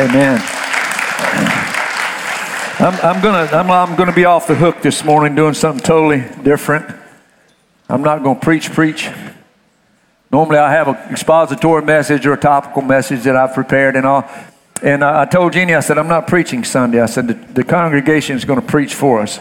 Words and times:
Amen. 0.00 0.40
I'm, 2.78 2.94
I'm 3.04 3.22
gonna 3.22 3.54
I'm, 3.54 3.70
I'm 3.70 3.96
gonna 3.96 4.14
be 4.14 4.24
off 4.24 4.46
the 4.46 4.54
hook 4.54 4.80
this 4.80 5.04
morning 5.04 5.34
doing 5.34 5.52
something 5.52 5.84
totally 5.84 6.24
different. 6.42 6.86
I'm 7.86 8.00
not 8.00 8.22
gonna 8.22 8.40
preach 8.40 8.72
preach. 8.72 9.10
Normally 10.32 10.56
I 10.56 10.72
have 10.72 10.88
an 10.88 10.94
expository 11.12 11.82
message 11.82 12.24
or 12.24 12.32
a 12.32 12.40
topical 12.40 12.80
message 12.80 13.24
that 13.24 13.36
I've 13.36 13.52
prepared 13.52 13.94
and 13.94 14.06
all. 14.06 14.26
And 14.82 15.04
I, 15.04 15.22
I 15.22 15.24
told 15.26 15.52
Jeannie, 15.52 15.74
I 15.74 15.80
said, 15.80 15.98
I'm 15.98 16.08
not 16.08 16.26
preaching 16.26 16.64
Sunday. 16.64 17.02
I 17.02 17.04
said, 17.04 17.28
the, 17.28 17.34
the 17.34 17.64
congregation 17.64 18.36
is 18.36 18.46
to 18.58 18.66
preach 18.66 18.94
for 18.94 19.20
us. 19.20 19.38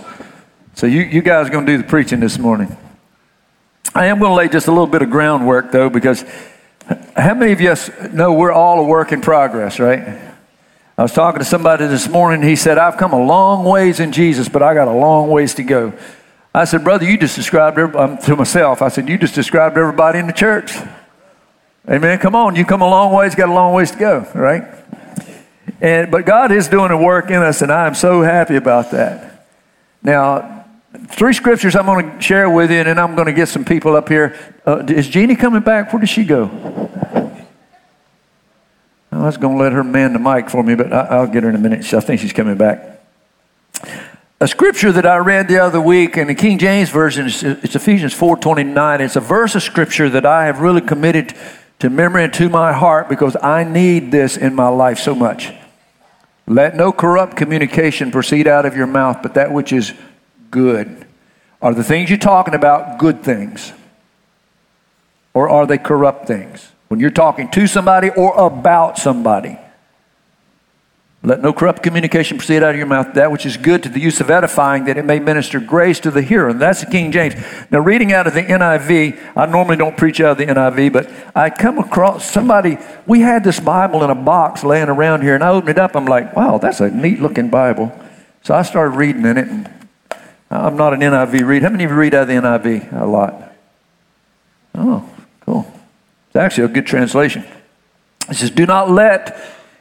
So 0.73 0.87
you, 0.87 1.03
you 1.03 1.21
guys 1.21 1.47
are 1.47 1.51
to 1.65 1.71
do 1.71 1.77
the 1.77 1.87
preaching 1.87 2.19
this 2.19 2.37
morning. 2.37 2.75
I 3.95 4.07
am 4.07 4.19
to 4.31 4.35
lay 4.35 4.49
just 4.49 4.67
a 4.67 4.71
little 4.71 4.87
bit 4.87 5.03
of 5.03 5.09
groundwork, 5.09 5.71
though, 5.71 5.89
because 5.89 6.25
how 7.15 7.33
many 7.33 7.53
of 7.53 7.61
you 7.61 7.73
know 8.11 8.33
we're 8.33 8.51
all 8.51 8.81
a 8.81 8.83
work 8.83 9.13
in 9.13 9.21
progress, 9.21 9.79
right? 9.79 10.28
I 10.99 11.03
was 11.03 11.13
talking 11.13 11.39
to 11.39 11.45
somebody 11.45 11.87
this 11.87 12.09
morning. 12.09 12.45
He 12.45 12.57
said, 12.57 12.77
I've 12.77 12.97
come 12.97 13.13
a 13.13 13.23
long 13.23 13.63
ways 13.63 14.01
in 14.01 14.11
Jesus, 14.11 14.49
but 14.49 14.61
I 14.61 14.73
got 14.73 14.89
a 14.89 14.91
long 14.91 15.29
ways 15.29 15.53
to 15.53 15.63
go. 15.63 15.93
I 16.53 16.65
said, 16.65 16.83
Brother, 16.83 17.05
you 17.05 17.17
just 17.17 17.37
described, 17.37 17.79
um, 17.95 18.17
to 18.17 18.35
myself, 18.35 18.81
I 18.81 18.89
said, 18.89 19.07
You 19.07 19.17
just 19.17 19.33
described 19.33 19.77
everybody 19.77 20.19
in 20.19 20.27
the 20.27 20.33
church. 20.33 20.75
Amen. 21.89 22.19
Come 22.19 22.35
on, 22.35 22.57
you 22.57 22.65
come 22.65 22.81
a 22.81 22.89
long 22.89 23.13
ways, 23.13 23.33
got 23.33 23.47
a 23.47 23.53
long 23.53 23.73
ways 23.73 23.91
to 23.91 23.97
go, 23.97 24.29
right? 24.35 24.63
And, 25.79 26.11
but 26.11 26.25
God 26.25 26.51
is 26.51 26.67
doing 26.67 26.91
a 26.91 26.97
work 26.97 27.29
in 27.29 27.37
us, 27.37 27.61
and 27.61 27.71
I 27.71 27.87
am 27.87 27.95
so 27.95 28.21
happy 28.21 28.57
about 28.57 28.91
that. 28.91 29.47
Now, 30.03 30.65
three 31.07 31.31
scriptures 31.31 31.77
I'm 31.77 31.85
going 31.85 32.11
to 32.11 32.21
share 32.21 32.49
with 32.49 32.71
you, 32.71 32.77
and 32.79 32.89
then 32.89 32.99
I'm 32.99 33.15
going 33.15 33.27
to 33.27 33.33
get 33.33 33.47
some 33.47 33.63
people 33.63 33.95
up 33.95 34.09
here. 34.09 34.37
Uh, 34.67 34.83
is 34.89 35.07
Jeannie 35.07 35.37
coming 35.37 35.61
back? 35.61 35.93
Where 35.93 36.01
did 36.01 36.09
she 36.09 36.25
go? 36.25 36.89
I 39.19 39.25
was 39.25 39.35
going 39.35 39.57
to 39.57 39.61
let 39.61 39.73
her 39.73 39.83
man 39.83 40.13
the 40.13 40.19
mic 40.19 40.49
for 40.49 40.63
me, 40.63 40.75
but 40.75 40.93
I, 40.93 41.19
will 41.19 41.27
get 41.27 41.43
her 41.43 41.49
in 41.49 41.55
a 41.55 41.59
minute. 41.59 41.93
I 41.93 41.99
think 41.99 42.21
she's 42.21 42.31
coming 42.31 42.55
back. 42.55 43.01
A 44.39 44.47
scripture 44.47 44.93
that 44.93 45.05
I 45.05 45.17
read 45.17 45.49
the 45.49 45.59
other 45.59 45.81
week 45.81 46.15
in 46.15 46.27
the 46.27 46.35
King 46.35 46.57
James 46.57 46.89
Version, 46.89 47.25
it's 47.25 47.75
Ephesians 47.75 48.13
4.29. 48.15 49.01
It's 49.01 49.17
a 49.17 49.19
verse 49.19 49.55
of 49.55 49.63
scripture 49.63 50.09
that 50.09 50.25
I 50.25 50.45
have 50.45 50.61
really 50.61 50.79
committed 50.79 51.33
to 51.79 51.89
memory 51.89 52.23
and 52.23 52.33
to 52.35 52.47
my 52.47 52.71
heart 52.71 53.09
because 53.09 53.35
I 53.43 53.65
need 53.65 54.09
this 54.09 54.37
in 54.37 54.55
my 54.55 54.69
life 54.69 54.99
so 54.99 55.13
much. 55.13 55.51
Let 56.47 56.77
no 56.77 56.93
corrupt 56.93 57.35
communication 57.35 58.11
proceed 58.11 58.47
out 58.47 58.65
of 58.65 58.77
your 58.77 58.87
mouth, 58.87 59.21
but 59.21 59.33
that 59.33 59.51
which 59.51 59.73
is 59.73 59.93
good. 60.49 61.05
Are 61.61 61.73
the 61.73 61.83
things 61.83 62.09
you're 62.09 62.17
talking 62.17 62.53
about 62.53 62.99
good 62.99 63.21
things? 63.21 63.73
Or 65.33 65.49
are 65.49 65.67
they 65.67 65.77
corrupt 65.77 66.25
things? 66.25 66.71
When 66.89 66.99
you're 66.99 67.11
talking 67.11 67.49
to 67.51 67.67
somebody 67.67 68.09
or 68.09 68.37
about 68.37 68.97
somebody, 68.97 69.57
let 71.21 71.41
no 71.41 71.51
corrupt 71.51 71.83
communication 71.83 72.37
proceed 72.37 72.63
out 72.63 72.71
of 72.71 72.77
your 72.77 72.85
mouth, 72.85 73.13
that 73.15 73.29
which 73.29 73.45
is 73.45 73.57
good 73.57 73.83
to 73.83 73.89
the 73.89 73.99
use 73.99 74.21
of 74.21 74.29
edifying, 74.29 74.85
that 74.85 74.97
it 74.97 75.03
may 75.03 75.19
minister 75.19 75.59
grace 75.59 75.99
to 75.99 76.11
the 76.11 76.21
hearer. 76.21 76.49
And 76.49 76.61
that's 76.61 76.79
the 76.79 76.89
King 76.89 77.11
James. 77.11 77.35
Now, 77.69 77.79
reading 77.79 78.13
out 78.13 78.25
of 78.25 78.33
the 78.33 78.41
NIV, 78.41 79.33
I 79.35 79.45
normally 79.45 79.75
don't 79.75 79.97
preach 79.97 80.21
out 80.21 80.31
of 80.31 80.37
the 80.37 80.45
NIV, 80.45 80.93
but 80.93 81.11
I 81.35 81.49
come 81.49 81.77
across 81.77 82.31
somebody, 82.31 82.77
we 83.05 83.19
had 83.19 83.43
this 83.43 83.59
Bible 83.59 84.01
in 84.03 84.09
a 84.09 84.15
box 84.15 84.63
laying 84.63 84.87
around 84.87 85.21
here, 85.21 85.35
and 85.35 85.43
I 85.43 85.49
opened 85.49 85.71
it 85.71 85.77
up. 85.77 85.95
I'm 85.95 86.05
like, 86.05 86.35
wow, 86.37 86.57
that's 86.57 86.79
a 86.79 86.89
neat 86.89 87.19
looking 87.19 87.49
Bible. 87.49 87.91
So 88.41 88.55
I 88.55 88.61
started 88.61 88.95
reading 88.95 89.25
in 89.25 89.37
it, 89.37 89.47
and 89.49 89.69
I'm 90.49 90.77
not 90.77 90.93
an 90.93 91.01
NIV 91.01 91.45
reader. 91.45 91.65
How 91.65 91.71
many 91.71 91.83
of 91.83 91.91
you 91.91 91.97
read 91.97 92.15
out 92.15 92.23
of 92.23 92.27
the 92.29 92.35
NIV? 92.35 92.99
A 92.99 93.05
lot. 93.05 93.53
Oh. 94.73 95.07
It's 96.29 96.35
actually 96.35 96.65
a 96.65 96.69
good 96.69 96.85
translation. 96.85 97.43
It 98.29 98.35
says, 98.35 98.51
Do 98.51 98.65
not 98.65 98.89
let 98.89 99.39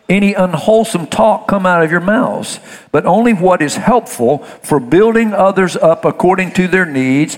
any 0.08 0.32
unwholesome 0.32 1.06
talk 1.06 1.46
come 1.46 1.66
out 1.66 1.82
of 1.82 1.90
your 1.90 2.00
mouths, 2.00 2.60
but 2.90 3.04
only 3.04 3.34
what 3.34 3.60
is 3.60 3.76
helpful 3.76 4.38
for 4.38 4.80
building 4.80 5.34
others 5.34 5.76
up 5.76 6.04
according 6.04 6.52
to 6.52 6.66
their 6.66 6.86
needs, 6.86 7.36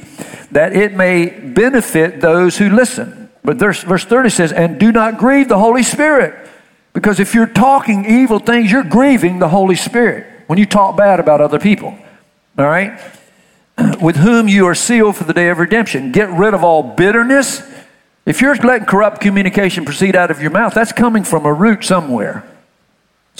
that 0.52 0.72
it 0.74 0.94
may 0.94 1.28
benefit 1.28 2.20
those 2.20 2.58
who 2.58 2.70
listen. 2.70 3.28
But 3.42 3.56
verse, 3.56 3.82
verse 3.82 4.04
30 4.04 4.30
says, 4.30 4.52
And 4.52 4.78
do 4.78 4.92
not 4.92 5.18
grieve 5.18 5.48
the 5.48 5.58
Holy 5.58 5.82
Spirit. 5.82 6.48
Because 6.92 7.20
if 7.20 7.34
you're 7.34 7.46
talking 7.46 8.04
evil 8.04 8.38
things, 8.38 8.70
you're 8.70 8.84
grieving 8.84 9.38
the 9.38 9.48
Holy 9.48 9.76
Spirit 9.76 10.26
when 10.46 10.58
you 10.58 10.66
talk 10.66 10.96
bad 10.96 11.20
about 11.20 11.40
other 11.40 11.58
people. 11.58 11.96
All 12.58 12.66
right? 12.66 13.00
With 14.00 14.16
whom 14.16 14.48
you 14.48 14.66
are 14.66 14.74
sealed 14.74 15.16
for 15.16 15.24
the 15.24 15.32
day 15.32 15.48
of 15.48 15.58
redemption. 15.58 16.12
Get 16.12 16.28
rid 16.30 16.54
of 16.54 16.62
all 16.62 16.82
bitterness. 16.82 17.62
If 18.26 18.40
you're 18.40 18.54
letting 18.56 18.86
corrupt 18.86 19.20
communication 19.20 19.84
proceed 19.84 20.14
out 20.14 20.30
of 20.30 20.40
your 20.40 20.50
mouth, 20.50 20.74
that's 20.74 20.92
coming 20.92 21.24
from 21.24 21.46
a 21.46 21.52
root 21.52 21.84
somewhere 21.84 22.44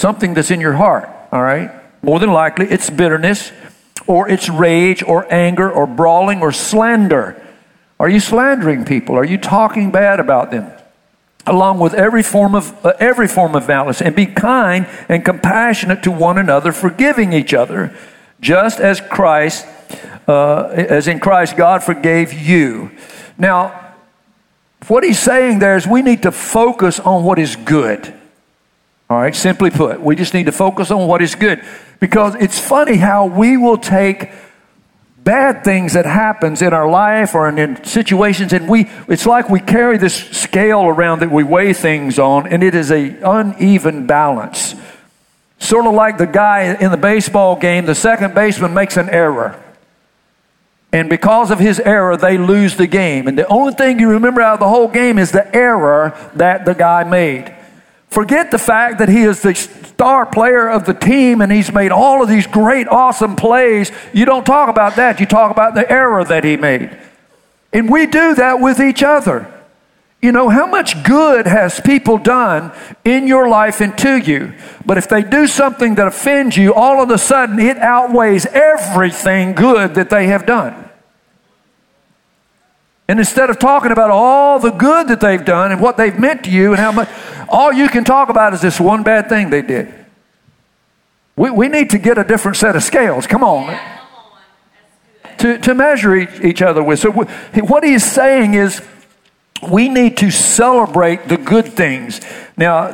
something 0.00 0.34
that's 0.34 0.50
in 0.50 0.60
your 0.60 0.74
heart, 0.74 1.08
all 1.30 1.42
right? 1.42 1.70
More 2.02 2.18
than 2.18 2.32
likely, 2.32 2.66
it's 2.66 2.88
bitterness, 2.88 3.52
or 4.06 4.28
it's 4.28 4.48
rage, 4.48 5.02
or 5.02 5.30
anger, 5.32 5.70
or 5.70 5.86
brawling, 5.86 6.40
or 6.40 6.52
slander. 6.52 7.40
Are 7.98 8.08
you 8.08 8.18
slandering 8.18 8.84
people? 8.86 9.16
Are 9.16 9.24
you 9.24 9.36
talking 9.36 9.90
bad 9.90 10.18
about 10.18 10.50
them? 10.50 10.72
Along 11.46 11.78
with 11.78 11.94
every 11.94 12.22
form 12.22 12.54
of 12.54 12.84
uh, 12.84 12.94
every 12.98 13.28
form 13.28 13.54
of 13.54 13.68
malice, 13.68 14.00
and 14.00 14.14
be 14.16 14.26
kind 14.26 14.86
and 15.08 15.24
compassionate 15.24 16.02
to 16.04 16.10
one 16.10 16.38
another, 16.38 16.72
forgiving 16.72 17.32
each 17.32 17.52
other, 17.52 17.94
just 18.40 18.80
as 18.80 19.00
Christ, 19.00 19.66
uh, 20.26 20.68
as 20.68 21.08
in 21.08 21.20
Christ, 21.20 21.56
God 21.56 21.82
forgave 21.82 22.32
you. 22.32 22.90
Now, 23.36 23.79
what 24.88 25.04
he's 25.04 25.18
saying 25.18 25.58
there 25.58 25.76
is 25.76 25.86
we 25.86 26.02
need 26.02 26.22
to 26.22 26.32
focus 26.32 27.00
on 27.00 27.24
what 27.24 27.38
is 27.38 27.56
good. 27.56 28.14
All 29.08 29.20
right, 29.20 29.34
simply 29.34 29.70
put, 29.70 30.00
we 30.00 30.14
just 30.14 30.34
need 30.34 30.46
to 30.46 30.52
focus 30.52 30.90
on 30.90 31.08
what 31.08 31.20
is 31.20 31.34
good. 31.34 31.64
Because 31.98 32.36
it's 32.36 32.58
funny 32.58 32.96
how 32.96 33.26
we 33.26 33.56
will 33.56 33.76
take 33.76 34.30
bad 35.24 35.64
things 35.64 35.92
that 35.92 36.06
happens 36.06 36.62
in 36.62 36.72
our 36.72 36.88
life 36.88 37.34
or 37.34 37.48
in 37.48 37.84
situations 37.84 38.52
and 38.54 38.66
we 38.66 38.88
it's 39.06 39.26
like 39.26 39.50
we 39.50 39.60
carry 39.60 39.98
this 39.98 40.14
scale 40.14 40.86
around 40.86 41.20
that 41.20 41.30
we 41.30 41.44
weigh 41.44 41.74
things 41.74 42.18
on 42.18 42.46
and 42.46 42.62
it 42.62 42.74
is 42.74 42.90
a 42.90 43.14
uneven 43.22 44.06
balance 44.06 44.74
sort 45.58 45.86
of 45.86 45.92
like 45.92 46.16
the 46.16 46.26
guy 46.26 46.74
in 46.80 46.90
the 46.90 46.96
baseball 46.96 47.54
game 47.54 47.84
the 47.84 47.94
second 47.94 48.34
baseman 48.34 48.72
makes 48.72 48.96
an 48.96 49.10
error 49.10 49.62
and 50.92 51.08
because 51.08 51.50
of 51.50 51.58
his 51.58 51.80
error 51.80 52.16
they 52.16 52.36
lose 52.38 52.76
the 52.76 52.86
game 52.86 53.28
and 53.28 53.38
the 53.38 53.46
only 53.48 53.72
thing 53.72 53.98
you 53.98 54.10
remember 54.10 54.40
out 54.40 54.54
of 54.54 54.60
the 54.60 54.68
whole 54.68 54.88
game 54.88 55.18
is 55.18 55.32
the 55.32 55.54
error 55.54 56.16
that 56.34 56.64
the 56.64 56.74
guy 56.74 57.04
made 57.04 57.54
Forget 58.10 58.50
the 58.50 58.58
fact 58.58 58.98
that 58.98 59.08
he 59.08 59.22
is 59.22 59.40
the 59.40 59.54
star 59.54 60.26
player 60.26 60.68
of 60.68 60.84
the 60.84 60.94
team 60.94 61.40
and 61.40 61.50
he's 61.50 61.72
made 61.72 61.92
all 61.92 62.22
of 62.22 62.28
these 62.28 62.46
great, 62.46 62.88
awesome 62.88 63.36
plays. 63.36 63.92
You 64.12 64.24
don't 64.24 64.44
talk 64.44 64.68
about 64.68 64.96
that. 64.96 65.20
You 65.20 65.26
talk 65.26 65.52
about 65.52 65.74
the 65.74 65.90
error 65.90 66.24
that 66.24 66.42
he 66.42 66.56
made. 66.56 66.96
And 67.72 67.88
we 67.88 68.06
do 68.06 68.34
that 68.34 68.60
with 68.60 68.80
each 68.80 69.04
other. 69.04 69.49
You 70.22 70.32
know, 70.32 70.50
how 70.50 70.66
much 70.66 71.02
good 71.02 71.46
has 71.46 71.80
people 71.80 72.18
done 72.18 72.72
in 73.04 73.26
your 73.26 73.48
life 73.48 73.80
and 73.80 73.96
to 73.98 74.16
you? 74.18 74.52
But 74.84 74.98
if 74.98 75.08
they 75.08 75.22
do 75.22 75.46
something 75.46 75.94
that 75.94 76.06
offends 76.06 76.58
you, 76.58 76.74
all 76.74 77.02
of 77.02 77.10
a 77.10 77.16
sudden 77.16 77.58
it 77.58 77.78
outweighs 77.78 78.44
everything 78.46 79.54
good 79.54 79.94
that 79.94 80.10
they 80.10 80.26
have 80.26 80.44
done. 80.44 80.90
And 83.08 83.18
instead 83.18 83.50
of 83.50 83.58
talking 83.58 83.92
about 83.92 84.10
all 84.10 84.58
the 84.58 84.70
good 84.70 85.08
that 85.08 85.20
they've 85.20 85.44
done 85.44 85.72
and 85.72 85.80
what 85.80 85.96
they've 85.96 86.16
meant 86.16 86.44
to 86.44 86.50
you 86.50 86.72
and 86.72 86.78
how 86.78 86.92
much, 86.92 87.08
all 87.48 87.72
you 87.72 87.88
can 87.88 88.04
talk 88.04 88.28
about 88.28 88.52
is 88.52 88.60
this 88.60 88.78
one 88.78 89.02
bad 89.02 89.28
thing 89.28 89.48
they 89.48 89.62
did. 89.62 89.92
We, 91.34 91.50
we 91.50 91.68
need 91.68 91.90
to 91.90 91.98
get 91.98 92.18
a 92.18 92.24
different 92.24 92.58
set 92.58 92.76
of 92.76 92.82
scales. 92.82 93.26
Come 93.26 93.42
on. 93.42 93.68
Yeah, 93.68 93.98
come 93.98 94.08
on. 95.24 95.36
To, 95.38 95.58
to 95.58 95.74
measure 95.74 96.14
each, 96.14 96.40
each 96.40 96.62
other 96.62 96.84
with. 96.84 97.00
So, 97.00 97.10
what 97.10 97.82
he's 97.82 98.04
saying 98.04 98.54
is 98.54 98.82
we 99.62 99.88
need 99.88 100.16
to 100.18 100.30
celebrate 100.30 101.28
the 101.28 101.36
good 101.36 101.66
things. 101.66 102.20
Now, 102.56 102.92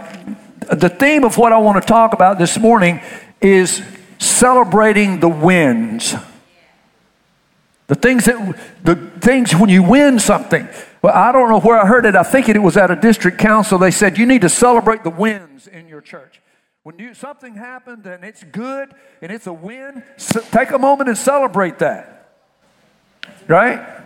the 0.73 0.89
theme 0.89 1.25
of 1.25 1.39
what 1.39 1.53
I 1.53 1.59
want 1.59 1.81
to 1.81 1.87
talk 1.87 2.13
about 2.13 2.39
this 2.39 2.59
morning 2.59 3.01
is 3.41 3.83
celebrating 4.19 5.21
the 5.21 5.29
wins. 5.29 6.15
The 7.87 7.95
things 7.95 8.25
that, 8.25 8.59
the 8.83 8.97
things 9.21 9.55
when 9.55 9.69
you 9.69 9.83
win 9.83 10.19
something. 10.19 10.69
Well, 11.03 11.15
I 11.15 11.31
don't 11.31 11.49
know 11.49 11.61
where 11.61 11.79
I 11.79 11.87
heard 11.87 12.05
it. 12.05 12.17
I 12.17 12.25
think 12.25 12.49
it 12.49 12.59
was 12.61 12.77
at 12.77 12.91
a 12.91 12.97
district 12.97 13.39
council. 13.39 13.79
They 13.79 13.93
said 13.93 14.19
you 14.19 14.27
need 14.27 14.41
to 14.43 14.49
celebrate 14.49 15.05
the 15.05 15.11
wins 15.11 15.69
in 15.69 15.87
your 15.87 16.01
church. 16.01 16.41
When 16.83 16.99
you, 16.99 17.15
something 17.15 17.55
happened 17.55 18.07
and 18.07 18.25
it's 18.25 18.43
good 18.43 18.93
and 19.23 19.31
it's 19.31 19.47
a 19.47 19.53
win, 19.53 20.03
so 20.17 20.41
take 20.41 20.71
a 20.71 20.79
moment 20.79 21.09
and 21.09 21.19
celebrate 21.19 21.79
that. 21.79 22.33
Right? 23.47 24.06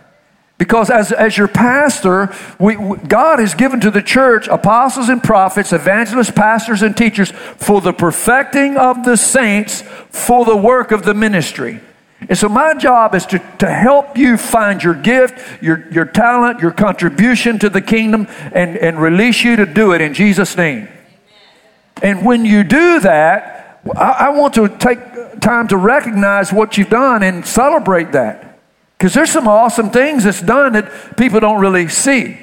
Because 0.61 0.91
as, 0.91 1.11
as 1.11 1.39
your 1.39 1.47
pastor, 1.47 2.31
we, 2.59 2.75
God 2.75 3.39
has 3.39 3.55
given 3.55 3.79
to 3.79 3.89
the 3.89 4.03
church 4.03 4.47
apostles 4.47 5.09
and 5.09 5.23
prophets, 5.23 5.73
evangelists, 5.73 6.29
pastors, 6.29 6.83
and 6.83 6.95
teachers 6.95 7.31
for 7.31 7.81
the 7.81 7.91
perfecting 7.91 8.77
of 8.77 9.03
the 9.03 9.17
saints 9.17 9.81
for 10.11 10.45
the 10.45 10.55
work 10.55 10.91
of 10.91 11.01
the 11.01 11.15
ministry. 11.15 11.81
And 12.29 12.37
so, 12.37 12.47
my 12.47 12.75
job 12.75 13.15
is 13.15 13.25
to, 13.25 13.39
to 13.57 13.71
help 13.71 14.19
you 14.19 14.37
find 14.37 14.83
your 14.83 14.93
gift, 14.93 15.63
your, 15.63 15.89
your 15.89 16.05
talent, 16.05 16.59
your 16.59 16.69
contribution 16.69 17.57
to 17.57 17.67
the 17.67 17.81
kingdom, 17.81 18.27
and, 18.53 18.77
and 18.77 19.01
release 19.01 19.43
you 19.43 19.55
to 19.55 19.65
do 19.65 19.93
it 19.93 20.01
in 20.01 20.13
Jesus' 20.13 20.55
name. 20.55 20.87
And 22.03 22.23
when 22.23 22.45
you 22.45 22.63
do 22.63 22.99
that, 22.99 23.81
I, 23.95 24.27
I 24.27 24.29
want 24.29 24.53
to 24.53 24.69
take 24.69 24.99
time 25.39 25.69
to 25.69 25.77
recognize 25.77 26.53
what 26.53 26.77
you've 26.77 26.91
done 26.91 27.23
and 27.23 27.47
celebrate 27.47 28.11
that. 28.11 28.50
Because 29.01 29.15
there's 29.15 29.31
some 29.31 29.47
awesome 29.47 29.89
things 29.89 30.25
that's 30.25 30.43
done 30.43 30.73
that 30.73 31.17
people 31.17 31.39
don't 31.39 31.59
really 31.59 31.87
see. 31.87 32.37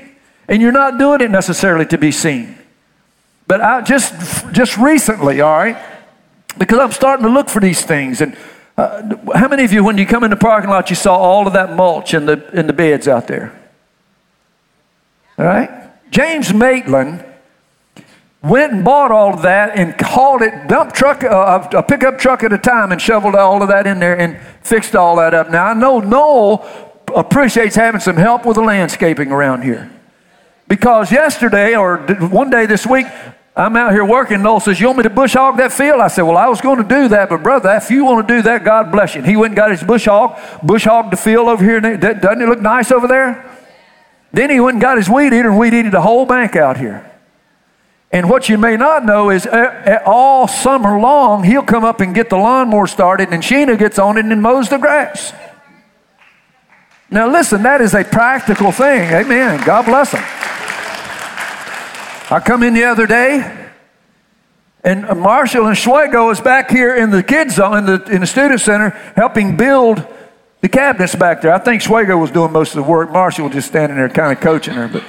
And 0.49 0.61
you're 0.61 0.73
not 0.73 0.99
doing 0.99 1.21
it 1.21 1.31
necessarily 1.31 1.87
to 1.87 1.97
be 1.97 2.11
seen. 2.11 2.59
But 3.47 3.61
I 3.61 3.81
just 3.81 4.13
just 4.51 4.77
recently, 4.77 5.41
all 5.41 5.57
right, 5.57 5.81
because 6.59 6.81
I'm 6.81 6.91
starting 6.91 7.25
to 7.27 7.31
look 7.31 7.49
for 7.49 7.61
these 7.61 7.85
things. 7.85 8.21
And 8.21 8.37
uh, 8.77 9.15
how 9.37 9.47
many 9.47 9.63
of 9.63 9.73
you, 9.73 9.85
when 9.85 9.99
you 9.99 10.05
come 10.05 10.25
in 10.25 10.31
the 10.31 10.37
parking 10.37 10.69
lot, 10.69 10.91
you 10.91 10.97
saw 10.97 11.17
all 11.17 11.47
of 11.47 11.53
that 11.53 11.77
mulch 11.77 12.13
in 12.13 12.27
the 12.27 12.51
in 12.51 12.67
the 12.67 12.73
beds 12.73 13.07
out 13.07 13.29
there? 13.29 13.57
All 15.39 15.45
right, 15.45 15.71
James 16.11 16.53
Maitland 16.53 17.25
went 18.43 18.73
and 18.73 18.85
bought 18.85 19.11
all 19.11 19.35
of 19.35 19.43
that 19.43 19.77
and 19.77 20.01
hauled 20.01 20.43
it 20.43 20.69
dump 20.69 20.93
truck 20.93 21.25
uh, 21.25 21.69
a 21.73 21.83
pickup 21.83 22.19
truck 22.19 22.45
at 22.45 22.53
a 22.53 22.59
time 22.59 22.93
and 22.93 23.03
shoveled 23.03 23.35
all 23.35 23.63
of 23.63 23.69
that 23.69 23.87
in 23.87 23.99
there 23.99 24.19
and 24.19 24.39
fixed 24.63 24.95
all 24.95 25.17
that 25.17 25.35
up. 25.35 25.51
Now 25.51 25.67
I 25.67 25.75
know 25.75 26.01
Noel 26.01 26.67
appreciates 27.15 27.75
having 27.75 28.01
some 28.01 28.17
help 28.17 28.47
with 28.47 28.57
the 28.57 28.63
landscaping 28.63 29.33
around 29.33 29.63
here. 29.63 29.91
Because 30.69 31.11
yesterday 31.11 31.75
or 31.75 31.97
one 32.29 32.51
day 32.51 32.67
this 32.67 32.87
week, 32.87 33.07
I'm 33.57 33.75
out 33.75 33.93
here 33.93 34.05
working. 34.05 34.43
Noel 34.43 34.61
says, 34.61 34.79
You 34.79 34.87
want 34.87 34.99
me 34.99 35.03
to 35.05 35.11
bush 35.11 35.33
hog 35.33 35.57
that 35.57 35.73
field? 35.73 36.01
I 36.01 36.09
said, 36.09 36.23
Well, 36.23 36.37
I 36.37 36.47
was 36.47 36.61
going 36.61 36.77
to 36.77 36.89
do 36.89 37.09
that, 37.09 37.31
but 37.31 37.43
brother, 37.43 37.71
if 37.75 37.91
you 37.91 38.05
want 38.05 38.29
to 38.29 38.35
do 38.35 38.43
that, 38.43 38.63
God 38.63 38.93
bless 38.93 39.15
you. 39.15 39.21
And 39.21 39.29
he 39.29 39.37
went 39.37 39.53
and 39.53 39.57
got 39.57 39.71
his 39.71 39.83
bush 39.83 40.05
hog, 40.05 40.39
bush 40.63 40.85
hogged 40.85 41.13
the 41.13 41.17
field 41.17 41.49
over 41.49 41.65
here. 41.65 41.81
Doesn't 41.81 42.43
it 42.43 42.49
look 42.49 42.61
nice 42.61 42.93
over 42.93 43.09
there? 43.09 43.51
Then 44.31 44.51
he 44.51 44.61
went 44.61 44.75
and 44.75 44.83
got 44.83 44.99
his 44.99 45.09
weed 45.09 45.33
eater 45.33 45.49
and 45.49 45.59
weed 45.59 45.73
eated 45.73 45.93
the 45.93 46.03
whole 46.03 46.27
bank 46.27 46.55
out 46.55 46.77
here. 46.77 47.08
And 48.11 48.31
what 48.31 48.49
you 48.49 48.57
may 48.57 48.77
not 48.77 49.05
know 49.05 49.29
is 49.31 49.47
uh, 49.47 49.51
uh, 49.51 49.99
all 50.07 50.49
summer 50.49 50.99
long, 50.99 51.45
he'll 51.45 51.63
come 51.63 51.85
up 51.85 52.01
and 52.01 52.15
get 52.15 52.31
the 52.31 52.39
lawnmower 52.39 52.87
started, 52.87 53.29
and 53.31 53.43
Sheena 53.43 53.79
gets 53.79 53.99
on 53.99 54.17
it 54.17 54.25
and 54.25 54.43
mows 54.43 54.71
the 54.71 54.79
grass. 54.79 55.35
Now, 57.11 57.31
listen, 57.31 57.63
that 57.63 57.81
is 57.81 57.95
a 57.95 58.05
practical 58.05 58.73
thing. 58.73 59.13
Amen. 59.13 59.63
God 59.65 59.85
bless 59.85 60.13
him. 60.13 60.23
I 62.31 62.41
come 62.45 62.63
in 62.63 62.75
the 62.75 62.85
other 62.85 63.07
day, 63.07 63.69
and 64.85 65.03
Marshall 65.19 65.67
and 65.67 65.77
Schwego 65.77 66.31
is 66.33 66.41
back 66.41 66.71
here 66.71 66.95
in 66.95 67.11
the 67.11 67.23
kids 67.23 67.57
zone, 67.57 67.79
in 67.79 67.87
the, 67.87 68.03
in 68.11 68.21
the 68.23 68.27
student 68.27 68.61
center, 68.61 68.91
helping 69.17 69.57
build 69.57 70.07
the 70.61 70.69
cabinets 70.69 71.15
back 71.15 71.43
there. 71.43 71.53
I 71.53 71.59
think 71.59 71.83
Schwego 71.83 72.19
was 72.19 72.31
doing 72.31 72.53
most 72.53 72.71
of 72.71 72.77
the 72.85 72.91
work. 72.91 73.11
Marshall 73.11 73.47
was 73.47 73.55
just 73.55 73.69
standing 73.69 73.97
there 73.97 74.09
kind 74.09 74.33
of 74.33 74.43
coaching 74.43 74.75
her, 74.75 74.89
but 74.89 75.05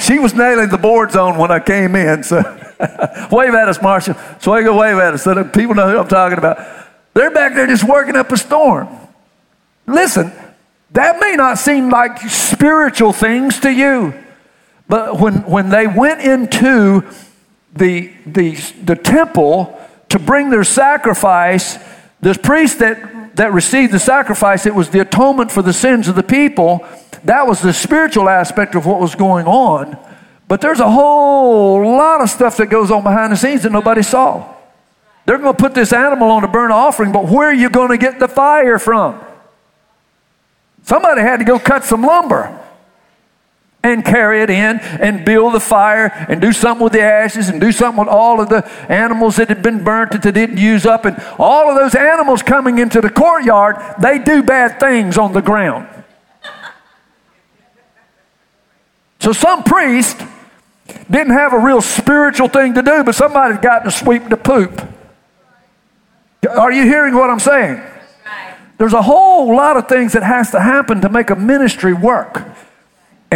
she 0.00 0.18
was 0.18 0.34
nailing 0.34 0.68
the 0.68 0.78
boards 0.78 1.16
on 1.16 1.38
when 1.38 1.50
I 1.50 1.60
came 1.60 1.94
in. 1.96 2.22
So 2.22 2.36
wave 3.30 3.54
at 3.54 3.68
us, 3.68 3.80
Marshall. 3.80 4.14
Schwego, 4.14 4.78
wave 4.78 4.98
at 4.98 5.14
us 5.14 5.24
so 5.24 5.34
that 5.34 5.52
people 5.52 5.74
know 5.74 5.90
who 5.90 5.98
I'm 5.98 6.08
talking 6.08 6.38
about. 6.38 6.58
They're 7.14 7.30
back 7.30 7.54
there 7.54 7.66
just 7.66 7.84
working 7.84 8.16
up 8.16 8.30
a 8.30 8.36
storm. 8.36 8.88
Listen, 9.86 10.32
that 10.92 11.18
may 11.20 11.34
not 11.36 11.58
seem 11.58 11.90
like 11.90 12.18
spiritual 12.20 13.12
things 13.12 13.60
to 13.60 13.70
you. 13.70 14.14
But 14.88 15.18
when, 15.18 15.44
when 15.44 15.68
they 15.68 15.86
went 15.86 16.20
into 16.20 17.04
the, 17.74 18.12
the, 18.24 18.54
the 18.84 18.96
temple 18.96 19.80
to 20.10 20.18
bring 20.18 20.50
their 20.50 20.64
sacrifice, 20.64 21.78
the 22.20 22.34
priest 22.34 22.78
that, 22.78 22.98
that 23.36 23.52
received 23.52 23.92
the 23.92 23.98
sacrifice, 23.98 24.66
it 24.66 24.74
was 24.74 24.90
the 24.90 25.00
atonement 25.00 25.50
for 25.52 25.62
the 25.62 25.72
sins 25.72 26.08
of 26.08 26.14
the 26.14 26.22
people. 26.22 26.86
That 27.24 27.46
was 27.46 27.60
the 27.60 27.72
spiritual 27.72 28.28
aspect 28.28 28.74
of 28.74 28.86
what 28.86 29.00
was 29.00 29.14
going 29.14 29.46
on. 29.46 29.98
But 30.48 30.60
there's 30.60 30.80
a 30.80 30.90
whole 30.90 31.82
lot 31.96 32.20
of 32.22 32.30
stuff 32.30 32.56
that 32.56 32.66
goes 32.66 32.90
on 32.90 33.02
behind 33.02 33.32
the 33.32 33.36
scenes 33.36 33.62
that 33.62 33.72
nobody 33.72 34.02
saw. 34.02 34.54
They're 35.26 35.38
going 35.38 35.56
to 35.56 35.62
put 35.62 35.74
this 35.74 35.92
animal 35.92 36.30
on 36.30 36.44
a 36.44 36.48
burnt 36.48 36.72
offering, 36.72 37.12
but 37.12 37.28
where 37.28 37.48
are 37.48 37.54
you 37.54 37.68
going 37.68 37.90
to 37.90 37.98
get 37.98 38.18
the 38.18 38.28
fire 38.28 38.78
from? 38.78 39.20
Somebody 40.84 41.20
had 41.20 41.38
to 41.38 41.44
go 41.44 41.58
cut 41.58 41.84
some 41.84 42.02
lumber 42.02 42.65
and 43.92 44.04
carry 44.04 44.42
it 44.42 44.50
in 44.50 44.78
and 44.80 45.24
build 45.24 45.54
the 45.54 45.60
fire 45.60 46.06
and 46.28 46.40
do 46.40 46.52
something 46.52 46.82
with 46.82 46.92
the 46.92 47.02
ashes 47.02 47.48
and 47.48 47.60
do 47.60 47.70
something 47.72 48.04
with 48.04 48.08
all 48.08 48.40
of 48.40 48.48
the 48.48 48.66
animals 48.90 49.36
that 49.36 49.48
had 49.48 49.62
been 49.62 49.84
burnt 49.84 50.12
that 50.12 50.22
they 50.22 50.32
didn't 50.32 50.58
use 50.58 50.84
up. 50.84 51.04
And 51.04 51.16
all 51.38 51.70
of 51.70 51.76
those 51.76 51.94
animals 51.94 52.42
coming 52.42 52.78
into 52.78 53.00
the 53.00 53.10
courtyard, 53.10 53.76
they 54.00 54.18
do 54.18 54.42
bad 54.42 54.80
things 54.80 55.16
on 55.16 55.32
the 55.32 55.42
ground. 55.42 55.88
So 59.20 59.32
some 59.32 59.62
priest 59.62 60.20
didn't 61.10 61.32
have 61.32 61.52
a 61.52 61.58
real 61.58 61.80
spiritual 61.80 62.48
thing 62.48 62.74
to 62.74 62.82
do, 62.82 63.04
but 63.04 63.14
somebody 63.14 63.54
had 63.54 63.62
gotten 63.62 63.90
to 63.90 63.90
sweep 63.90 64.28
the 64.28 64.36
poop. 64.36 64.82
Are 66.50 66.70
you 66.70 66.84
hearing 66.84 67.14
what 67.14 67.30
I'm 67.30 67.40
saying? 67.40 67.82
There's 68.78 68.92
a 68.92 69.02
whole 69.02 69.56
lot 69.56 69.76
of 69.76 69.88
things 69.88 70.12
that 70.12 70.22
has 70.22 70.50
to 70.50 70.60
happen 70.60 71.00
to 71.00 71.08
make 71.08 71.30
a 71.30 71.36
ministry 71.36 71.94
work. 71.94 72.42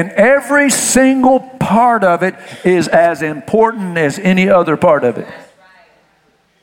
And 0.00 0.10
every 0.12 0.70
single 0.70 1.40
part 1.40 2.04
of 2.04 2.22
it 2.22 2.34
is 2.64 2.88
as 2.88 3.20
important 3.20 3.98
as 3.98 4.18
any 4.18 4.48
other 4.48 4.78
part 4.78 5.04
of 5.04 5.18
it. 5.18 5.28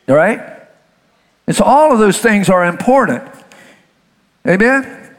All 0.09 0.15
right? 0.15 0.41
And 1.45 1.55
so 1.55 1.63
all 1.63 1.93
of 1.93 1.99
those 1.99 2.17
things 2.17 2.49
are 2.49 2.65
important. 2.65 3.23
Amen? 4.47 5.13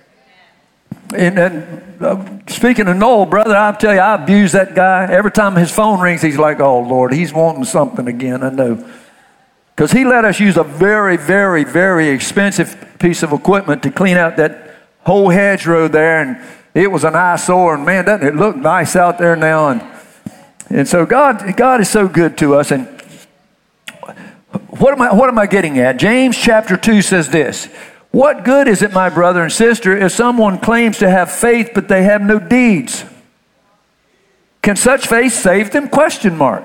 And, 1.14 1.38
and 1.38 2.02
uh, 2.02 2.26
speaking 2.48 2.88
of 2.88 2.96
Noel, 2.96 3.24
brother, 3.24 3.56
I'll 3.56 3.76
tell 3.76 3.94
you, 3.94 4.00
I 4.00 4.20
abuse 4.20 4.50
that 4.50 4.74
guy. 4.74 5.06
Every 5.06 5.30
time 5.30 5.54
his 5.54 5.70
phone 5.70 6.00
rings, 6.00 6.20
he's 6.20 6.38
like, 6.38 6.58
oh, 6.58 6.80
Lord, 6.80 7.12
he's 7.12 7.32
wanting 7.32 7.66
something 7.66 8.08
again. 8.08 8.42
I 8.42 8.50
know. 8.50 8.84
Because 9.76 9.92
he 9.92 10.04
let 10.04 10.24
us 10.24 10.40
use 10.40 10.56
a 10.56 10.64
very, 10.64 11.16
very, 11.16 11.62
very 11.62 12.08
expensive 12.08 12.96
piece 12.98 13.22
of 13.22 13.32
equipment 13.32 13.84
to 13.84 13.92
clean 13.92 14.16
out 14.16 14.36
that 14.38 14.74
whole 15.06 15.28
hedgerow 15.28 15.86
there. 15.86 16.20
And 16.20 16.57
it 16.78 16.90
was 16.90 17.04
an 17.04 17.16
eyesore, 17.16 17.75
and 17.75 17.84
man, 17.84 18.04
doesn't 18.04 18.26
it 18.26 18.36
look 18.36 18.56
nice 18.56 18.94
out 18.94 19.19
there 19.19 19.36
now? 19.36 19.69
And 19.69 19.82
and 20.70 20.86
so 20.86 21.06
God, 21.06 21.56
God 21.56 21.80
is 21.80 21.88
so 21.88 22.08
good 22.08 22.36
to 22.38 22.54
us. 22.54 22.70
And 22.70 22.86
what 24.69 24.92
am 24.92 25.02
I 25.02 25.12
what 25.12 25.28
am 25.28 25.38
I 25.38 25.46
getting 25.46 25.78
at? 25.78 25.98
James 25.98 26.36
chapter 26.36 26.76
two 26.76 27.02
says 27.02 27.30
this. 27.30 27.66
What 28.10 28.44
good 28.44 28.69
is 28.69 28.80
it, 28.80 28.92
my 28.92 29.10
brother 29.10 29.42
and 29.42 29.52
sister, 29.52 29.96
if 29.96 30.12
someone 30.12 30.58
claims 30.58 30.99
to 30.99 31.11
have 31.11 31.30
faith 31.30 31.73
but 31.75 31.88
they 31.88 32.04
have 32.04 32.23
no 32.23 32.38
deeds? 32.38 33.04
Can 34.62 34.76
such 34.76 35.06
faith 35.06 35.35
save 35.35 35.73
them? 35.73 35.88
Question 35.88 36.37
mark. 36.37 36.64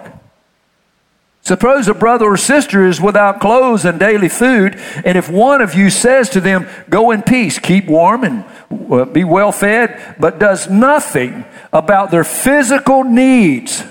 Suppose 1.43 1.89
a 1.89 1.93
brother 1.93 2.25
or 2.25 2.37
sister 2.37 2.85
is 2.87 3.01
without 3.01 3.41
clothes 3.41 3.83
and 3.83 3.99
daily 3.99 4.29
food, 4.29 4.79
and 5.03 5.17
if 5.17 5.29
one 5.29 5.61
of 5.61 5.75
you 5.75 5.89
says 5.89 6.29
to 6.29 6.41
them, 6.41 6.67
Go 6.89 7.11
in 7.11 7.21
peace, 7.21 7.59
keep 7.59 7.85
warm 7.85 8.23
and 8.23 8.45
uh, 8.89 9.03
be 9.03 9.25
well 9.25 9.51
fed, 9.51 10.15
but 10.17 10.39
does 10.39 10.69
nothing 10.69 11.43
about 11.73 12.11
their 12.11 12.23
physical 12.23 13.03
needs, 13.03 13.83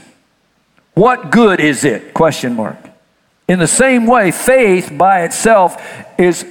what 0.94 1.30
good 1.30 1.60
is 1.60 1.84
it? 1.84 2.14
Question 2.14 2.56
mark. 2.56 2.78
In 3.46 3.58
the 3.58 3.66
same 3.66 4.06
way, 4.06 4.30
faith 4.30 4.90
by 4.96 5.22
itself 5.24 5.76
is, 6.18 6.46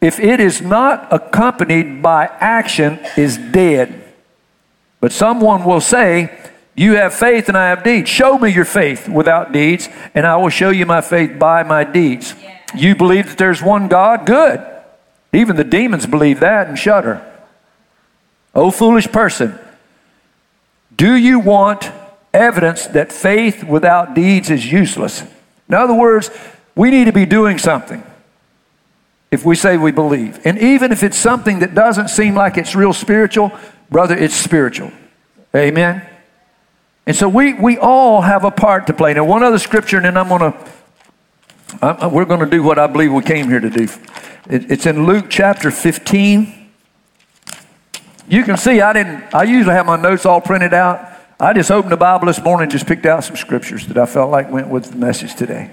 if 0.00 0.18
it 0.18 0.40
is 0.40 0.60
not 0.60 1.12
accompanied 1.12 2.02
by 2.02 2.26
action, 2.26 2.98
is 3.16 3.38
dead. 3.38 4.02
But 5.00 5.12
someone 5.12 5.64
will 5.64 5.80
say, 5.80 6.39
you 6.76 6.94
have 6.94 7.12
faith 7.12 7.48
and 7.48 7.56
I 7.56 7.68
have 7.70 7.82
deeds. 7.82 8.08
Show 8.08 8.38
me 8.38 8.52
your 8.52 8.64
faith 8.64 9.08
without 9.08 9.52
deeds, 9.52 9.88
and 10.14 10.26
I 10.26 10.36
will 10.36 10.48
show 10.48 10.70
you 10.70 10.86
my 10.86 11.00
faith 11.00 11.38
by 11.38 11.62
my 11.62 11.84
deeds. 11.84 12.34
Yeah. 12.40 12.58
You 12.74 12.94
believe 12.94 13.28
that 13.28 13.38
there's 13.38 13.62
one 13.62 13.88
God? 13.88 14.26
Good. 14.26 14.64
Even 15.32 15.56
the 15.56 15.64
demons 15.64 16.06
believe 16.06 16.40
that 16.40 16.68
and 16.68 16.78
shudder. 16.78 17.26
Oh, 18.54 18.70
foolish 18.70 19.10
person. 19.10 19.58
Do 20.96 21.14
you 21.14 21.38
want 21.38 21.90
evidence 22.32 22.86
that 22.88 23.12
faith 23.12 23.64
without 23.64 24.14
deeds 24.14 24.50
is 24.50 24.70
useless? 24.70 25.22
In 25.68 25.74
other 25.74 25.94
words, 25.94 26.30
we 26.74 26.90
need 26.90 27.04
to 27.04 27.12
be 27.12 27.26
doing 27.26 27.58
something 27.58 28.02
if 29.30 29.44
we 29.44 29.54
say 29.54 29.76
we 29.76 29.92
believe. 29.92 30.40
And 30.44 30.58
even 30.58 30.90
if 30.90 31.02
it's 31.02 31.16
something 31.16 31.60
that 31.60 31.74
doesn't 31.74 32.08
seem 32.08 32.34
like 32.34 32.56
it's 32.56 32.74
real 32.74 32.92
spiritual, 32.92 33.52
brother, 33.88 34.16
it's 34.16 34.34
spiritual. 34.34 34.92
Amen. 35.54 36.09
And 37.10 37.16
so 37.16 37.28
we, 37.28 37.54
we 37.54 37.76
all 37.76 38.20
have 38.20 38.44
a 38.44 38.52
part 38.52 38.86
to 38.86 38.92
play. 38.92 39.14
Now, 39.14 39.24
one 39.24 39.42
other 39.42 39.58
scripture, 39.58 39.96
and 39.96 40.06
then 40.06 40.16
I'm 40.16 40.28
going 40.28 40.52
to, 40.52 42.08
we're 42.08 42.24
going 42.24 42.38
to 42.38 42.46
do 42.46 42.62
what 42.62 42.78
I 42.78 42.86
believe 42.86 43.12
we 43.12 43.20
came 43.24 43.48
here 43.48 43.58
to 43.58 43.68
do. 43.68 43.88
It, 44.48 44.70
it's 44.70 44.86
in 44.86 45.06
Luke 45.06 45.24
chapter 45.28 45.72
15. 45.72 46.70
You 48.28 48.44
can 48.44 48.56
see 48.56 48.80
I 48.80 48.92
didn't, 48.92 49.34
I 49.34 49.42
usually 49.42 49.74
have 49.74 49.86
my 49.86 50.00
notes 50.00 50.24
all 50.24 50.40
printed 50.40 50.72
out. 50.72 51.04
I 51.40 51.52
just 51.52 51.72
opened 51.72 51.90
the 51.90 51.96
Bible 51.96 52.28
this 52.28 52.40
morning 52.40 52.62
and 52.62 52.70
just 52.70 52.86
picked 52.86 53.06
out 53.06 53.24
some 53.24 53.34
scriptures 53.34 53.88
that 53.88 53.98
I 53.98 54.06
felt 54.06 54.30
like 54.30 54.48
went 54.48 54.68
with 54.68 54.92
the 54.92 54.96
message 54.96 55.34
today. 55.34 55.72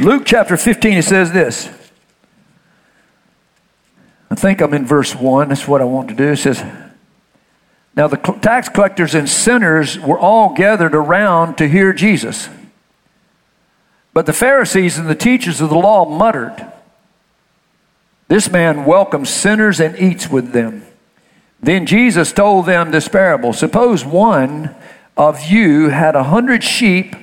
Luke 0.00 0.24
chapter 0.26 0.56
15, 0.56 0.94
it 0.94 1.04
says 1.04 1.30
this. 1.30 1.83
I 4.34 4.36
think 4.36 4.60
I'm 4.60 4.74
in 4.74 4.84
verse 4.84 5.14
1. 5.14 5.50
That's 5.50 5.68
what 5.68 5.80
I 5.80 5.84
want 5.84 6.08
to 6.08 6.14
do. 6.14 6.32
It 6.32 6.38
says, 6.38 6.60
Now, 7.94 8.08
the 8.08 8.16
tax 8.16 8.68
collectors 8.68 9.14
and 9.14 9.28
sinners 9.28 9.96
were 9.96 10.18
all 10.18 10.52
gathered 10.54 10.96
around 10.96 11.56
to 11.58 11.68
hear 11.68 11.92
Jesus. 11.92 12.48
But 14.12 14.26
the 14.26 14.32
Pharisees 14.32 14.98
and 14.98 15.08
the 15.08 15.14
teachers 15.14 15.60
of 15.60 15.70
the 15.70 15.78
law 15.78 16.04
muttered, 16.04 16.66
This 18.26 18.50
man 18.50 18.84
welcomes 18.84 19.30
sinners 19.30 19.78
and 19.78 19.96
eats 20.00 20.28
with 20.28 20.50
them. 20.50 20.84
Then 21.60 21.86
Jesus 21.86 22.32
told 22.32 22.66
them 22.66 22.90
this 22.90 23.06
parable 23.06 23.52
Suppose 23.52 24.04
one 24.04 24.74
of 25.16 25.48
you 25.48 25.90
had 25.90 26.16
a 26.16 26.24
hundred 26.24 26.64
sheep 26.64 27.14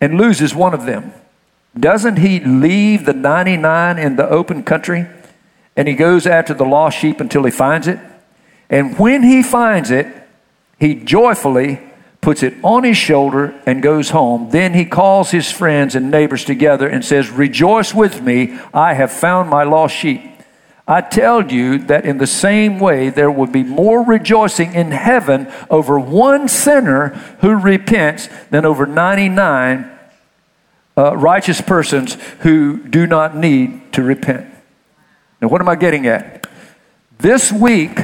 and 0.00 0.16
loses 0.16 0.54
one 0.54 0.72
of 0.72 0.86
them. 0.86 1.12
Doesn't 1.78 2.16
he 2.16 2.40
leave 2.40 3.04
the 3.04 3.12
99 3.12 3.98
in 3.98 4.16
the 4.16 4.26
open 4.26 4.62
country 4.62 5.06
and 5.80 5.88
he 5.88 5.94
goes 5.94 6.26
after 6.26 6.52
the 6.52 6.66
lost 6.66 6.98
sheep 6.98 7.20
until 7.22 7.42
he 7.44 7.50
finds 7.50 7.88
it? 7.88 7.98
And 8.68 8.98
when 8.98 9.22
he 9.22 9.42
finds 9.42 9.90
it, 9.90 10.06
he 10.78 10.94
joyfully 10.94 11.80
puts 12.20 12.42
it 12.42 12.52
on 12.62 12.84
his 12.84 12.98
shoulder 12.98 13.58
and 13.64 13.82
goes 13.82 14.10
home. 14.10 14.50
Then 14.50 14.74
he 14.74 14.84
calls 14.84 15.30
his 15.30 15.50
friends 15.50 15.94
and 15.94 16.10
neighbors 16.10 16.44
together 16.44 16.86
and 16.86 17.02
says, 17.02 17.30
Rejoice 17.30 17.94
with 17.94 18.20
me, 18.20 18.58
I 18.74 18.92
have 18.92 19.10
found 19.10 19.48
my 19.48 19.62
lost 19.64 19.96
sheep. 19.96 20.20
I 20.86 21.00
tell 21.00 21.50
you 21.50 21.78
that 21.86 22.04
in 22.04 22.18
the 22.18 22.26
same 22.26 22.78
way, 22.78 23.08
there 23.08 23.30
will 23.30 23.46
be 23.46 23.62
more 23.62 24.04
rejoicing 24.04 24.74
in 24.74 24.90
heaven 24.90 25.50
over 25.70 25.98
one 25.98 26.46
sinner 26.48 27.08
who 27.40 27.54
repents 27.54 28.28
than 28.50 28.66
over 28.66 28.84
99 28.84 29.90
uh, 30.98 31.16
righteous 31.16 31.62
persons 31.62 32.18
who 32.40 32.86
do 32.86 33.06
not 33.06 33.34
need 33.34 33.94
to 33.94 34.02
repent. 34.02 34.59
Now, 35.40 35.48
what 35.48 35.60
am 35.60 35.68
I 35.68 35.76
getting 35.76 36.06
at? 36.06 36.46
This 37.18 37.50
week, 37.50 37.98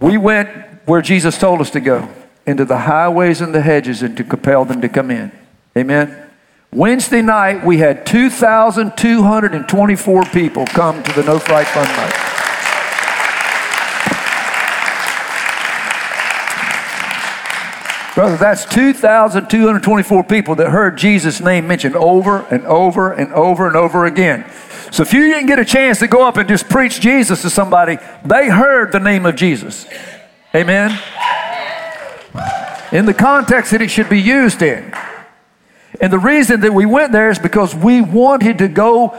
we 0.00 0.16
went 0.16 0.48
where 0.86 1.02
Jesus 1.02 1.38
told 1.38 1.60
us 1.60 1.70
to 1.70 1.80
go 1.80 2.08
into 2.46 2.64
the 2.64 2.78
highways 2.78 3.40
and 3.40 3.52
the 3.54 3.60
hedges 3.60 4.02
and 4.02 4.16
to 4.16 4.24
compel 4.24 4.64
them 4.64 4.80
to 4.80 4.88
come 4.88 5.10
in. 5.10 5.30
Amen. 5.76 6.28
Wednesday 6.72 7.22
night, 7.22 7.64
we 7.64 7.78
had 7.78 8.06
2,224 8.06 10.24
people 10.26 10.66
come 10.66 11.02
to 11.02 11.12
the 11.12 11.24
No 11.24 11.40
Fright 11.40 11.66
Fun 11.66 11.84
Night. 11.84 12.14
Brother, 18.14 18.36
that's 18.36 18.64
2,224 18.66 20.24
people 20.24 20.54
that 20.56 20.70
heard 20.70 20.98
Jesus' 20.98 21.40
name 21.40 21.66
mentioned 21.66 21.96
over 21.96 22.42
and 22.50 22.66
over 22.66 23.10
and 23.12 23.32
over 23.32 23.66
and 23.66 23.76
over 23.76 24.04
again. 24.04 24.44
So 24.90 25.02
if 25.02 25.12
you 25.12 25.32
didn't 25.32 25.46
get 25.46 25.58
a 25.58 25.64
chance 25.64 26.00
to 26.00 26.08
go 26.08 26.26
up 26.26 26.36
and 26.36 26.48
just 26.48 26.68
preach 26.68 27.00
Jesus 27.00 27.42
to 27.42 27.50
somebody, 27.50 27.98
they 28.24 28.48
heard 28.48 28.92
the 28.92 29.00
name 29.00 29.24
of 29.24 29.36
Jesus. 29.36 29.86
Amen? 30.54 30.90
In 32.92 33.06
the 33.06 33.14
context 33.14 33.70
that 33.70 33.80
it 33.80 33.90
should 33.90 34.08
be 34.08 34.20
used 34.20 34.62
in. 34.62 34.92
And 36.00 36.12
the 36.12 36.18
reason 36.18 36.60
that 36.60 36.72
we 36.72 36.86
went 36.86 37.12
there 37.12 37.30
is 37.30 37.38
because 37.38 37.74
we 37.74 38.00
wanted 38.00 38.58
to 38.58 38.68
go. 38.68 39.16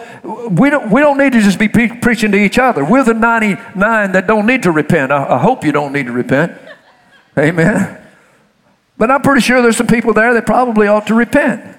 We 0.49 0.69
don't, 0.69 0.89
we 0.89 0.99
don't 0.99 1.17
need 1.17 1.33
to 1.33 1.41
just 1.41 1.59
be 1.59 1.67
pre- 1.67 1.95
preaching 1.99 2.31
to 2.31 2.37
each 2.37 2.57
other. 2.57 2.83
We're 2.83 3.03
the 3.03 3.13
99 3.13 4.11
that 4.11 4.25
don't 4.25 4.47
need 4.47 4.63
to 4.63 4.71
repent. 4.71 5.11
I, 5.11 5.35
I 5.35 5.37
hope 5.37 5.63
you 5.63 5.71
don't 5.71 5.93
need 5.93 6.07
to 6.07 6.11
repent. 6.11 6.53
Amen. 7.37 7.97
But 8.97 9.11
I'm 9.11 9.21
pretty 9.21 9.41
sure 9.41 9.61
there's 9.61 9.77
some 9.77 9.87
people 9.87 10.13
there 10.13 10.33
that 10.33 10.45
probably 10.45 10.87
ought 10.87 11.07
to 11.07 11.13
repent. 11.13 11.77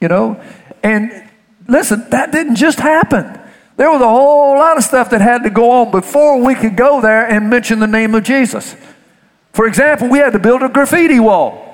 You 0.00 0.08
know? 0.08 0.42
And 0.82 1.30
listen, 1.68 2.08
that 2.10 2.32
didn't 2.32 2.56
just 2.56 2.80
happen. 2.80 3.40
There 3.76 3.90
was 3.90 4.00
a 4.00 4.08
whole 4.08 4.56
lot 4.56 4.76
of 4.76 4.84
stuff 4.84 5.10
that 5.10 5.20
had 5.20 5.42
to 5.44 5.50
go 5.50 5.70
on 5.70 5.90
before 5.90 6.42
we 6.42 6.54
could 6.54 6.76
go 6.76 7.00
there 7.00 7.26
and 7.26 7.48
mention 7.48 7.78
the 7.78 7.86
name 7.86 8.14
of 8.14 8.22
Jesus. 8.22 8.76
For 9.52 9.66
example, 9.66 10.08
we 10.08 10.18
had 10.18 10.32
to 10.32 10.38
build 10.38 10.62
a 10.62 10.68
graffiti 10.68 11.20
wall. 11.20 11.68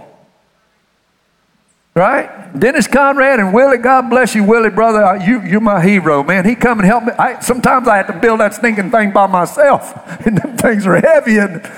Right? 1.95 2.57
Dennis 2.59 2.87
Conrad 2.87 3.41
and 3.41 3.53
Willie, 3.53 3.79
God 3.79 4.09
bless 4.09 4.35
you, 4.35 4.45
Willie, 4.45 4.71
brother. 4.71 5.05
Uh, 5.05 5.15
you, 5.15 5.43
you're 5.43 5.61
my 5.61 5.83
hero, 5.83 6.23
man. 6.23 6.45
He 6.45 6.55
come 6.55 6.79
and 6.79 6.87
help 6.87 7.05
me. 7.05 7.13
I, 7.19 7.41
sometimes 7.41 7.89
I 7.89 7.97
had 7.97 8.07
to 8.07 8.13
build 8.13 8.39
that 8.39 8.55
stinking 8.55 8.93
thing 8.93 9.11
by 9.11 9.27
myself, 9.27 9.95
and 10.25 10.39
them 10.39 10.57
things 10.57 10.87
are 10.87 11.01
heavy. 11.01 11.39
And 11.39 11.69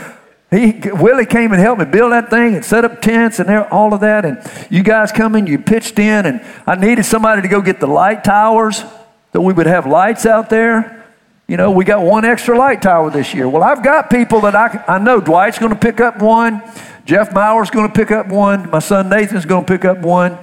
he, 0.51 0.81
Willie 0.93 1.27
came 1.27 1.53
and 1.53 1.61
helped 1.61 1.79
me 1.79 1.87
build 1.87 2.11
that 2.11 2.29
thing 2.29 2.57
and 2.57 2.65
set 2.65 2.85
up 2.85 3.01
tents 3.01 3.39
and 3.39 3.49
all 3.71 3.95
of 3.95 4.01
that. 4.01 4.25
And 4.25 4.43
you 4.69 4.83
guys 4.83 5.13
come 5.13 5.37
in, 5.37 5.47
you 5.47 5.59
pitched 5.59 5.99
in, 5.99 6.27
and 6.27 6.45
I 6.67 6.75
needed 6.75 7.05
somebody 7.05 7.43
to 7.43 7.49
go 7.49 7.61
get 7.61 7.79
the 7.79 7.87
light 7.87 8.25
towers 8.25 8.83
that 9.31 9.41
we 9.41 9.53
would 9.53 9.67
have 9.67 9.87
lights 9.87 10.27
out 10.27 10.51
there. 10.51 11.07
You 11.47 11.57
know, 11.57 11.71
we 11.71 11.85
got 11.85 12.03
one 12.03 12.25
extra 12.25 12.59
light 12.59 12.83
tower 12.83 13.11
this 13.11 13.33
year. 13.33 13.49
Well, 13.49 13.63
I've 13.63 13.83
got 13.83 14.11
people 14.11 14.41
that 14.43 14.57
I, 14.57 14.85
I 14.89 14.99
know. 14.99 15.21
Dwight's 15.21 15.59
going 15.59 15.73
to 15.73 15.79
pick 15.79 16.01
up 16.01 16.21
one. 16.21 16.63
Jeff 17.05 17.33
Mauer's 17.33 17.71
going 17.71 17.89
to 17.89 17.93
pick 17.93 18.11
up 18.11 18.29
one. 18.29 18.71
My 18.71 18.79
son 18.81 19.09
Nathan's 19.09 19.47
going 19.47 19.65
to 19.65 19.73
pick 19.73 19.85
up 19.85 19.99
one. 19.99 20.39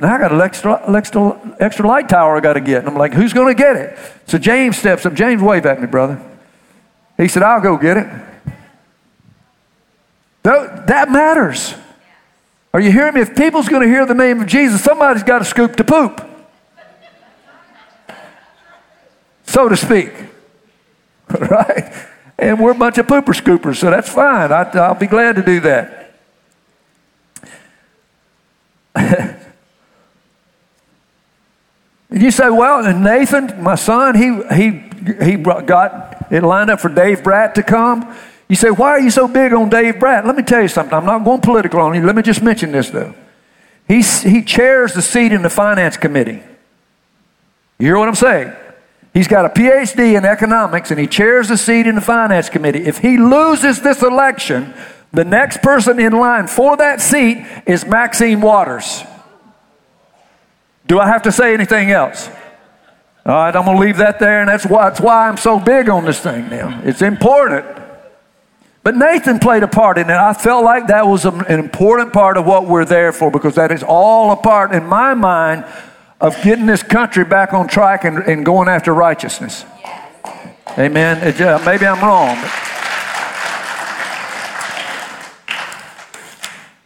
Now 0.00 0.14
I 0.14 0.18
got 0.18 0.32
an 0.32 0.40
extra, 0.40 0.94
extra, 0.94 1.56
extra 1.58 1.86
light 1.86 2.08
tower 2.08 2.36
I 2.36 2.40
got 2.40 2.52
to 2.54 2.60
get. 2.60 2.80
And 2.80 2.88
I'm 2.88 2.96
like, 2.96 3.14
who's 3.14 3.32
going 3.32 3.54
to 3.54 3.60
get 3.62 3.76
it? 3.76 3.98
So 4.26 4.38
James 4.38 4.76
steps 4.76 5.04
up. 5.06 5.14
James, 5.14 5.42
wave 5.42 5.66
at 5.66 5.80
me, 5.80 5.86
brother. 5.86 6.22
He 7.16 7.28
said, 7.28 7.42
I'll 7.42 7.60
go 7.60 7.76
get 7.76 7.96
it. 7.96 8.27
That 10.42 11.10
matters. 11.10 11.74
Are 12.72 12.80
you 12.80 12.92
hearing 12.92 13.14
me? 13.14 13.20
If 13.22 13.34
people's 13.34 13.68
going 13.68 13.82
to 13.82 13.88
hear 13.88 14.06
the 14.06 14.14
name 14.14 14.40
of 14.40 14.46
Jesus, 14.46 14.82
somebody's 14.82 15.22
got 15.22 15.40
to 15.40 15.44
scoop 15.44 15.76
to 15.76 15.84
poop, 15.84 16.20
so 19.44 19.68
to 19.68 19.76
speak. 19.76 20.12
Right? 21.38 21.92
And 22.38 22.58
we're 22.58 22.70
a 22.70 22.74
bunch 22.74 22.96
of 22.96 23.06
pooper 23.06 23.34
scoopers, 23.34 23.76
so 23.76 23.90
that's 23.90 24.08
fine. 24.08 24.50
I, 24.50 24.88
will 24.88 24.94
be 24.94 25.06
glad 25.06 25.36
to 25.36 25.42
do 25.42 25.60
that. 25.60 26.14
and 28.94 29.36
you 32.22 32.30
say, 32.30 32.48
well, 32.48 32.86
and 32.86 33.04
Nathan, 33.04 33.62
my 33.62 33.74
son, 33.74 34.14
he, 34.14 34.40
he, 34.54 34.82
he 35.22 35.36
got 35.36 36.26
it 36.30 36.42
lined 36.42 36.70
up 36.70 36.80
for 36.80 36.88
Dave 36.88 37.24
Brat 37.24 37.56
to 37.56 37.62
come. 37.62 38.16
You 38.48 38.56
say, 38.56 38.70
why 38.70 38.90
are 38.90 39.00
you 39.00 39.10
so 39.10 39.28
big 39.28 39.52
on 39.52 39.68
Dave 39.68 40.00
Brat? 40.00 40.26
Let 40.26 40.36
me 40.36 40.42
tell 40.42 40.62
you 40.62 40.68
something. 40.68 40.94
I'm 40.94 41.04
not 41.04 41.24
going 41.24 41.40
political 41.40 41.80
on 41.80 41.94
you. 41.94 42.04
Let 42.04 42.16
me 42.16 42.22
just 42.22 42.42
mention 42.42 42.72
this, 42.72 42.88
though. 42.90 43.14
He, 43.86 44.02
he 44.02 44.42
chairs 44.42 44.94
the 44.94 45.02
seat 45.02 45.32
in 45.32 45.42
the 45.42 45.50
finance 45.50 45.96
committee. 45.96 46.42
You 47.78 47.86
hear 47.86 47.98
what 47.98 48.08
I'm 48.08 48.14
saying? 48.14 48.52
He's 49.14 49.28
got 49.28 49.44
a 49.44 49.48
PhD 49.48 50.16
in 50.16 50.24
economics 50.24 50.90
and 50.90 51.00
he 51.00 51.06
chairs 51.06 51.48
the 51.48 51.56
seat 51.56 51.86
in 51.86 51.94
the 51.94 52.00
finance 52.00 52.48
committee. 52.48 52.84
If 52.84 52.98
he 52.98 53.16
loses 53.16 53.80
this 53.80 54.02
election, 54.02 54.74
the 55.12 55.24
next 55.24 55.62
person 55.62 55.98
in 55.98 56.12
line 56.12 56.46
for 56.46 56.76
that 56.76 57.00
seat 57.00 57.46
is 57.66 57.86
Maxine 57.86 58.40
Waters. 58.40 59.02
Do 60.86 61.00
I 61.00 61.06
have 61.06 61.22
to 61.22 61.32
say 61.32 61.54
anything 61.54 61.90
else? 61.90 62.28
All 63.24 63.34
right, 63.34 63.54
I'm 63.54 63.64
going 63.64 63.76
to 63.76 63.82
leave 63.82 63.98
that 63.98 64.18
there, 64.18 64.40
and 64.40 64.48
that's 64.48 64.64
why, 64.64 64.88
that's 64.88 65.00
why 65.00 65.28
I'm 65.28 65.36
so 65.36 65.58
big 65.58 65.88
on 65.88 66.04
this 66.04 66.20
thing 66.20 66.48
now. 66.48 66.80
It's 66.84 67.02
important. 67.02 67.66
But 68.82 68.96
Nathan 68.96 69.38
played 69.38 69.62
a 69.62 69.68
part 69.68 69.98
in 69.98 70.08
it. 70.08 70.14
I 70.14 70.32
felt 70.32 70.64
like 70.64 70.86
that 70.86 71.06
was 71.06 71.24
an 71.24 71.44
important 71.46 72.12
part 72.12 72.36
of 72.36 72.46
what 72.46 72.66
we're 72.66 72.84
there 72.84 73.12
for 73.12 73.30
because 73.30 73.56
that 73.56 73.72
is 73.72 73.82
all 73.82 74.30
a 74.32 74.36
part, 74.36 74.72
in 74.72 74.86
my 74.86 75.14
mind, 75.14 75.64
of 76.20 76.40
getting 76.42 76.66
this 76.66 76.82
country 76.82 77.24
back 77.24 77.52
on 77.52 77.68
track 77.68 78.04
and, 78.04 78.18
and 78.18 78.44
going 78.44 78.68
after 78.68 78.94
righteousness. 78.94 79.64
Amen. 80.78 81.26
It, 81.26 81.40
uh, 81.40 81.60
maybe 81.64 81.86
I'm 81.86 82.00
wrong. 82.00 82.36
But, 82.40 82.54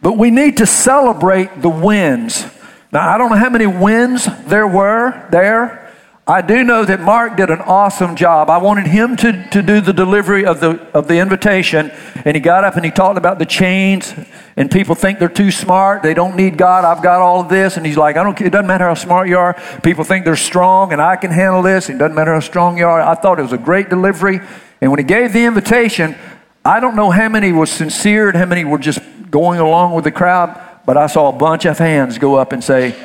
but 0.01 0.17
we 0.17 0.31
need 0.31 0.57
to 0.57 0.65
celebrate 0.65 1.61
the 1.61 1.69
wins. 1.69 2.45
Now, 2.91 3.09
I 3.09 3.17
don't 3.17 3.29
know 3.29 3.37
how 3.37 3.49
many 3.49 3.67
wins 3.67 4.27
there 4.45 4.67
were 4.67 5.27
there. 5.31 5.82
I 6.25 6.41
do 6.41 6.63
know 6.63 6.85
that 6.85 7.01
Mark 7.01 7.35
did 7.35 7.49
an 7.49 7.59
awesome 7.59 8.15
job. 8.15 8.49
I 8.49 8.57
wanted 8.57 8.87
him 8.87 9.17
to, 9.17 9.49
to 9.49 9.61
do 9.61 9.81
the 9.81 9.91
delivery 9.91 10.45
of 10.45 10.61
the, 10.61 10.79
of 10.93 11.09
the 11.09 11.17
invitation, 11.17 11.91
and 12.23 12.33
he 12.33 12.39
got 12.39 12.63
up 12.63 12.77
and 12.77 12.85
he 12.85 12.91
talked 12.91 13.17
about 13.17 13.39
the 13.39 13.45
chains, 13.45 14.13
and 14.55 14.71
people 14.71 14.95
think 14.95 15.19
they're 15.19 15.27
too 15.27 15.51
smart. 15.51 16.01
They 16.01 16.13
don't 16.13 16.37
need 16.37 16.57
God. 16.57 16.85
I've 16.85 17.03
got 17.03 17.19
all 17.19 17.41
of 17.41 17.49
this. 17.49 17.75
And 17.75 17.85
he's 17.85 17.97
like, 17.97 18.15
I 18.15 18.23
don't, 18.23 18.39
it 18.39 18.51
doesn't 18.51 18.67
matter 18.67 18.87
how 18.87 18.93
smart 18.93 19.27
you 19.27 19.37
are. 19.37 19.61
People 19.83 20.05
think 20.05 20.23
they're 20.23 20.37
strong, 20.37 20.93
and 20.93 21.01
I 21.01 21.17
can 21.17 21.29
handle 21.29 21.61
this. 21.61 21.89
It 21.89 21.97
doesn't 21.97 22.15
matter 22.15 22.33
how 22.33 22.39
strong 22.39 22.77
you 22.77 22.85
are. 22.85 23.01
I 23.01 23.15
thought 23.15 23.37
it 23.37 23.43
was 23.43 23.51
a 23.51 23.57
great 23.57 23.89
delivery. 23.89 24.39
And 24.79 24.91
when 24.91 24.99
he 24.99 25.05
gave 25.05 25.33
the 25.33 25.43
invitation, 25.43 26.15
I 26.63 26.79
don't 26.79 26.95
know 26.95 27.11
how 27.11 27.27
many 27.27 27.51
were 27.51 27.65
sincere 27.65 28.29
and 28.29 28.37
how 28.37 28.45
many 28.45 28.63
were 28.63 28.77
just 28.77 29.01
going 29.29 29.59
along 29.59 29.93
with 29.93 30.05
the 30.05 30.11
crowd, 30.11 30.57
but 30.85 30.95
I 30.95 31.07
saw 31.07 31.27
a 31.27 31.37
bunch 31.37 31.65
of 31.65 31.77
hands 31.79 32.17
go 32.17 32.35
up 32.35 32.53
and 32.53 32.63
say, 32.63 32.95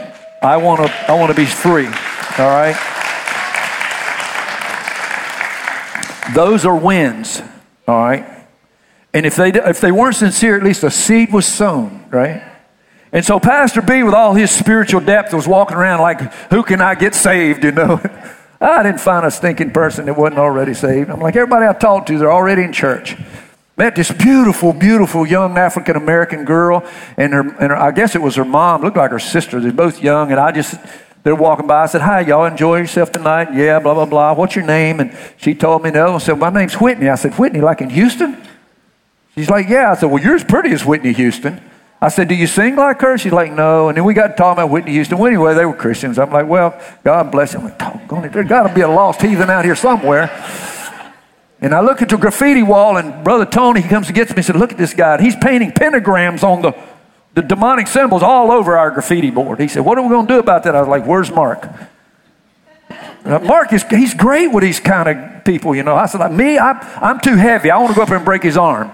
I 0.41 0.59
want 0.59 0.87
to, 0.87 1.11
I 1.11 1.19
want 1.19 1.33
to 1.33 1.37
be 1.37 1.47
free. 1.47 1.87
All 1.87 2.47
right? 2.47 2.77
Those 6.35 6.65
are 6.65 6.77
wins, 6.77 7.43
all 7.87 7.99
right? 7.99 8.27
And 9.15 9.25
if 9.25 9.37
they, 9.37 9.51
if 9.51 9.81
they 9.81 9.93
weren't 9.93 10.17
sincere, 10.17 10.57
at 10.57 10.63
least 10.63 10.85
a 10.85 10.91
seed 10.91 11.33
was 11.33 11.47
sown, 11.47 12.05
right? 12.11 12.43
And 13.11 13.25
so 13.25 13.41
Pastor 13.41 13.81
B, 13.81 14.03
with 14.03 14.15
all 14.15 14.35
his 14.35 14.51
spiritual 14.51 15.01
depth, 15.01 15.33
was 15.33 15.49
walking 15.49 15.77
around 15.77 16.01
like, 16.01 16.21
who 16.51 16.63
can 16.63 16.81
I 16.81 16.95
get 16.95 17.15
saved, 17.15 17.65
you 17.65 17.73
know? 17.73 18.01
I 18.61 18.83
didn't 18.83 19.01
find 19.01 19.25
a 19.25 19.31
stinking 19.31 19.71
person 19.71 20.07
that 20.07 20.17
wasn't 20.17 20.41
already 20.41 20.75
saved. 20.75 21.11
I'm 21.11 21.21
like, 21.21 21.37
everybody 21.37 21.67
I 21.67 21.73
talked 21.73 22.09
to, 22.09 22.19
they're 22.19 22.33
already 22.33 22.63
in 22.63 22.73
church. 22.73 23.17
Met 23.77 23.95
this 23.95 24.11
beautiful, 24.11 24.73
beautiful 24.73 25.25
young 25.25 25.57
African 25.57 25.95
American 25.95 26.45
girl, 26.45 26.85
and 27.17 27.33
her, 27.33 27.41
and 27.41 27.71
her, 27.71 27.77
I 27.77 27.93
guess 27.93 28.17
it 28.17 28.21
was 28.21 28.35
her 28.35 28.45
mom, 28.45 28.83
looked 28.83 28.97
like 28.97 29.13
her 29.13 29.21
sister. 29.21 29.61
They're 29.61 29.73
both 29.73 30.03
young, 30.03 30.33
and 30.33 30.41
I 30.41 30.51
just, 30.51 30.75
they're 31.29 31.35
walking 31.35 31.67
by. 31.67 31.83
I 31.83 31.87
said, 31.87 32.01
Hi, 32.01 32.21
y'all 32.21 32.47
enjoy 32.47 32.79
yourself 32.79 33.13
tonight? 33.13 33.53
Yeah, 33.53 33.81
blah, 33.81 33.93
blah, 33.93 34.07
blah. 34.07 34.33
What's 34.33 34.57
your 34.57 34.65
name? 34.65 34.99
And 34.99 35.15
she 35.37 35.55
told 35.55 35.83
me 35.83 35.91
no. 35.91 36.15
I 36.15 36.19
said, 36.19 36.39
My 36.39 36.49
name's 36.49 36.81
Whitney. 36.81 37.11
I 37.11 37.17
said, 37.17 37.35
Whitney, 37.35 37.61
like 37.61 37.83
in 37.83 37.91
Houston? 37.91 38.43
She's 39.35 39.51
like, 39.51 39.69
Yeah. 39.69 39.91
I 39.91 39.95
said, 39.95 40.07
Well, 40.07 40.23
you're 40.23 40.37
as 40.37 40.43
pretty 40.43 40.71
as 40.71 40.87
Whitney 40.87 41.13
Houston. 41.13 41.61
I 42.01 42.09
said, 42.09 42.29
Do 42.29 42.35
you 42.35 42.47
sing 42.47 42.77
like 42.77 43.03
her? 43.03 43.19
She's 43.19 43.33
like, 43.33 43.53
No. 43.53 43.91
And 43.91 43.99
then 43.99 44.05
we 44.05 44.15
got 44.15 44.29
to 44.29 44.35
talking 44.37 44.63
about 44.63 44.71
Whitney 44.71 44.93
Houston. 44.93 45.19
Well, 45.19 45.27
anyway, 45.27 45.53
they 45.53 45.67
were 45.67 45.75
Christians. 45.75 46.19
I'm 46.19 46.31
like, 46.31 46.47
Well, 46.47 46.81
God 47.05 47.31
bless 47.31 47.53
them. 47.53 47.65
Like, 47.65 48.33
There's 48.33 48.49
got 48.49 48.67
to 48.67 48.75
be 48.75 48.81
a 48.81 48.89
lost 48.89 49.21
heathen 49.21 49.51
out 49.51 49.67
here 49.67 49.77
somewhere. 49.77 50.31
And 51.61 51.75
I 51.75 51.81
look 51.81 52.01
at 52.01 52.09
the 52.09 52.17
graffiti 52.17 52.63
wall, 52.63 52.97
and 52.97 53.23
Brother 53.23 53.45
Tony, 53.45 53.83
he 53.83 53.89
comes 53.91 54.07
and 54.07 54.17
gets 54.17 54.31
me 54.31 54.37
and 54.37 54.47
said, 54.47 54.57
Look 54.57 54.73
at 54.73 54.79
this 54.79 54.95
guy. 54.95 55.21
He's 55.21 55.37
painting 55.37 55.73
pentagrams 55.73 56.43
on 56.43 56.63
the, 56.63 56.73
the 57.39 57.47
demonic 57.47 57.87
symbols 57.87 58.25
all 58.25 58.51
over 58.51 58.77
our 58.77 58.91
graffiti 58.91 59.31
board. 59.31 59.61
He 59.61 59.69
said, 59.69 59.85
What 59.85 59.97
are 59.97 60.03
we 60.03 60.09
going 60.09 60.27
to 60.27 60.35
do 60.35 60.41
about 60.41 60.65
that? 60.65 60.75
I 60.75 60.81
was 60.81 60.89
like, 60.89 61.07
Where's 61.07 61.31
Mark? 61.31 61.69
Mark 63.25 63.73
is 63.73 63.85
he's 63.85 64.13
great 64.13 64.49
with 64.49 64.65
these 64.65 64.81
kind 64.81 65.09
of 65.09 65.45
people, 65.45 65.77
you 65.77 65.85
know. 65.85 65.95
I 65.95 66.07
said, 66.07 66.19
like, 66.19 66.33
me, 66.33 66.59
I'm, 66.59 66.79
I'm 66.81 67.21
too 67.21 67.37
heavy. 67.37 67.71
I 67.71 67.79
want 67.79 67.91
to 67.91 67.95
go 67.95 68.03
up 68.03 68.09
there 68.09 68.17
and 68.17 68.25
break 68.25 68.43
his 68.43 68.57
arm. 68.57 68.91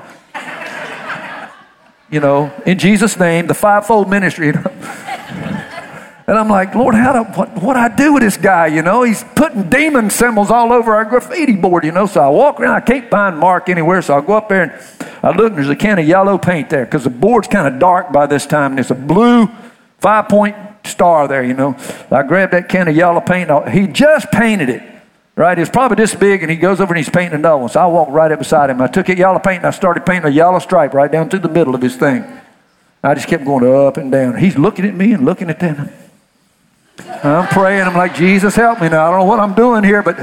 you 2.11 2.21
know, 2.21 2.53
in 2.67 2.79
Jesus' 2.79 3.19
name, 3.19 3.47
the 3.47 3.55
fivefold 3.55 4.11
ministry. 4.11 4.49
You 4.49 4.53
know? 4.55 5.01
And 6.27 6.39
I'm 6.39 6.49
like, 6.49 6.75
Lord, 6.75 6.95
how 6.95 7.13
do, 7.13 7.31
what, 7.39 7.63
what 7.63 7.77
I 7.77 7.95
do 7.95 8.15
with 8.15 8.23
this 8.23 8.39
guy? 8.39 8.69
You 8.69 8.81
know, 8.81 9.03
he's 9.03 9.23
putting 9.35 9.69
demon 9.69 10.09
symbols 10.09 10.51
all 10.51 10.73
over 10.73 10.95
our 10.95 11.05
graffiti 11.05 11.55
board, 11.55 11.85
you 11.85 11.93
know. 11.93 12.07
So 12.07 12.23
I 12.23 12.29
walk 12.29 12.61
around, 12.61 12.75
I 12.75 12.81
can't 12.81 13.11
find 13.11 13.39
Mark 13.39 13.69
anywhere. 13.69 14.01
So 14.01 14.17
I 14.17 14.23
go 14.23 14.33
up 14.33 14.49
there 14.49 14.63
and 14.63 15.09
I 15.23 15.37
look, 15.37 15.49
and 15.49 15.59
there's 15.59 15.69
a 15.69 15.77
can 15.77 15.99
of 15.99 16.09
yellow 16.09 16.39
paint 16.39 16.71
there 16.71 16.87
because 16.87 17.05
the 17.05 17.11
board's 17.11 17.49
kind 17.49 17.69
of 17.73 17.79
dark 17.79 18.11
by 18.11 18.27
this 18.27 18.47
time. 18.47 18.73
And 18.73 18.79
there's 18.79 18.91
a 18.91 18.95
blue 18.95 19.49
five 19.99 20.31
point 20.31 20.57
star 20.85 21.29
there, 21.29 21.45
you 21.45 21.53
know. 21.53 21.77
I 22.11 22.23
grabbed 22.23 22.55
that 22.55 22.71
can 22.71 22.89
of 22.89 22.97
yellow 22.97 23.21
paint. 23.21 23.51
He 23.69 23.87
just 23.87 24.31
painted 24.31 24.71
it, 24.71 24.83
right? 25.37 25.59
It's 25.59 25.71
probably 25.71 25.97
this 25.97 26.15
big, 26.15 26.43
and 26.43 26.51
he 26.51 26.57
goes 26.57 26.81
over 26.81 26.95
and 26.95 27.05
he's 27.05 27.11
painting 27.11 27.39
another 27.39 27.59
one. 27.59 27.69
So 27.69 27.81
I 27.81 27.87
walked 27.87 28.13
right 28.13 28.33
up 28.33 28.39
beside 28.39 28.71
him. 28.71 28.81
I 28.81 28.87
took 28.87 29.07
that 29.07 29.19
yellow 29.19 29.41
paint 29.41 29.59
and 29.59 29.67
I 29.67 29.73
started 29.73 30.07
painting 30.07 30.31
a 30.31 30.35
yellow 30.35 30.59
stripe 30.59 30.95
right 30.95 31.13
down 31.13 31.29
through 31.29 31.41
the 31.41 31.49
middle 31.51 31.75
of 31.75 31.83
his 31.83 31.97
thing. 31.97 32.25
I 33.03 33.15
just 33.15 33.29
kept 33.29 33.45
going 33.45 33.67
up 33.67 33.99
and 33.99 34.11
down. 34.11 34.39
He's 34.39 34.57
looking 34.57 34.87
at 34.87 34.95
me 34.95 35.13
and 35.13 35.27
looking 35.27 35.51
at 35.51 35.61
them. 35.61 35.91
I'm 36.99 37.49
praying. 37.49 37.83
I'm 37.83 37.95
like, 37.95 38.15
Jesus, 38.15 38.55
help 38.55 38.81
me 38.81 38.89
now. 38.89 39.07
I 39.07 39.11
don't 39.11 39.21
know 39.21 39.27
what 39.27 39.41
I'm 39.41 39.55
doing 39.55 39.85
here, 39.85 40.03
but 40.03 40.19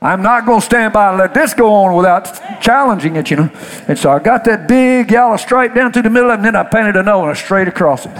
I'm 0.00 0.22
not 0.22 0.44
going 0.44 0.60
to 0.60 0.66
stand 0.66 0.92
by 0.92 1.08
and 1.08 1.18
let 1.18 1.32
this 1.32 1.54
go 1.54 1.72
on 1.72 1.96
without 1.96 2.60
challenging 2.60 3.16
it, 3.16 3.30
you 3.30 3.36
know. 3.36 3.50
And 3.88 3.98
so 3.98 4.10
I 4.10 4.18
got 4.18 4.44
that 4.44 4.68
big 4.68 5.10
yellow 5.10 5.36
stripe 5.36 5.74
down 5.74 5.92
through 5.92 6.02
the 6.02 6.10
middle, 6.10 6.30
of 6.30 6.34
it, 6.34 6.36
and 6.36 6.44
then 6.44 6.56
I 6.56 6.64
painted 6.64 6.96
another 6.96 7.24
one 7.24 7.34
straight 7.34 7.68
across 7.68 8.06
it. 8.06 8.12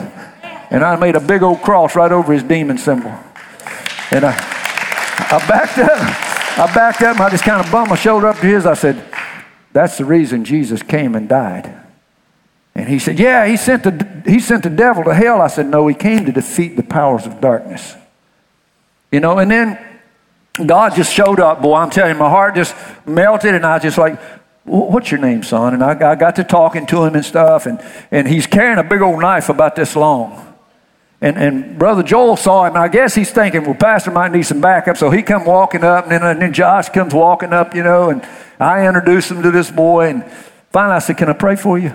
And 0.70 0.82
I 0.82 0.96
made 0.96 1.16
a 1.16 1.20
big 1.20 1.42
old 1.42 1.62
cross 1.62 1.94
right 1.94 2.10
over 2.10 2.32
his 2.32 2.42
demon 2.42 2.78
symbol. 2.78 3.10
And 4.10 4.24
I, 4.24 4.32
I 4.32 5.44
backed 5.46 5.78
up. 5.78 6.58
I 6.58 6.72
backed 6.74 7.02
up, 7.02 7.16
and 7.16 7.24
I 7.24 7.30
just 7.30 7.44
kind 7.44 7.64
of 7.64 7.70
bumped 7.70 7.90
my 7.90 7.96
shoulder 7.96 8.28
up 8.28 8.36
to 8.36 8.46
his. 8.46 8.66
I 8.66 8.74
said, 8.74 9.04
That's 9.72 9.98
the 9.98 10.04
reason 10.04 10.44
Jesus 10.44 10.82
came 10.82 11.14
and 11.14 11.28
died. 11.28 11.85
And 12.76 12.86
he 12.90 12.98
said, 12.98 13.18
Yeah, 13.18 13.46
he 13.46 13.56
sent, 13.56 13.84
the, 13.84 14.22
he 14.30 14.38
sent 14.38 14.62
the 14.62 14.70
devil 14.70 15.02
to 15.04 15.14
hell. 15.14 15.40
I 15.40 15.46
said, 15.46 15.66
No, 15.66 15.86
he 15.88 15.94
came 15.94 16.26
to 16.26 16.32
defeat 16.32 16.76
the 16.76 16.82
powers 16.82 17.26
of 17.26 17.40
darkness. 17.40 17.96
You 19.10 19.20
know, 19.20 19.38
and 19.38 19.50
then 19.50 19.78
God 20.64 20.94
just 20.94 21.12
showed 21.12 21.40
up, 21.40 21.62
boy. 21.62 21.76
I'm 21.76 21.88
telling 21.88 22.12
you, 22.12 22.18
my 22.18 22.28
heart 22.28 22.54
just 22.54 22.76
melted, 23.06 23.54
and 23.54 23.64
I 23.64 23.78
just 23.78 23.96
like, 23.96 24.20
What's 24.64 25.10
your 25.10 25.20
name, 25.20 25.42
son? 25.42 25.72
And 25.72 25.82
I, 25.82 25.92
I 26.12 26.14
got 26.16 26.36
to 26.36 26.44
talking 26.44 26.86
to 26.88 27.04
him 27.04 27.14
and 27.14 27.24
stuff, 27.24 27.64
and, 27.64 27.80
and 28.10 28.28
he's 28.28 28.46
carrying 28.46 28.78
a 28.78 28.84
big 28.84 29.00
old 29.00 29.20
knife 29.20 29.48
about 29.48 29.74
this 29.74 29.96
long. 29.96 30.42
And, 31.22 31.38
and 31.38 31.78
Brother 31.78 32.02
Joel 32.02 32.36
saw 32.36 32.64
him, 32.64 32.74
and 32.74 32.82
I 32.82 32.88
guess 32.88 33.14
he's 33.14 33.30
thinking, 33.30 33.64
well, 33.64 33.74
Pastor 33.74 34.10
might 34.10 34.32
need 34.32 34.42
some 34.42 34.60
backup. 34.60 34.98
So 34.98 35.08
he 35.08 35.22
come 35.22 35.46
walking 35.46 35.82
up, 35.82 36.04
and 36.04 36.12
then, 36.12 36.22
and 36.22 36.42
then 36.42 36.52
Josh 36.52 36.90
comes 36.90 37.14
walking 37.14 37.54
up, 37.54 37.74
you 37.74 37.82
know, 37.82 38.10
and 38.10 38.26
I 38.60 38.86
introduced 38.86 39.30
him 39.30 39.42
to 39.42 39.50
this 39.50 39.70
boy. 39.70 40.08
And 40.10 40.30
finally 40.72 40.96
I 40.96 40.98
said, 40.98 41.16
Can 41.16 41.30
I 41.30 41.32
pray 41.32 41.56
for 41.56 41.78
you? 41.78 41.94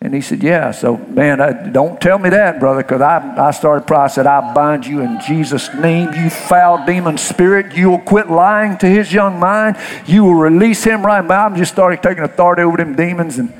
And 0.00 0.14
he 0.14 0.20
said, 0.20 0.42
Yeah. 0.42 0.70
So, 0.70 0.96
man, 0.96 1.40
I, 1.40 1.70
don't 1.70 2.00
tell 2.00 2.18
me 2.18 2.30
that, 2.30 2.60
brother, 2.60 2.82
because 2.82 3.00
I, 3.00 3.48
I 3.48 3.50
started 3.50 3.86
praying. 3.86 4.02
I 4.04 4.06
said, 4.06 4.26
I 4.26 4.54
bind 4.54 4.86
you 4.86 5.00
in 5.00 5.20
Jesus' 5.26 5.72
name, 5.74 6.12
you 6.14 6.30
foul 6.30 6.86
demon 6.86 7.18
spirit. 7.18 7.74
You 7.74 7.90
will 7.90 7.98
quit 7.98 8.30
lying 8.30 8.78
to 8.78 8.86
his 8.86 9.12
young 9.12 9.40
mind. 9.40 9.76
You 10.06 10.24
will 10.24 10.34
release 10.34 10.84
him 10.84 11.04
right 11.04 11.24
now. 11.24 11.46
I'm 11.46 11.56
just 11.56 11.72
started 11.72 12.02
taking 12.02 12.22
authority 12.22 12.62
over 12.62 12.76
them 12.76 12.94
demons. 12.94 13.38
And, 13.38 13.52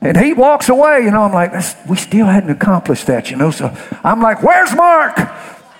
and 0.00 0.16
he 0.16 0.32
walks 0.32 0.68
away. 0.68 1.00
You 1.02 1.10
know, 1.10 1.22
I'm 1.22 1.32
like, 1.32 1.52
we 1.88 1.96
still 1.96 2.26
hadn't 2.26 2.50
accomplished 2.50 3.08
that, 3.08 3.28
you 3.30 3.36
know. 3.36 3.50
So 3.50 3.76
I'm 4.04 4.20
like, 4.20 4.44
Where's 4.44 4.72
Mark? 4.76 5.18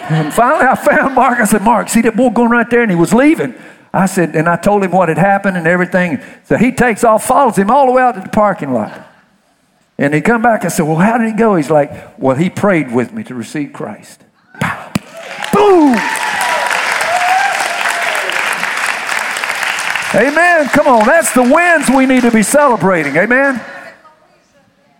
And 0.00 0.32
finally 0.32 0.66
I 0.66 0.74
found 0.74 1.14
Mark. 1.14 1.38
I 1.38 1.44
said, 1.44 1.62
Mark, 1.62 1.88
see 1.88 2.00
that 2.02 2.16
boy 2.16 2.30
going 2.30 2.50
right 2.50 2.68
there? 2.68 2.82
And 2.82 2.90
he 2.90 2.96
was 2.96 3.14
leaving. 3.14 3.54
I 3.92 4.06
said, 4.06 4.34
and 4.34 4.48
I 4.48 4.56
told 4.56 4.84
him 4.84 4.90
what 4.90 5.08
had 5.08 5.18
happened 5.18 5.56
and 5.56 5.66
everything. 5.66 6.20
So 6.44 6.56
he 6.56 6.72
takes 6.72 7.04
off, 7.04 7.26
follows 7.26 7.56
him 7.56 7.70
all 7.70 7.86
the 7.86 7.92
way 7.92 8.02
out 8.02 8.12
to 8.16 8.20
the 8.20 8.28
parking 8.28 8.72
lot. 8.72 9.07
And 9.98 10.14
he 10.14 10.20
come 10.20 10.42
back 10.42 10.62
and 10.62 10.72
said, 10.72 10.84
Well, 10.86 10.96
how 10.96 11.18
did 11.18 11.28
he 11.28 11.36
go? 11.36 11.56
He's 11.56 11.70
like, 11.70 12.18
Well, 12.18 12.36
he 12.36 12.50
prayed 12.50 12.92
with 12.92 13.12
me 13.12 13.24
to 13.24 13.34
receive 13.34 13.72
Christ. 13.72 14.22
Pow. 14.60 14.92
Boom! 15.52 15.96
Amen. 20.14 20.68
Come 20.68 20.86
on. 20.86 21.06
That's 21.06 21.32
the 21.34 21.42
wins 21.42 21.90
we 21.90 22.06
need 22.06 22.22
to 22.22 22.30
be 22.30 22.42
celebrating. 22.42 23.16
Amen. 23.16 23.60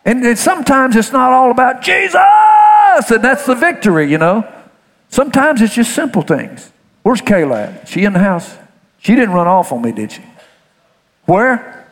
And, 0.05 0.25
and 0.25 0.39
sometimes 0.39 0.97
it's 0.97 1.13
not 1.13 1.33
all 1.33 1.51
about 1.51 1.83
Jesus, 1.83 2.15
and 2.15 3.23
that's 3.23 3.47
the 3.47 3.55
victory, 3.55 4.11
you 4.11 4.19
know. 4.19 4.47
Sometimes 5.11 5.61
it's 5.61 5.75
just 5.75 5.95
simple 5.95 6.23
things. 6.23 6.73
Where's 7.03 7.21
Kayla? 7.21 7.87
She 7.87 8.05
in 8.05 8.13
the 8.13 8.19
house? 8.19 8.57
She 8.99 9.15
didn't 9.15 9.35
run 9.35 9.47
off 9.47 9.73
on 9.73 9.83
me, 9.83 9.93
did 9.93 10.13
she? 10.13 10.23
Where? 11.27 11.88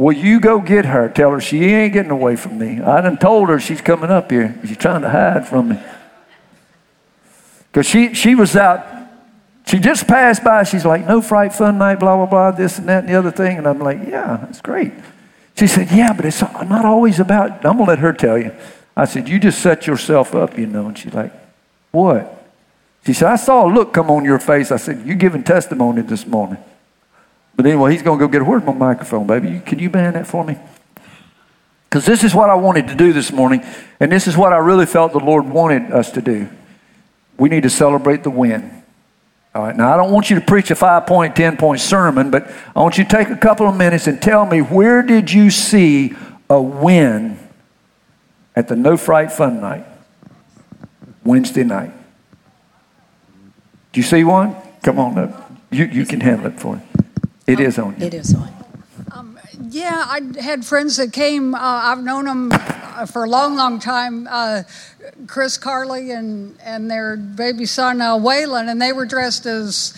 Well, 0.00 0.16
you 0.16 0.40
go 0.40 0.60
get 0.60 0.86
her. 0.86 1.10
Tell 1.10 1.30
her 1.32 1.42
she 1.42 1.62
ain't 1.62 1.92
getting 1.92 2.10
away 2.10 2.34
from 2.34 2.56
me. 2.56 2.80
I 2.80 3.02
done 3.02 3.18
told 3.18 3.50
her 3.50 3.60
she's 3.60 3.82
coming 3.82 4.10
up 4.10 4.30
here. 4.30 4.58
She's 4.64 4.78
trying 4.78 5.02
to 5.02 5.10
hide 5.10 5.46
from 5.46 5.68
me. 5.68 5.80
Because 7.70 7.84
she, 7.84 8.14
she 8.14 8.34
was 8.34 8.56
out, 8.56 8.86
she 9.66 9.78
just 9.78 10.08
passed 10.08 10.42
by. 10.42 10.62
She's 10.62 10.86
like, 10.86 11.06
no 11.06 11.20
fright, 11.20 11.52
fun 11.52 11.76
night, 11.76 12.00
blah, 12.00 12.16
blah, 12.16 12.24
blah, 12.24 12.50
this 12.50 12.78
and 12.78 12.88
that 12.88 13.00
and 13.00 13.10
the 13.10 13.18
other 13.18 13.30
thing. 13.30 13.58
And 13.58 13.66
I'm 13.66 13.78
like, 13.78 13.98
yeah, 14.08 14.38
that's 14.40 14.62
great. 14.62 14.94
She 15.54 15.66
said, 15.66 15.90
yeah, 15.90 16.14
but 16.14 16.24
it's 16.24 16.40
not 16.40 16.86
always 16.86 17.20
about, 17.20 17.62
I'm 17.66 17.76
going 17.76 17.84
to 17.84 17.90
let 17.90 17.98
her 17.98 18.14
tell 18.14 18.38
you. 18.38 18.52
I 18.96 19.04
said, 19.04 19.28
you 19.28 19.38
just 19.38 19.60
set 19.60 19.86
yourself 19.86 20.34
up, 20.34 20.56
you 20.56 20.66
know. 20.66 20.86
And 20.86 20.96
she's 20.96 21.12
like, 21.12 21.30
what? 21.90 22.42
She 23.04 23.12
said, 23.12 23.28
I 23.28 23.36
saw 23.36 23.66
a 23.66 23.70
look 23.70 23.92
come 23.92 24.10
on 24.10 24.24
your 24.24 24.38
face. 24.38 24.72
I 24.72 24.78
said, 24.78 25.04
you're 25.04 25.16
giving 25.16 25.44
testimony 25.44 26.00
this 26.00 26.26
morning. 26.26 26.56
But 27.60 27.68
anyway, 27.68 27.92
he's 27.92 28.00
going 28.00 28.18
to 28.18 28.26
go 28.26 28.32
get 28.32 28.40
a 28.40 28.44
word 28.46 28.64
my 28.64 28.72
microphone, 28.72 29.26
baby. 29.26 29.60
Can 29.60 29.78
you 29.78 29.90
band 29.90 30.16
that 30.16 30.26
for 30.26 30.42
me? 30.42 30.56
Because 31.84 32.06
this 32.06 32.24
is 32.24 32.34
what 32.34 32.48
I 32.48 32.54
wanted 32.54 32.88
to 32.88 32.94
do 32.94 33.12
this 33.12 33.30
morning, 33.30 33.62
and 34.00 34.10
this 34.10 34.26
is 34.26 34.34
what 34.34 34.54
I 34.54 34.56
really 34.56 34.86
felt 34.86 35.12
the 35.12 35.18
Lord 35.18 35.46
wanted 35.46 35.92
us 35.92 36.10
to 36.12 36.22
do. 36.22 36.48
We 37.36 37.50
need 37.50 37.64
to 37.64 37.68
celebrate 37.68 38.22
the 38.22 38.30
win. 38.30 38.82
All 39.54 39.64
right, 39.64 39.76
now 39.76 39.92
I 39.92 39.98
don't 39.98 40.10
want 40.10 40.30
you 40.30 40.40
to 40.40 40.46
preach 40.46 40.70
a 40.70 40.74
five 40.74 41.06
point, 41.06 41.36
10 41.36 41.58
point 41.58 41.82
sermon, 41.82 42.30
but 42.30 42.50
I 42.74 42.80
want 42.80 42.96
you 42.96 43.04
to 43.04 43.10
take 43.10 43.28
a 43.28 43.36
couple 43.36 43.68
of 43.68 43.76
minutes 43.76 44.06
and 44.06 44.22
tell 44.22 44.46
me 44.46 44.62
where 44.62 45.02
did 45.02 45.30
you 45.30 45.50
see 45.50 46.14
a 46.48 46.62
win 46.62 47.38
at 48.56 48.68
the 48.68 48.76
No 48.76 48.96
Fright 48.96 49.32
Fun 49.32 49.60
Night 49.60 49.84
Wednesday 51.24 51.64
night? 51.64 51.92
Do 53.92 54.00
you 54.00 54.04
see 54.04 54.24
one? 54.24 54.56
Come 54.82 54.98
on 54.98 55.18
up. 55.18 55.52
You, 55.70 55.84
you 55.84 56.06
can 56.06 56.20
handle 56.22 56.46
it 56.46 56.58
for 56.58 56.76
me. 56.76 56.82
It 57.46 57.60
is 57.60 57.78
on 57.78 57.98
you. 57.98 58.06
It 58.06 58.14
is 58.14 58.34
on. 58.34 58.52
Um, 59.12 59.38
yeah, 59.68 60.04
I 60.06 60.20
had 60.40 60.64
friends 60.64 60.96
that 60.96 61.12
came. 61.12 61.54
Uh, 61.54 61.58
I've 61.60 62.02
known 62.02 62.26
them 62.26 62.50
uh, 62.52 63.06
for 63.06 63.24
a 63.24 63.28
long, 63.28 63.56
long 63.56 63.78
time. 63.78 64.28
Uh, 64.30 64.62
Chris 65.26 65.58
Carley 65.58 66.10
and 66.10 66.56
and 66.62 66.90
their 66.90 67.16
baby 67.16 67.66
son 67.66 68.00
uh, 68.00 68.16
Waylon, 68.16 68.70
and 68.70 68.80
they 68.80 68.92
were 68.92 69.06
dressed 69.06 69.46
as 69.46 69.94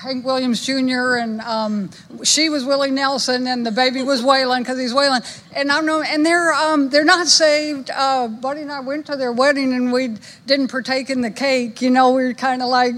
Hank 0.00 0.24
Williams 0.24 0.64
Jr. 0.64 1.16
and 1.16 1.40
um, 1.42 1.90
she 2.22 2.48
was 2.48 2.64
Willie 2.64 2.90
Nelson, 2.90 3.46
and 3.46 3.66
the 3.66 3.70
baby 3.70 4.02
was 4.02 4.22
Waylon 4.22 4.60
because 4.60 4.78
he's 4.78 4.94
Waylon. 4.94 5.24
And 5.54 5.70
I 5.70 5.80
know, 5.80 6.02
and 6.02 6.24
they're 6.24 6.52
um, 6.52 6.88
they're 6.90 7.04
not 7.04 7.26
saved. 7.26 7.90
Uh, 7.90 8.28
Buddy 8.28 8.62
and 8.62 8.72
I 8.72 8.80
went 8.80 9.06
to 9.06 9.16
their 9.16 9.32
wedding, 9.32 9.72
and 9.74 9.92
we 9.92 10.16
didn't 10.46 10.68
partake 10.68 11.10
in 11.10 11.20
the 11.20 11.30
cake. 11.30 11.82
You 11.82 11.90
know, 11.90 12.12
we 12.12 12.24
were 12.24 12.34
kind 12.34 12.62
of 12.62 12.68
like 12.68 12.94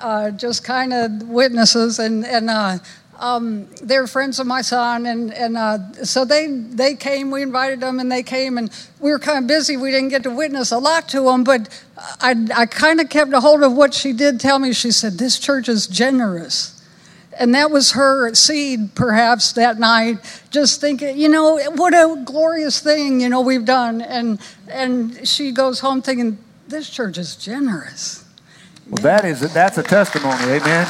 uh, 0.00 0.30
just 0.30 0.64
kind 0.64 0.92
of 0.92 1.28
witnesses, 1.28 1.98
and 1.98 2.24
and 2.24 2.50
uh, 2.50 2.78
um, 3.18 3.66
they're 3.82 4.06
friends 4.06 4.38
of 4.38 4.46
my 4.46 4.62
son, 4.62 5.06
and 5.06 5.32
and 5.34 5.56
uh, 5.56 6.04
so 6.04 6.24
they 6.24 6.46
they 6.46 6.94
came. 6.94 7.30
We 7.30 7.42
invited 7.42 7.80
them, 7.80 7.98
and 7.98 8.10
they 8.10 8.22
came, 8.22 8.58
and 8.58 8.70
we 9.00 9.10
were 9.10 9.18
kind 9.18 9.38
of 9.38 9.46
busy. 9.46 9.76
We 9.76 9.90
didn't 9.90 10.10
get 10.10 10.22
to 10.22 10.30
witness 10.30 10.70
a 10.70 10.78
lot 10.78 11.08
to 11.10 11.22
them, 11.22 11.44
but 11.44 11.68
I 12.20 12.34
I 12.54 12.66
kind 12.66 13.00
of 13.00 13.10
kept 13.10 13.32
a 13.32 13.40
hold 13.40 13.62
of 13.62 13.72
what 13.72 13.94
she 13.94 14.12
did 14.12 14.40
tell 14.40 14.58
me. 14.58 14.72
She 14.72 14.92
said 14.92 15.14
this 15.14 15.38
church 15.38 15.68
is 15.68 15.86
generous, 15.86 16.80
and 17.38 17.54
that 17.54 17.70
was 17.70 17.92
her 17.92 18.32
seed, 18.34 18.94
perhaps 18.94 19.52
that 19.52 19.78
night. 19.78 20.18
Just 20.50 20.80
thinking, 20.80 21.18
you 21.18 21.28
know, 21.28 21.58
what 21.74 21.94
a 21.94 22.22
glorious 22.24 22.80
thing, 22.80 23.20
you 23.20 23.28
know, 23.28 23.40
we've 23.40 23.64
done. 23.64 24.00
And 24.00 24.38
and 24.68 25.26
she 25.26 25.50
goes 25.50 25.80
home 25.80 26.02
thinking, 26.02 26.38
this 26.68 26.88
church 26.88 27.18
is 27.18 27.34
generous. 27.34 28.27
Well, 28.90 29.02
that 29.02 29.24
is 29.24 29.52
that's 29.52 29.76
a 29.76 29.82
testimony, 29.82 30.42
amen. 30.44 30.86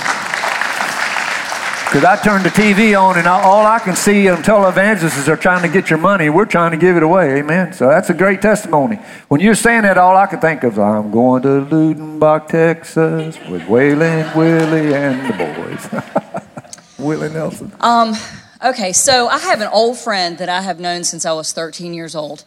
Because 1.88 2.04
I 2.04 2.16
turn 2.22 2.42
the 2.42 2.50
TV 2.50 3.00
on 3.00 3.16
and 3.16 3.26
all 3.26 3.64
I 3.64 3.78
can 3.78 3.96
see 3.96 4.28
on 4.28 4.42
televangelists 4.42 5.16
is 5.18 5.24
they're 5.24 5.38
trying 5.38 5.62
to 5.62 5.68
get 5.68 5.88
your 5.88 5.98
money. 5.98 6.28
We're 6.28 6.44
trying 6.44 6.72
to 6.72 6.76
give 6.76 6.98
it 6.98 7.02
away. 7.02 7.38
Amen. 7.38 7.72
So 7.72 7.88
that's 7.88 8.11
a 8.11 8.14
great 8.14 8.42
testimony. 8.42 8.96
When 9.28 9.40
you're 9.40 9.54
saying 9.54 9.82
that, 9.82 9.96
all 9.96 10.14
I 10.14 10.26
can 10.26 10.38
think 10.38 10.64
of 10.64 10.74
is 10.74 10.78
I'm 10.78 11.11
going 11.11 11.42
to 11.42 11.48
Luckenbach, 11.48 12.48
Texas 12.48 13.38
with 13.48 13.62
Waylon, 13.62 14.37
Willie, 14.37 14.94
and 14.94 15.28
the 15.30 15.62
boys. 15.62 16.44
Willie 16.98 17.30
Nelson. 17.30 17.72
Um, 17.80 18.14
okay, 18.62 18.92
so 18.92 19.28
I 19.28 19.38
have 19.38 19.62
an 19.62 19.68
old 19.72 19.96
friend 19.96 20.37
that 20.37 20.50
I 20.50 20.61
have 20.61 20.78
known 20.78 21.04
since 21.04 21.24
I 21.24 21.32
was 21.32 21.52
13 21.52 21.94
years 21.94 22.14
old. 22.14 22.44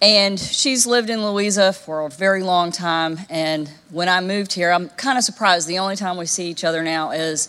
And 0.00 0.38
she's 0.38 0.86
lived 0.86 1.10
in 1.10 1.24
Louisa 1.24 1.72
for 1.72 2.06
a 2.06 2.08
very 2.08 2.42
long 2.42 2.70
time. 2.70 3.18
And 3.28 3.68
when 3.90 4.08
I 4.08 4.20
moved 4.20 4.52
here, 4.52 4.70
I'm 4.70 4.90
kind 4.90 5.18
of 5.18 5.24
surprised. 5.24 5.66
The 5.66 5.78
only 5.78 5.96
time 5.96 6.16
we 6.16 6.26
see 6.26 6.48
each 6.48 6.62
other 6.62 6.84
now 6.84 7.10
is 7.10 7.48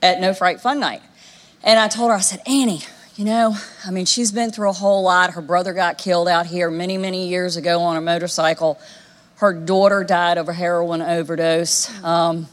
at 0.00 0.20
No 0.20 0.32
Fright 0.32 0.60
Fun 0.60 0.78
Night. 0.78 1.02
And 1.64 1.80
I 1.80 1.88
told 1.88 2.10
her, 2.10 2.16
I 2.16 2.20
said, 2.20 2.40
Annie, 2.46 2.82
you 3.16 3.24
know, 3.24 3.56
I 3.84 3.90
mean, 3.90 4.04
she's 4.04 4.30
been 4.30 4.52
through 4.52 4.70
a 4.70 4.74
whole 4.74 5.02
lot. 5.02 5.30
Her 5.30 5.42
brother 5.42 5.72
got 5.72 5.98
killed 5.98 6.28
out 6.28 6.46
here 6.46 6.70
many, 6.70 6.98
many 6.98 7.28
years 7.28 7.56
ago 7.56 7.80
on 7.80 7.96
a 7.96 8.00
motorcycle. 8.00 8.78
Her 9.36 9.52
daughter 9.52 10.04
died 10.04 10.38
of 10.38 10.48
a 10.48 10.52
heroin 10.52 11.02
overdose. 11.02 11.90
Um, 12.04 12.46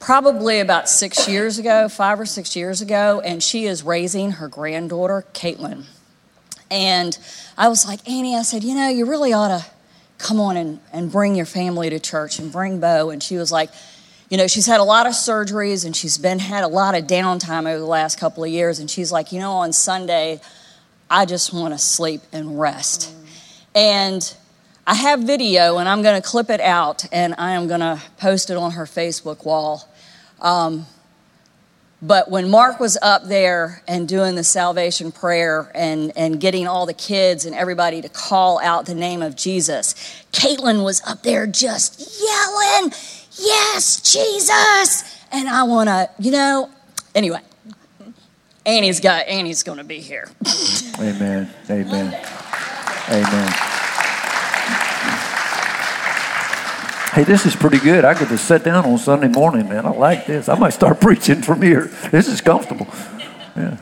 probably 0.00 0.58
about 0.58 0.88
six 0.88 1.28
years 1.28 1.58
ago, 1.58 1.88
five 1.88 2.18
or 2.18 2.26
six 2.26 2.56
years 2.56 2.80
ago, 2.80 3.20
and 3.20 3.40
she 3.40 3.66
is 3.66 3.84
raising 3.84 4.32
her 4.32 4.48
granddaughter, 4.48 5.26
Caitlin. 5.32 5.84
And 6.70 7.16
I 7.58 7.68
was 7.68 7.86
like, 7.86 8.08
Annie, 8.08 8.36
I 8.36 8.42
said, 8.42 8.62
you 8.64 8.74
know, 8.74 8.88
you 8.88 9.06
really 9.06 9.32
ought 9.32 9.48
to 9.48 9.66
come 10.18 10.38
on 10.38 10.56
and, 10.56 10.80
and 10.92 11.10
bring 11.10 11.34
your 11.34 11.46
family 11.46 11.90
to 11.90 11.98
church 11.98 12.38
and 12.38 12.52
bring 12.52 12.80
Bo. 12.80 13.10
And 13.10 13.22
she 13.22 13.36
was 13.36 13.50
like, 13.50 13.70
you 14.28 14.36
know, 14.36 14.46
she's 14.46 14.66
had 14.66 14.78
a 14.78 14.84
lot 14.84 15.06
of 15.06 15.12
surgeries 15.12 15.84
and 15.84 15.96
she's 15.96 16.16
been 16.16 16.38
had 16.38 16.62
a 16.62 16.68
lot 16.68 16.94
of 16.94 17.06
downtime 17.06 17.68
over 17.68 17.78
the 17.78 17.84
last 17.84 18.18
couple 18.18 18.44
of 18.44 18.50
years. 18.50 18.78
And 18.78 18.88
she's 18.88 19.10
like, 19.10 19.32
you 19.32 19.40
know, 19.40 19.52
on 19.52 19.72
Sunday, 19.72 20.40
I 21.10 21.26
just 21.26 21.52
want 21.52 21.74
to 21.74 21.78
sleep 21.78 22.22
and 22.32 22.60
rest. 22.60 23.12
And 23.74 24.32
I 24.86 24.94
have 24.94 25.20
video 25.20 25.78
and 25.78 25.88
I'm 25.88 26.02
going 26.02 26.20
to 26.20 26.26
clip 26.26 26.50
it 26.50 26.60
out 26.60 27.04
and 27.12 27.34
I 27.38 27.52
am 27.52 27.66
going 27.66 27.80
to 27.80 28.00
post 28.18 28.50
it 28.50 28.56
on 28.56 28.72
her 28.72 28.84
Facebook 28.84 29.44
wall. 29.44 29.88
Um, 30.40 30.86
but 32.02 32.30
when 32.30 32.48
Mark 32.48 32.80
was 32.80 32.96
up 33.02 33.24
there 33.24 33.82
and 33.86 34.08
doing 34.08 34.34
the 34.34 34.44
salvation 34.44 35.12
prayer 35.12 35.70
and, 35.74 36.12
and 36.16 36.40
getting 36.40 36.66
all 36.66 36.86
the 36.86 36.94
kids 36.94 37.44
and 37.44 37.54
everybody 37.54 38.00
to 38.00 38.08
call 38.08 38.58
out 38.60 38.86
the 38.86 38.94
name 38.94 39.20
of 39.20 39.36
Jesus, 39.36 39.94
Caitlin 40.32 40.82
was 40.82 41.02
up 41.06 41.22
there 41.22 41.46
just 41.46 42.00
yelling, 42.20 42.92
yes, 43.32 44.00
Jesus. 44.00 45.18
And 45.30 45.48
I 45.48 45.64
want 45.64 45.88
to, 45.88 46.08
you 46.18 46.30
know, 46.30 46.70
anyway, 47.14 47.40
Annie's 48.64 49.00
got, 49.00 49.26
Annie's 49.26 49.62
to 49.62 49.84
be 49.84 50.00
here. 50.00 50.28
Amen. 50.98 51.50
Amen. 51.68 52.26
Amen. 53.10 53.79
Hey, 57.12 57.24
this 57.24 57.44
is 57.44 57.56
pretty 57.56 57.78
good. 57.78 58.04
I 58.04 58.14
could 58.14 58.28
just 58.28 58.44
sit 58.46 58.62
down 58.62 58.84
on 58.84 58.96
Sunday 58.96 59.26
morning, 59.26 59.68
man. 59.68 59.84
I 59.84 59.90
like 59.90 60.26
this. 60.26 60.48
I 60.48 60.56
might 60.56 60.70
start 60.70 61.00
preaching 61.00 61.42
from 61.42 61.60
here. 61.60 61.86
This 62.12 62.28
is 62.28 62.40
comfortable. 62.40 62.86
Yeah. 63.56 63.78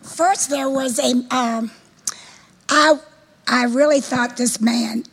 First, 0.00 0.48
there 0.48 0.70
was 0.70 0.98
a. 0.98 1.12
Um, 1.30 1.70
I, 2.70 2.98
I 3.46 3.64
really 3.64 4.00
thought 4.00 4.38
this 4.38 4.62
man, 4.62 5.04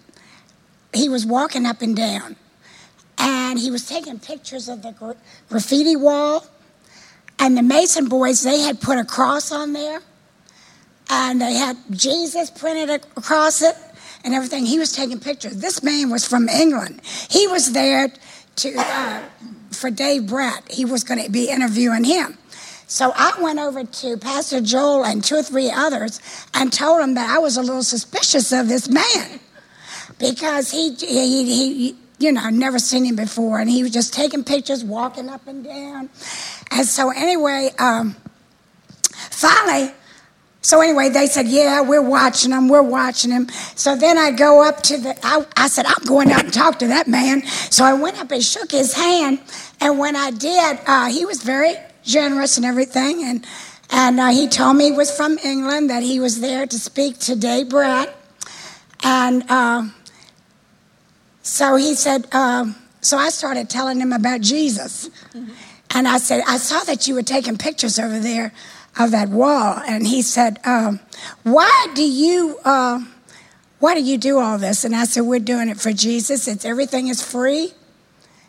he 0.93 1.09
was 1.09 1.25
walking 1.25 1.65
up 1.65 1.81
and 1.81 1.93
down 1.95 2.37
and 3.17 3.59
he 3.59 3.69
was 3.69 3.85
taking 3.85 4.17
pictures 4.19 4.69
of 4.69 4.81
the 4.81 4.91
gra- 4.93 5.17
graffiti 5.49 5.95
wall. 5.95 6.45
And 7.37 7.57
the 7.57 7.63
Mason 7.63 8.07
boys, 8.07 8.43
they 8.43 8.61
had 8.61 8.79
put 8.79 8.97
a 8.97 9.03
cross 9.03 9.51
on 9.51 9.73
there, 9.73 9.99
and 11.09 11.41
they 11.41 11.53
had 11.53 11.75
Jesus 11.89 12.51
printed 12.51 12.89
across 13.17 13.61
it 13.61 13.75
and 14.23 14.33
everything. 14.33 14.65
He 14.65 14.79
was 14.79 14.91
taking 14.91 15.19
pictures. 15.19 15.57
This 15.57 15.83
man 15.83 16.09
was 16.09 16.27
from 16.27 16.49
England. 16.49 17.01
He 17.29 17.47
was 17.47 17.73
there 17.73 18.11
to 18.57 18.73
uh, 18.77 19.21
for 19.71 19.89
Dave 19.89 20.27
Brett. 20.27 20.63
He 20.71 20.85
was 20.85 21.03
going 21.03 21.23
to 21.23 21.31
be 21.31 21.49
interviewing 21.49 22.03
him. 22.03 22.37
So 22.87 23.13
I 23.15 23.33
went 23.39 23.57
over 23.57 23.85
to 23.85 24.17
Pastor 24.17 24.59
Joel 24.59 25.05
and 25.05 25.23
two 25.23 25.35
or 25.35 25.43
three 25.43 25.71
others 25.71 26.19
and 26.53 26.73
told 26.73 26.99
them 26.99 27.13
that 27.13 27.29
I 27.29 27.39
was 27.39 27.55
a 27.55 27.61
little 27.61 27.83
suspicious 27.83 28.51
of 28.51 28.67
this 28.67 28.89
man 28.89 29.39
because 30.19 30.71
he, 30.71 30.93
he, 30.95 31.45
he, 31.45 31.95
you 32.19 32.33
know, 32.33 32.49
never 32.49 32.79
seen 32.79 33.05
him 33.05 33.15
before. 33.15 33.59
And 33.59 33.69
he 33.69 33.81
was 33.81 33.93
just 33.93 34.13
taking 34.13 34.43
pictures, 34.43 34.83
walking 34.83 35.29
up 35.29 35.47
and 35.47 35.63
down. 35.63 36.09
And 36.69 36.85
so, 36.85 37.11
anyway, 37.11 37.69
um, 37.79 38.17
finally, 39.29 39.93
so 40.61 40.79
anyway, 40.79 41.09
they 41.09 41.25
said, 41.25 41.47
"Yeah, 41.47 41.81
we're 41.81 42.01
watching 42.01 42.51
him. 42.51 42.67
We're 42.67 42.83
watching 42.83 43.31
him." 43.31 43.49
So 43.75 43.95
then 43.95 44.17
I 44.17 44.29
go 44.31 44.63
up 44.63 44.81
to 44.83 44.97
the. 44.97 45.17
I, 45.25 45.45
I, 45.57 45.67
said, 45.67 45.85
"I'm 45.87 46.03
going 46.05 46.31
up 46.31 46.43
and 46.43 46.53
talk 46.53 46.79
to 46.79 46.87
that 46.87 47.07
man." 47.07 47.45
So 47.45 47.83
I 47.83 47.93
went 47.93 48.19
up 48.19 48.29
and 48.31 48.43
shook 48.43 48.71
his 48.71 48.93
hand, 48.93 49.39
and 49.79 49.97
when 49.97 50.15
I 50.15 50.29
did, 50.29 50.79
uh, 50.85 51.07
he 51.07 51.25
was 51.25 51.41
very 51.41 51.73
generous 52.03 52.57
and 52.57 52.65
everything, 52.65 53.23
and 53.23 53.45
and 53.89 54.19
uh, 54.19 54.27
he 54.27 54.47
told 54.47 54.77
me 54.77 54.85
he 54.85 54.91
was 54.91 55.15
from 55.15 55.39
England, 55.39 55.89
that 55.89 56.03
he 56.03 56.19
was 56.19 56.41
there 56.41 56.67
to 56.67 56.79
speak 56.79 57.17
to 57.19 57.35
Dave 57.35 57.69
Brat, 57.69 58.15
and 59.03 59.43
uh, 59.49 59.87
so 61.41 61.75
he 61.75 61.95
said, 61.95 62.33
um, 62.35 62.75
so 63.01 63.17
I 63.17 63.29
started 63.29 63.67
telling 63.69 63.99
him 63.99 64.13
about 64.13 64.41
Jesus. 64.41 65.09
Mm-hmm. 65.33 65.51
And 65.93 66.07
I 66.07 66.19
said, 66.19 66.43
I 66.47 66.57
saw 66.57 66.83
that 66.85 67.07
you 67.07 67.15
were 67.15 67.23
taking 67.23 67.57
pictures 67.57 67.99
over 67.99 68.19
there 68.19 68.53
of 68.97 69.11
that 69.11 69.29
wall. 69.29 69.81
And 69.87 70.05
he 70.05 70.21
said, 70.21 70.59
um, 70.65 70.99
why 71.43 71.87
do 71.95 72.03
you, 72.03 72.57
uh, 72.65 73.03
why 73.79 73.95
do 73.95 74.01
you 74.01 74.17
do 74.17 74.39
all 74.39 74.57
this? 74.57 74.83
And 74.83 74.95
I 74.95 75.05
said, 75.05 75.21
we're 75.21 75.39
doing 75.39 75.69
it 75.69 75.79
for 75.79 75.91
Jesus. 75.91 76.47
It's 76.47 76.65
everything 76.65 77.07
is 77.07 77.21
free. 77.21 77.73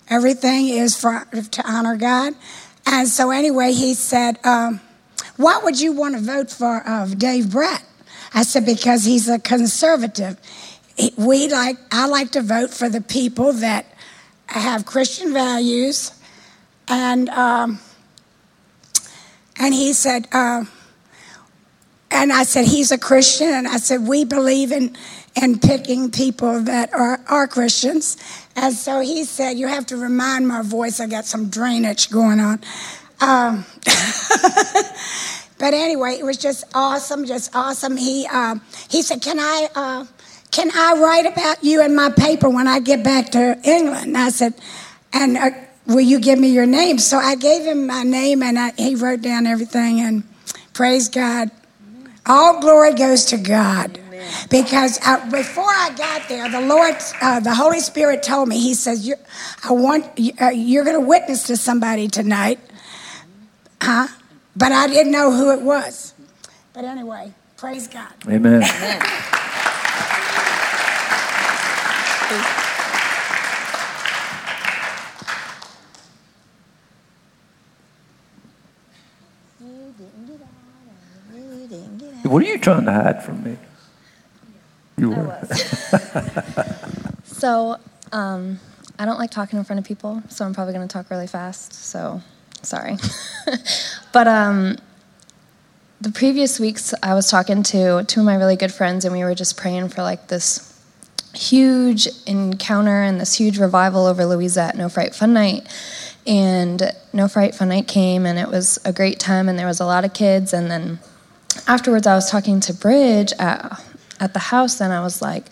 Everything 0.09 0.69
is 0.69 1.01
for, 1.01 1.27
to 1.51 1.71
honor 1.71 1.97
God. 1.97 2.35
And 2.87 3.09
so 3.09 3.31
anyway, 3.31 3.73
he 3.73 3.95
said, 3.95 4.45
um, 4.45 4.81
why 5.37 5.61
would 5.63 5.81
you 5.81 5.93
want 5.93 6.17
to 6.17 6.21
vote 6.21 6.51
for 6.51 6.83
uh, 6.87 7.07
Dave 7.07 7.51
Brett? 7.51 7.85
I 8.35 8.43
said, 8.43 8.67
because 8.67 9.05
he's 9.05 9.29
a 9.29 9.39
conservative 9.39 10.39
we 11.17 11.49
like 11.49 11.77
I 11.91 12.07
like 12.07 12.33
to 12.33 12.43
vote 12.43 12.71
for 12.71 12.89
the 12.89 13.01
people 13.01 13.53
that 13.55 13.87
have 14.47 14.85
Christian 14.85 15.33
values, 15.33 16.13
and 16.89 17.29
um, 17.31 17.81
and 19.59 19.75
he 19.75 19.93
said, 19.93 20.27
uh, 20.33 20.65
and 22.11 22.33
I 22.33 22.43
said 22.43 22.67
he's 22.67 22.93
a 22.93 22.99
Christian, 22.99 23.49
and 23.49 23.67
I 23.67 23.79
said 23.79 24.07
we 24.07 24.25
believe 24.25 24.73
in 24.73 24.97
in 25.35 25.59
picking 25.59 26.11
people 26.11 26.61
that 26.63 26.93
are 26.93 27.21
are 27.27 27.47
Christians, 27.47 28.17
and 28.55 28.75
so 28.75 29.01
he 29.01 29.25
said 29.25 29.53
you 29.53 29.67
have 29.67 29.87
to 29.87 29.97
remind 29.97 30.47
my 30.47 30.63
voice. 30.63 31.01
I 31.01 31.07
got 31.07 31.25
some 31.25 31.49
drainage 31.49 32.11
going 32.11 32.39
on. 32.39 32.61
Um, 33.21 33.65
but 35.59 35.75
anyway, 35.75 36.17
it 36.19 36.25
was 36.25 36.37
just 36.37 36.65
awesome, 36.75 37.25
just 37.25 37.55
awesome. 37.55 37.97
He 37.97 38.27
uh, 38.31 38.57
he 38.91 39.03
said, 39.03 39.23
"Can 39.23 39.39
I?" 39.41 39.69
Uh, 39.75 40.07
can 40.53 40.71
I 40.75 41.01
write 41.01 41.25
about 41.25 41.65
you 41.65 41.83
in 41.83 41.97
my 41.97 42.11
paper 42.11 42.51
when 42.51 42.69
I 42.69 42.79
get 42.79 43.03
back 43.03 43.31
to 43.31 43.59
England? 43.65 44.09
And 44.09 44.19
I 44.19 44.29
said, 44.29 44.53
And 45.11 45.39
uh, 45.39 45.51
will 45.95 46.03
you 46.03 46.21
give 46.21 46.39
me 46.39 46.49
your 46.49 46.67
name? 46.67 46.99
So 46.99 47.19
I 47.19 47.35
gave 47.35 47.65
him 47.65 47.87
my 47.87 48.03
name 48.03 48.43
and 48.43 48.59
I, 48.59 48.73
he 48.77 48.95
wrote 48.95 49.23
down 49.23 49.47
everything. 49.47 50.01
And 50.01 50.25
praise 50.73 51.09
God. 51.09 51.51
All 52.27 52.61
glory 52.61 52.95
goes 52.95 53.25
to 53.27 53.37
God. 53.37 53.99
Because 54.51 54.99
uh, 55.05 55.29
before 55.31 55.65
I 55.65 55.93
got 55.97 56.29
there, 56.29 56.49
the 56.49 56.61
Lord, 56.61 56.95
uh, 57.21 57.41
the 57.41 57.55
Holy 57.55 57.81
Spirit 57.81 58.23
told 58.23 58.49
me, 58.49 58.59
He 58.59 58.75
says, 58.75 59.07
you're, 59.07 59.19
I 59.65 59.73
want, 59.73 60.05
uh, 60.41 60.49
you're 60.49 60.85
going 60.85 60.99
to 60.99 61.07
witness 61.07 61.45
to 61.45 61.57
somebody 61.57 62.09
tonight. 62.09 62.61
Huh? 63.81 64.07
But 64.55 64.73
I 64.73 64.87
didn't 64.87 65.13
know 65.13 65.33
who 65.33 65.51
it 65.51 65.63
was. 65.63 66.15
But 66.73 66.85
anyway, 66.85 67.35
praise 67.57 67.89
God. 67.89 68.13
Amen. 68.27 68.63
Amen. 68.63 69.03
What 82.33 82.43
are 82.43 82.47
you 82.47 82.59
trying 82.59 82.87
to 82.87 82.93
hide 82.93 83.23
from 83.23 83.43
me? 83.45 83.57
You 84.97 85.11
were. 85.11 85.41
so, 87.25 87.77
um, 88.11 88.59
I 88.99 89.05
don't 89.05 89.19
like 89.19 89.31
talking 89.31 89.59
in 89.59 89.65
front 89.65 89.81
of 89.81 89.85
people, 89.85 90.23
so 90.29 90.45
I'm 90.45 90.55
probably 90.55 90.73
going 90.73 90.87
to 90.87 90.93
talk 90.93 91.11
really 91.11 91.27
fast. 91.27 91.75
So, 91.75 92.23
Sorry. 92.63 92.97
but 94.13 94.29
um, 94.29 94.79
the 96.01 96.11
previous 96.11 96.59
weeks, 96.61 96.95
I 97.03 97.15
was 97.15 97.29
talking 97.29 97.63
to 97.65 98.05
two 98.05 98.21
of 98.21 98.27
my 98.27 98.37
really 98.37 98.57
good 98.57 98.73
friends, 98.73 99.05
and 99.05 99.15
we 99.15 99.25
were 99.25 99.35
just 99.35 99.57
praying 99.57 99.89
for 99.89 100.03
like 100.03 100.29
this 100.29 100.69
huge 101.35 102.09
encounter 102.27 103.03
and 103.03 103.21
this 103.21 103.35
huge 103.35 103.59
revival 103.59 104.07
over 104.07 104.25
Louisa 104.25 104.63
at 104.63 104.77
No 104.77 104.89
Fright 104.89 105.15
Fun 105.15 105.33
Night. 105.33 105.69
And 106.27 106.93
No 107.13 107.27
Fright 107.27 107.55
Fun 107.55 107.69
Night 107.69 107.89
came, 107.89 108.25
and 108.25 108.39
it 108.39 108.49
was 108.49 108.79
a 108.85 108.93
great 108.93 109.19
time, 109.19 109.49
and 109.49 109.59
there 109.59 109.67
was 109.67 109.81
a 109.81 109.87
lot 109.87 110.05
of 110.05 110.15
kids. 110.15 110.53
And 110.53 110.71
then 110.71 111.01
afterwards, 111.67 112.07
I 112.07 112.15
was 112.15 112.31
talking 112.31 112.61
to 112.61 112.75
Bridge 112.75 113.33
at, 113.39 113.81
at 114.21 114.33
the 114.33 114.39
house, 114.39 114.81
and 114.81 114.93
I 114.93 115.01
was 115.01 115.23
like, 115.23 115.47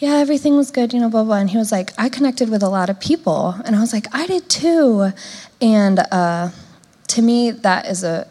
yeah, 0.00 0.14
everything 0.14 0.56
was 0.56 0.70
good, 0.70 0.94
you 0.94 1.00
know, 1.00 1.10
blah, 1.10 1.24
blah. 1.24 1.36
And 1.36 1.50
he 1.50 1.58
was 1.58 1.70
like, 1.70 1.92
I 1.98 2.08
connected 2.08 2.48
with 2.48 2.62
a 2.62 2.68
lot 2.68 2.88
of 2.88 2.98
people. 2.98 3.54
And 3.64 3.76
I 3.76 3.80
was 3.80 3.92
like, 3.92 4.06
I 4.14 4.26
did 4.26 4.48
too. 4.48 5.12
And 5.60 5.98
uh, 5.98 6.50
to 7.08 7.22
me, 7.22 7.50
that 7.50 7.86
is 7.86 8.02
a, 8.02 8.26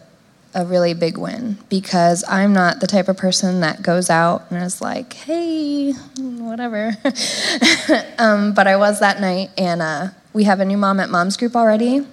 a 0.55 0.65
really 0.65 0.95
big 0.95 1.17
win 1.19 1.59
because 1.69 2.23
I'm 2.27 2.53
not 2.53 2.79
the 2.79 2.87
type 2.87 3.07
of 3.07 3.17
person 3.17 3.59
that 3.59 3.83
goes 3.83 4.09
out 4.09 4.49
and 4.49 4.63
is 4.63 4.81
like, 4.81 5.13
hey, 5.13 5.91
whatever. 6.17 6.97
um, 8.17 8.53
but 8.53 8.65
I 8.65 8.75
was 8.75 8.99
that 8.99 9.21
night, 9.21 9.51
and 9.55 9.81
uh, 9.81 10.07
we 10.33 10.45
have 10.45 10.59
a 10.59 10.65
new 10.65 10.77
mom 10.77 10.99
at 10.99 11.11
mom's 11.11 11.37
group 11.37 11.55
already. 11.55 12.05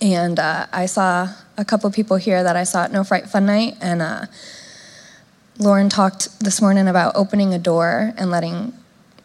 And 0.00 0.40
uh, 0.40 0.66
I 0.72 0.86
saw 0.86 1.28
a 1.56 1.64
couple 1.64 1.90
people 1.90 2.16
here 2.16 2.42
that 2.42 2.56
I 2.56 2.64
saw 2.64 2.84
at 2.84 2.92
No 2.92 3.04
Fright 3.04 3.28
Fun 3.28 3.46
Night, 3.46 3.76
and 3.80 4.02
uh, 4.02 4.26
Lauren 5.58 5.88
talked 5.88 6.40
this 6.40 6.60
morning 6.60 6.88
about 6.88 7.14
opening 7.14 7.54
a 7.54 7.58
door 7.58 8.12
and 8.16 8.30
letting, 8.30 8.72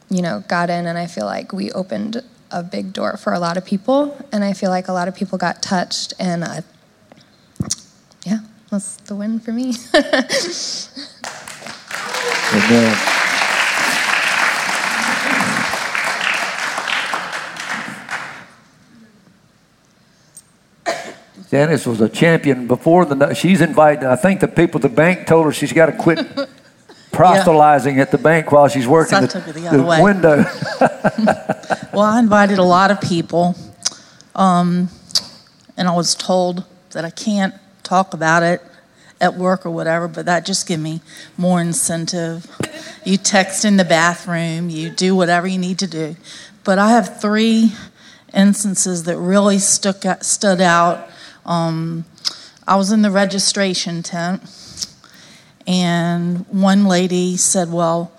you 0.09 0.21
know, 0.21 0.43
God 0.47 0.69
in, 0.69 0.85
and 0.85 0.97
I 0.97 1.07
feel 1.07 1.25
like 1.25 1.53
we 1.53 1.71
opened 1.71 2.23
a 2.51 2.63
big 2.63 2.93
door 2.93 3.17
for 3.17 3.33
a 3.33 3.39
lot 3.39 3.57
of 3.57 3.65
people, 3.65 4.17
and 4.31 4.43
I 4.43 4.53
feel 4.53 4.69
like 4.69 4.87
a 4.87 4.93
lot 4.93 5.07
of 5.07 5.15
people 5.15 5.37
got 5.37 5.61
touched, 5.61 6.13
and 6.19 6.43
uh, 6.43 6.61
yeah, 8.25 8.39
that's 8.69 8.97
the 8.97 9.15
win 9.15 9.39
for 9.39 9.51
me. 9.51 9.73
Amen. 12.53 13.26
Janice 21.49 21.85
was 21.85 22.01
a 22.01 22.09
champion 22.09 22.67
before 22.67 23.05
the. 23.05 23.33
She's 23.33 23.61
invited. 23.61 24.03
I 24.03 24.15
think 24.15 24.41
the 24.41 24.47
people 24.47 24.79
at 24.79 24.81
the 24.81 24.89
bank 24.89 25.27
told 25.27 25.45
her 25.45 25.53
she's 25.53 25.71
got 25.73 25.85
to 25.85 25.93
quit 25.93 26.19
proselytizing 27.11 27.99
at 27.99 28.11
the 28.11 28.17
bank 28.17 28.51
while 28.51 28.67
she's 28.67 28.87
working 28.87 29.27
So 29.27 29.39
the, 29.39 29.53
the 29.53 29.67
other 29.67 29.77
the 29.77 29.83
way. 29.83 30.01
window. 30.01 30.43
Well, 31.93 32.05
I 32.05 32.19
invited 32.19 32.59
a 32.59 32.63
lot 32.63 32.91
of 32.91 33.01
people, 33.01 33.55
um, 34.35 34.89
and 35.75 35.87
I 35.87 35.95
was 35.95 36.13
told 36.13 36.63
that 36.91 37.03
I 37.05 37.09
can't 37.09 37.55
talk 37.81 38.13
about 38.13 38.43
it 38.43 38.61
at 39.19 39.33
work 39.33 39.65
or 39.65 39.71
whatever, 39.71 40.07
but 40.07 40.27
that 40.27 40.45
just 40.45 40.67
gave 40.67 40.79
me 40.79 41.01
more 41.37 41.59
incentive. 41.59 42.45
You 43.03 43.17
text 43.17 43.65
in 43.65 43.77
the 43.77 43.85
bathroom, 43.85 44.69
you 44.69 44.91
do 44.91 45.15
whatever 45.15 45.47
you 45.47 45.57
need 45.57 45.79
to 45.79 45.87
do. 45.87 46.17
But 46.63 46.77
I 46.77 46.89
have 46.89 47.19
three 47.19 47.71
instances 48.31 49.05
that 49.05 49.17
really 49.17 49.57
stuck 49.57 50.05
out, 50.05 50.23
stood 50.23 50.61
out. 50.61 51.09
Um, 51.47 52.05
I 52.67 52.75
was 52.75 52.91
in 52.91 53.01
the 53.01 53.11
registration 53.11 54.03
tent, 54.03 54.43
and 55.65 56.45
one 56.49 56.85
lady 56.85 57.37
said, 57.37 57.71
Well, 57.71 58.11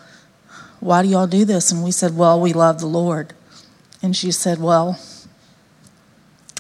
why 0.81 1.03
do 1.03 1.09
y'all 1.09 1.27
do 1.27 1.45
this? 1.45 1.71
And 1.71 1.85
we 1.85 1.91
said, 1.91 2.17
Well, 2.17 2.41
we 2.41 2.53
love 2.53 2.81
the 2.81 2.87
Lord. 2.87 3.35
And 4.03 4.17
she 4.17 4.31
said, 4.31 4.59
Well, 4.59 4.99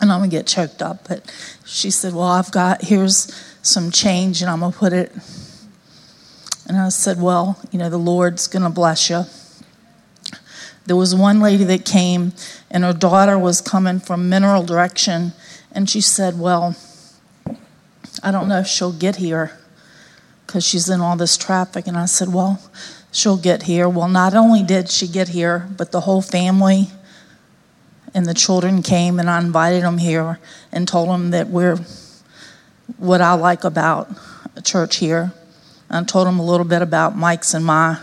and 0.00 0.12
I'm 0.12 0.20
gonna 0.20 0.31
get 0.31 0.46
choked 0.46 0.83
up, 0.83 1.09
but 1.09 1.33
she 1.64 1.90
said, 1.90 2.12
Well, 2.12 2.24
I've 2.24 2.50
got, 2.50 2.83
here's 2.83 3.33
some 3.62 3.90
change 3.90 4.42
and 4.42 4.50
I'm 4.50 4.61
gonna 4.61 4.72
put 4.72 4.92
it. 4.92 5.12
And 6.66 6.76
I 6.76 6.90
said, 6.90 7.20
Well, 7.20 7.59
you 7.70 7.78
know, 7.78 7.90
the 7.90 7.98
Lord's 7.98 8.46
gonna 8.46 8.70
bless 8.70 9.09
you. 9.09 9.24
There 10.87 10.96
was 10.96 11.14
one 11.14 11.40
lady 11.40 11.64
that 11.64 11.85
came 11.85 12.33
and 12.70 12.85
her 12.85 12.92
daughter 12.92 13.38
was 13.38 13.61
coming 13.61 14.00
from 14.00 14.28
Mineral 14.28 14.62
Direction, 14.62 15.33
and 15.72 15.88
she 15.88 16.00
said, 16.00 16.38
Well, 16.38 16.76
I 18.22 18.31
don't 18.31 18.48
know 18.48 18.61
if 18.61 18.66
she'll 18.66 18.92
get 18.92 19.16
here 19.16 19.59
because 20.46 20.64
she's 20.64 20.88
in 20.88 21.00
all 21.00 21.16
this 21.16 21.37
traffic. 21.37 21.87
And 21.87 21.96
I 21.96 22.07
said, 22.07 22.33
Well, 22.33 22.61
she'll 23.12 23.37
get 23.37 23.64
here. 23.64 23.88
Well, 23.88 24.09
not 24.09 24.35
only 24.35 24.62
did 24.62 24.90
she 24.90 25.07
get 25.07 25.28
here, 25.28 25.68
but 25.76 25.92
the 25.92 26.00
whole 26.00 26.22
family 26.22 26.88
and 28.14 28.26
the 28.26 28.35
children 28.35 28.83
came, 28.83 29.20
and 29.20 29.28
I 29.28 29.38
invited 29.38 29.83
them 29.83 29.98
here 29.98 30.38
and 30.72 30.88
told 30.88 31.09
them 31.11 31.31
that 31.31 31.48
we're 31.48 31.78
what 32.96 33.20
I 33.20 33.35
like 33.35 33.64
about 33.64 34.11
a 34.57 34.62
church 34.62 34.96
here. 34.96 35.33
I 35.90 36.02
told 36.04 36.26
them 36.26 36.38
a 36.38 36.44
little 36.44 36.66
bit 36.66 36.83
about 36.83 37.16
Mike's 37.16 37.54
and 37.54 37.64
my 37.64 37.98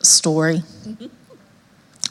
story. 0.00 0.62
Mm-hmm. 0.84 1.06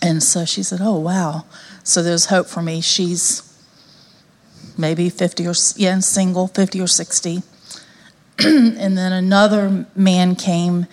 And 0.02 0.24
so 0.24 0.46
she 0.46 0.64
said, 0.64 0.80
Oh, 0.82 1.00
wow. 1.00 1.46
So 1.84 2.04
there's 2.04 2.26
hope 2.26 2.48
for 2.48 2.62
me. 2.62 2.82
She's 2.82 3.49
maybe 4.80 5.10
50 5.10 5.48
or, 5.48 5.54
yeah, 5.76 6.00
single, 6.00 6.48
50 6.48 6.82
or 6.82 6.88
60. 6.88 7.44
and 8.40 8.98
then 8.98 9.12
another 9.12 9.86
man 9.96 10.36
came 10.36 10.88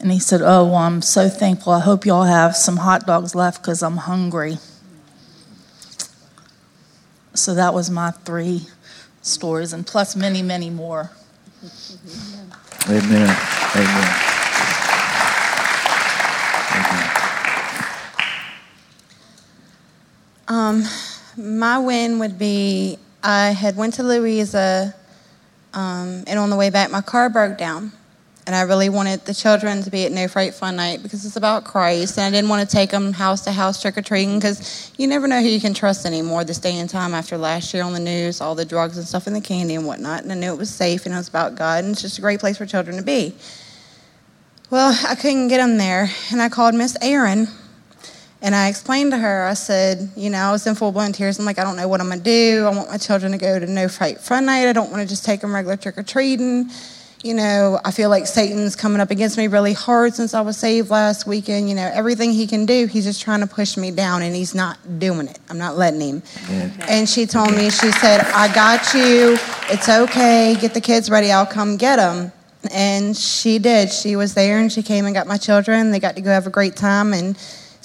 and 0.00 0.10
he 0.10 0.18
said, 0.18 0.40
Oh, 0.40 0.64
well, 0.66 0.76
I'm 0.76 1.02
so 1.02 1.28
thankful. 1.28 1.72
I 1.72 1.80
hope 1.80 2.06
y'all 2.06 2.24
have 2.24 2.56
some 2.56 2.78
hot 2.78 3.06
dogs 3.06 3.34
left 3.34 3.62
because 3.62 3.82
I'm 3.82 3.98
hungry. 3.98 4.58
So 7.34 7.54
that 7.54 7.72
was 7.72 7.88
my 7.88 8.10
three 8.10 8.66
stories, 9.22 9.72
and 9.72 9.86
plus 9.86 10.14
many, 10.14 10.42
many 10.42 10.68
more. 10.68 11.10
Amen. 12.88 13.36
Amen. 13.76 14.32
Um, 20.48 20.84
my 21.36 21.78
win 21.78 22.18
would 22.18 22.38
be 22.38 22.98
I 23.22 23.50
had 23.50 23.76
went 23.76 23.94
to 23.94 24.02
Louisa, 24.02 24.94
um, 25.74 26.24
and 26.26 26.38
on 26.38 26.50
the 26.50 26.56
way 26.56 26.70
back, 26.70 26.90
my 26.90 27.00
car 27.00 27.30
broke 27.30 27.56
down, 27.56 27.92
and 28.48 28.56
I 28.56 28.62
really 28.62 28.88
wanted 28.88 29.24
the 29.26 29.34
children 29.34 29.80
to 29.84 29.90
be 29.90 30.04
at 30.04 30.10
No 30.10 30.26
Fright 30.26 30.54
Fun 30.54 30.74
Night 30.74 31.04
because 31.04 31.24
it's 31.24 31.36
about 31.36 31.62
Christ, 31.64 32.18
and 32.18 32.24
I 32.26 32.36
didn't 32.36 32.50
want 32.50 32.68
to 32.68 32.76
take 32.76 32.90
them 32.90 33.12
house 33.12 33.42
to 33.42 33.52
house 33.52 33.80
trick 33.80 33.96
or 33.96 34.02
treating 34.02 34.40
because 34.40 34.90
you 34.98 35.06
never 35.06 35.28
know 35.28 35.40
who 35.40 35.46
you 35.46 35.60
can 35.60 35.72
trust 35.72 36.04
anymore 36.04 36.42
this 36.42 36.58
day 36.58 36.76
and 36.78 36.90
time 36.90 37.14
after 37.14 37.38
last 37.38 37.72
year 37.72 37.84
on 37.84 37.92
the 37.92 38.00
news, 38.00 38.40
all 38.40 38.56
the 38.56 38.64
drugs 38.64 38.98
and 38.98 39.06
stuff 39.06 39.28
and 39.28 39.36
the 39.36 39.40
candy 39.40 39.76
and 39.76 39.86
whatnot, 39.86 40.24
and 40.24 40.32
I 40.32 40.34
knew 40.34 40.52
it 40.52 40.58
was 40.58 40.74
safe 40.74 41.06
and 41.06 41.14
it 41.14 41.18
was 41.18 41.28
about 41.28 41.54
God, 41.54 41.84
and 41.84 41.92
it's 41.92 42.02
just 42.02 42.18
a 42.18 42.22
great 42.22 42.40
place 42.40 42.58
for 42.58 42.66
children 42.66 42.96
to 42.96 43.04
be. 43.04 43.36
Well, 44.68 44.98
I 45.06 45.14
couldn't 45.14 45.46
get 45.46 45.58
them 45.58 45.76
there, 45.76 46.10
and 46.32 46.42
I 46.42 46.48
called 46.48 46.74
Miss 46.74 46.96
Aaron 47.00 47.46
and 48.42 48.54
I 48.56 48.68
explained 48.68 49.12
to 49.12 49.18
her, 49.18 49.44
I 49.44 49.54
said, 49.54 50.10
you 50.16 50.28
know, 50.28 50.38
I 50.38 50.50
was 50.50 50.66
in 50.66 50.74
full 50.74 50.90
blown 50.90 51.12
tears. 51.12 51.38
I'm 51.38 51.44
like, 51.44 51.60
I 51.60 51.64
don't 51.64 51.76
know 51.76 51.86
what 51.86 52.00
I'm 52.00 52.08
going 52.08 52.18
to 52.18 52.24
do. 52.24 52.66
I 52.66 52.74
want 52.74 52.90
my 52.90 52.98
children 52.98 53.30
to 53.32 53.38
go 53.38 53.58
to 53.60 53.66
No 53.66 53.86
Fright 53.86 54.18
Fun 54.18 54.46
Night. 54.46 54.68
I 54.68 54.72
don't 54.72 54.90
want 54.90 55.00
to 55.00 55.08
just 55.08 55.24
take 55.24 55.40
them 55.40 55.54
regular 55.54 55.76
trick 55.76 55.96
or 55.96 56.02
treating. 56.02 56.68
You 57.22 57.34
know, 57.34 57.78
I 57.84 57.92
feel 57.92 58.10
like 58.10 58.26
Satan's 58.26 58.74
coming 58.74 59.00
up 59.00 59.12
against 59.12 59.38
me 59.38 59.46
really 59.46 59.74
hard 59.74 60.12
since 60.14 60.34
I 60.34 60.40
was 60.40 60.56
saved 60.56 60.90
last 60.90 61.24
weekend. 61.24 61.68
You 61.68 61.76
know, 61.76 61.88
everything 61.94 62.32
he 62.32 62.48
can 62.48 62.66
do, 62.66 62.86
he's 62.86 63.04
just 63.04 63.22
trying 63.22 63.40
to 63.40 63.46
push 63.46 63.76
me 63.76 63.92
down, 63.92 64.22
and 64.22 64.34
he's 64.34 64.56
not 64.56 64.98
doing 64.98 65.28
it. 65.28 65.38
I'm 65.48 65.58
not 65.58 65.78
letting 65.78 66.00
him. 66.00 66.22
And 66.88 67.08
she 67.08 67.26
told 67.26 67.52
me, 67.52 67.70
she 67.70 67.92
said, 67.92 68.22
I 68.22 68.52
got 68.52 68.92
you. 68.92 69.38
It's 69.72 69.88
okay. 69.88 70.56
Get 70.60 70.74
the 70.74 70.80
kids 70.80 71.10
ready. 71.10 71.30
I'll 71.30 71.46
come 71.46 71.76
get 71.76 71.96
them. 71.96 72.32
And 72.72 73.16
she 73.16 73.60
did. 73.60 73.92
She 73.92 74.16
was 74.16 74.34
there 74.34 74.58
and 74.58 74.72
she 74.72 74.82
came 74.82 75.04
and 75.04 75.14
got 75.14 75.28
my 75.28 75.36
children. 75.36 75.92
They 75.92 76.00
got 76.00 76.16
to 76.16 76.22
go 76.22 76.30
have 76.30 76.48
a 76.48 76.50
great 76.50 76.74
time. 76.74 77.12
And 77.12 77.36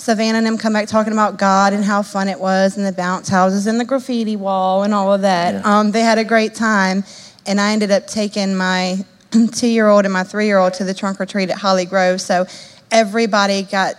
Savannah 0.08 0.38
and 0.38 0.48
them 0.48 0.58
come 0.58 0.72
back 0.72 0.88
talking 0.88 1.12
about 1.12 1.38
God 1.38 1.74
and 1.74 1.84
how 1.84 2.02
fun 2.02 2.30
it 2.30 2.40
was 2.40 2.78
and 2.78 2.86
the 2.86 2.94
bounce 2.94 3.28
houses 3.28 3.68
and 3.68 3.78
the 3.78 3.84
graffiti 3.84 4.38
wall 4.38 4.84
and 4.84 4.94
all 4.94 5.14
of 5.14 5.20
that. 5.24 5.56
Yeah. 5.56 5.80
Um, 5.80 5.92
they 5.92 6.00
had 6.00 6.18
a 6.18 6.24
great 6.24 6.56
time. 6.56 7.04
And 7.46 7.60
I 7.60 7.74
ended 7.74 7.92
up 7.92 8.08
taking 8.08 8.56
my 8.56 9.00
two 9.52 9.68
year 9.68 9.90
old 9.90 10.06
and 10.06 10.14
my 10.14 10.24
three 10.24 10.46
year 10.46 10.60
old 10.60 10.76
to 10.76 10.86
the 10.86 10.94
trunk 10.94 11.20
retreat 11.20 11.50
at 11.50 11.58
Holly 11.58 11.84
Grove. 11.84 12.22
So 12.22 12.46
everybody 12.90 13.64
got 13.64 13.96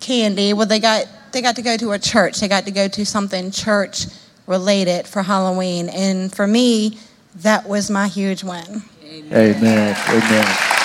candy. 0.00 0.54
Well, 0.54 0.66
they 0.66 0.80
got, 0.80 1.06
they 1.30 1.40
got 1.40 1.54
to 1.54 1.62
go 1.62 1.76
to 1.76 1.92
a 1.92 2.00
church, 2.00 2.40
they 2.40 2.48
got 2.48 2.64
to 2.64 2.72
go 2.72 2.88
to 2.88 3.06
something 3.06 3.52
church 3.52 4.06
related 4.48 5.06
for 5.06 5.22
Halloween. 5.22 5.88
And 5.88 6.34
for 6.34 6.48
me, 6.48 6.98
that 7.36 7.68
was 7.68 7.92
my 7.92 8.08
huge 8.08 8.42
win. 8.42 8.82
Amen. 9.04 9.96
Amen. 10.10 10.77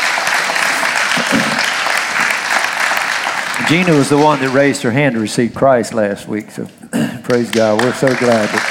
Gina 3.73 3.93
was 3.93 4.07
the 4.07 4.19
one 4.19 4.39
that 4.41 4.53
raised 4.53 4.83
her 4.83 4.91
hand 4.91 5.15
to 5.15 5.19
receive 5.19 5.55
Christ 5.55 5.95
last 5.95 6.27
week. 6.27 6.51
So 6.51 6.67
praise 7.23 7.49
God. 7.49 7.81
We're 7.81 7.91
so 7.95 8.15
glad 8.17 8.47
that 8.49 8.62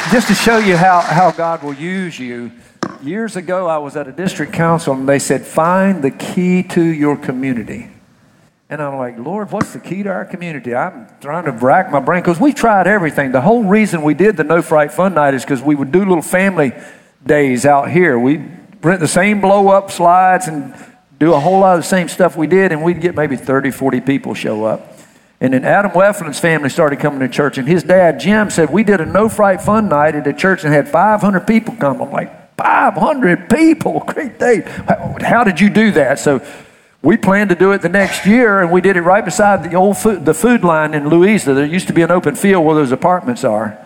she's. 0.00 0.10
Just 0.10 0.28
to 0.28 0.34
show 0.34 0.56
you 0.56 0.78
how, 0.78 1.02
how 1.02 1.32
God 1.32 1.62
will 1.62 1.74
use 1.74 2.18
you, 2.18 2.50
years 3.02 3.36
ago 3.36 3.66
I 3.66 3.76
was 3.76 3.94
at 3.94 4.08
a 4.08 4.12
district 4.12 4.54
council 4.54 4.94
and 4.94 5.06
they 5.06 5.18
said, 5.18 5.44
find 5.44 6.02
the 6.02 6.10
key 6.10 6.62
to 6.68 6.82
your 6.82 7.18
community. 7.18 7.90
And 8.70 8.80
I'm 8.80 8.96
like, 8.96 9.18
Lord, 9.18 9.52
what's 9.52 9.74
the 9.74 9.78
key 9.78 10.02
to 10.04 10.08
our 10.08 10.24
community? 10.24 10.74
I'm 10.74 11.08
trying 11.20 11.44
to 11.44 11.52
rack 11.52 11.90
my 11.90 12.00
brain 12.00 12.22
because 12.22 12.40
we 12.40 12.54
tried 12.54 12.86
everything. 12.86 13.32
The 13.32 13.42
whole 13.42 13.64
reason 13.64 14.00
we 14.00 14.14
did 14.14 14.38
the 14.38 14.44
No 14.44 14.62
Fright 14.62 14.92
Fun 14.92 15.12
Night 15.12 15.34
is 15.34 15.42
because 15.44 15.60
we 15.60 15.74
would 15.74 15.92
do 15.92 15.98
little 15.98 16.22
family 16.22 16.72
days 17.26 17.66
out 17.66 17.90
here. 17.90 18.18
We'd 18.18 18.50
rent 18.80 19.00
the 19.00 19.08
same 19.08 19.42
blow 19.42 19.68
up 19.68 19.90
slides 19.90 20.48
and 20.48 20.74
do 21.22 21.34
a 21.34 21.38
whole 21.38 21.60
lot 21.60 21.76
of 21.76 21.82
the 21.84 21.88
same 21.88 22.08
stuff 22.08 22.36
we 22.36 22.48
did, 22.48 22.72
and 22.72 22.82
we'd 22.82 23.00
get 23.00 23.14
maybe 23.14 23.36
30, 23.36 23.70
40 23.70 24.00
people 24.00 24.34
show 24.34 24.64
up. 24.64 24.98
And 25.40 25.54
then 25.54 25.64
Adam 25.64 25.92
Wefflin's 25.92 26.40
family 26.40 26.68
started 26.68 26.98
coming 26.98 27.20
to 27.20 27.28
church, 27.28 27.58
and 27.58 27.68
his 27.68 27.84
dad, 27.84 28.18
Jim, 28.18 28.50
said, 28.50 28.70
We 28.70 28.82
did 28.82 29.00
a 29.00 29.06
no 29.06 29.28
fright 29.28 29.60
fun 29.60 29.88
night 29.88 30.16
at 30.16 30.26
a 30.26 30.32
church 30.32 30.64
and 30.64 30.74
had 30.74 30.88
500 30.88 31.46
people 31.46 31.76
come. 31.76 32.02
I'm 32.02 32.10
like, 32.10 32.56
500 32.56 33.48
people? 33.48 34.00
Great 34.06 34.40
day. 34.40 34.62
How 35.20 35.44
did 35.44 35.60
you 35.60 35.70
do 35.70 35.92
that? 35.92 36.18
So 36.18 36.44
we 37.02 37.16
planned 37.16 37.50
to 37.50 37.56
do 37.56 37.70
it 37.70 37.82
the 37.82 37.88
next 37.88 38.26
year, 38.26 38.60
and 38.60 38.72
we 38.72 38.80
did 38.80 38.96
it 38.96 39.02
right 39.02 39.24
beside 39.24 39.62
the 39.62 39.76
old 39.76 39.98
food, 39.98 40.24
the 40.24 40.34
food 40.34 40.64
line 40.64 40.92
in 40.92 41.08
Louisa. 41.08 41.54
There 41.54 41.64
used 41.64 41.86
to 41.86 41.92
be 41.92 42.02
an 42.02 42.10
open 42.10 42.34
field 42.34 42.66
where 42.66 42.74
those 42.74 42.90
apartments 42.90 43.44
are. 43.44 43.78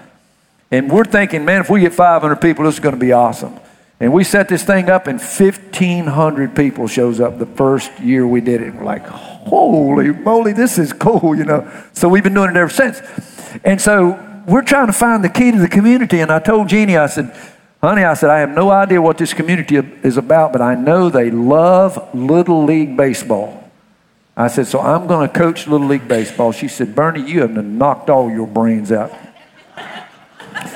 And 0.70 0.90
we're 0.90 1.04
thinking, 1.04 1.44
man, 1.44 1.60
if 1.60 1.68
we 1.68 1.82
get 1.82 1.92
500 1.92 2.36
people, 2.36 2.64
this 2.64 2.76
is 2.76 2.80
going 2.80 2.94
to 2.94 3.00
be 3.00 3.12
awesome. 3.12 3.60
And 3.98 4.12
we 4.12 4.24
set 4.24 4.48
this 4.48 4.62
thing 4.62 4.90
up, 4.90 5.06
and 5.06 5.18
1,500 5.18 6.54
people 6.54 6.86
shows 6.86 7.18
up 7.18 7.38
the 7.38 7.46
first 7.46 7.98
year 7.98 8.26
we 8.26 8.42
did 8.42 8.60
it. 8.60 8.74
We're 8.74 8.84
like, 8.84 9.06
holy 9.06 10.10
moly, 10.12 10.52
this 10.52 10.78
is 10.78 10.92
cool, 10.92 11.34
you 11.34 11.44
know. 11.44 11.70
So 11.94 12.08
we've 12.08 12.22
been 12.22 12.34
doing 12.34 12.50
it 12.50 12.56
ever 12.56 12.68
since. 12.68 13.00
And 13.64 13.80
so 13.80 14.42
we're 14.46 14.62
trying 14.62 14.88
to 14.88 14.92
find 14.92 15.24
the 15.24 15.30
key 15.30 15.50
to 15.50 15.58
the 15.58 15.68
community. 15.68 16.20
And 16.20 16.30
I 16.30 16.40
told 16.40 16.68
Jeannie, 16.68 16.98
I 16.98 17.06
said, 17.06 17.34
honey, 17.80 18.04
I 18.04 18.12
said, 18.12 18.28
I 18.28 18.40
have 18.40 18.50
no 18.50 18.70
idea 18.70 19.00
what 19.00 19.16
this 19.16 19.32
community 19.32 19.76
is 19.76 20.18
about, 20.18 20.52
but 20.52 20.60
I 20.60 20.74
know 20.74 21.08
they 21.08 21.30
love 21.30 22.14
Little 22.14 22.64
League 22.64 22.98
Baseball. 22.98 23.62
I 24.36 24.48
said, 24.48 24.66
so 24.66 24.80
I'm 24.80 25.06
going 25.06 25.26
to 25.26 25.34
coach 25.34 25.66
Little 25.66 25.86
League 25.86 26.06
Baseball. 26.06 26.52
She 26.52 26.68
said, 26.68 26.94
Bernie, 26.94 27.26
you 27.26 27.40
have 27.40 27.52
knocked 27.52 28.10
all 28.10 28.30
your 28.30 28.46
brains 28.46 28.92
out. 28.92 29.10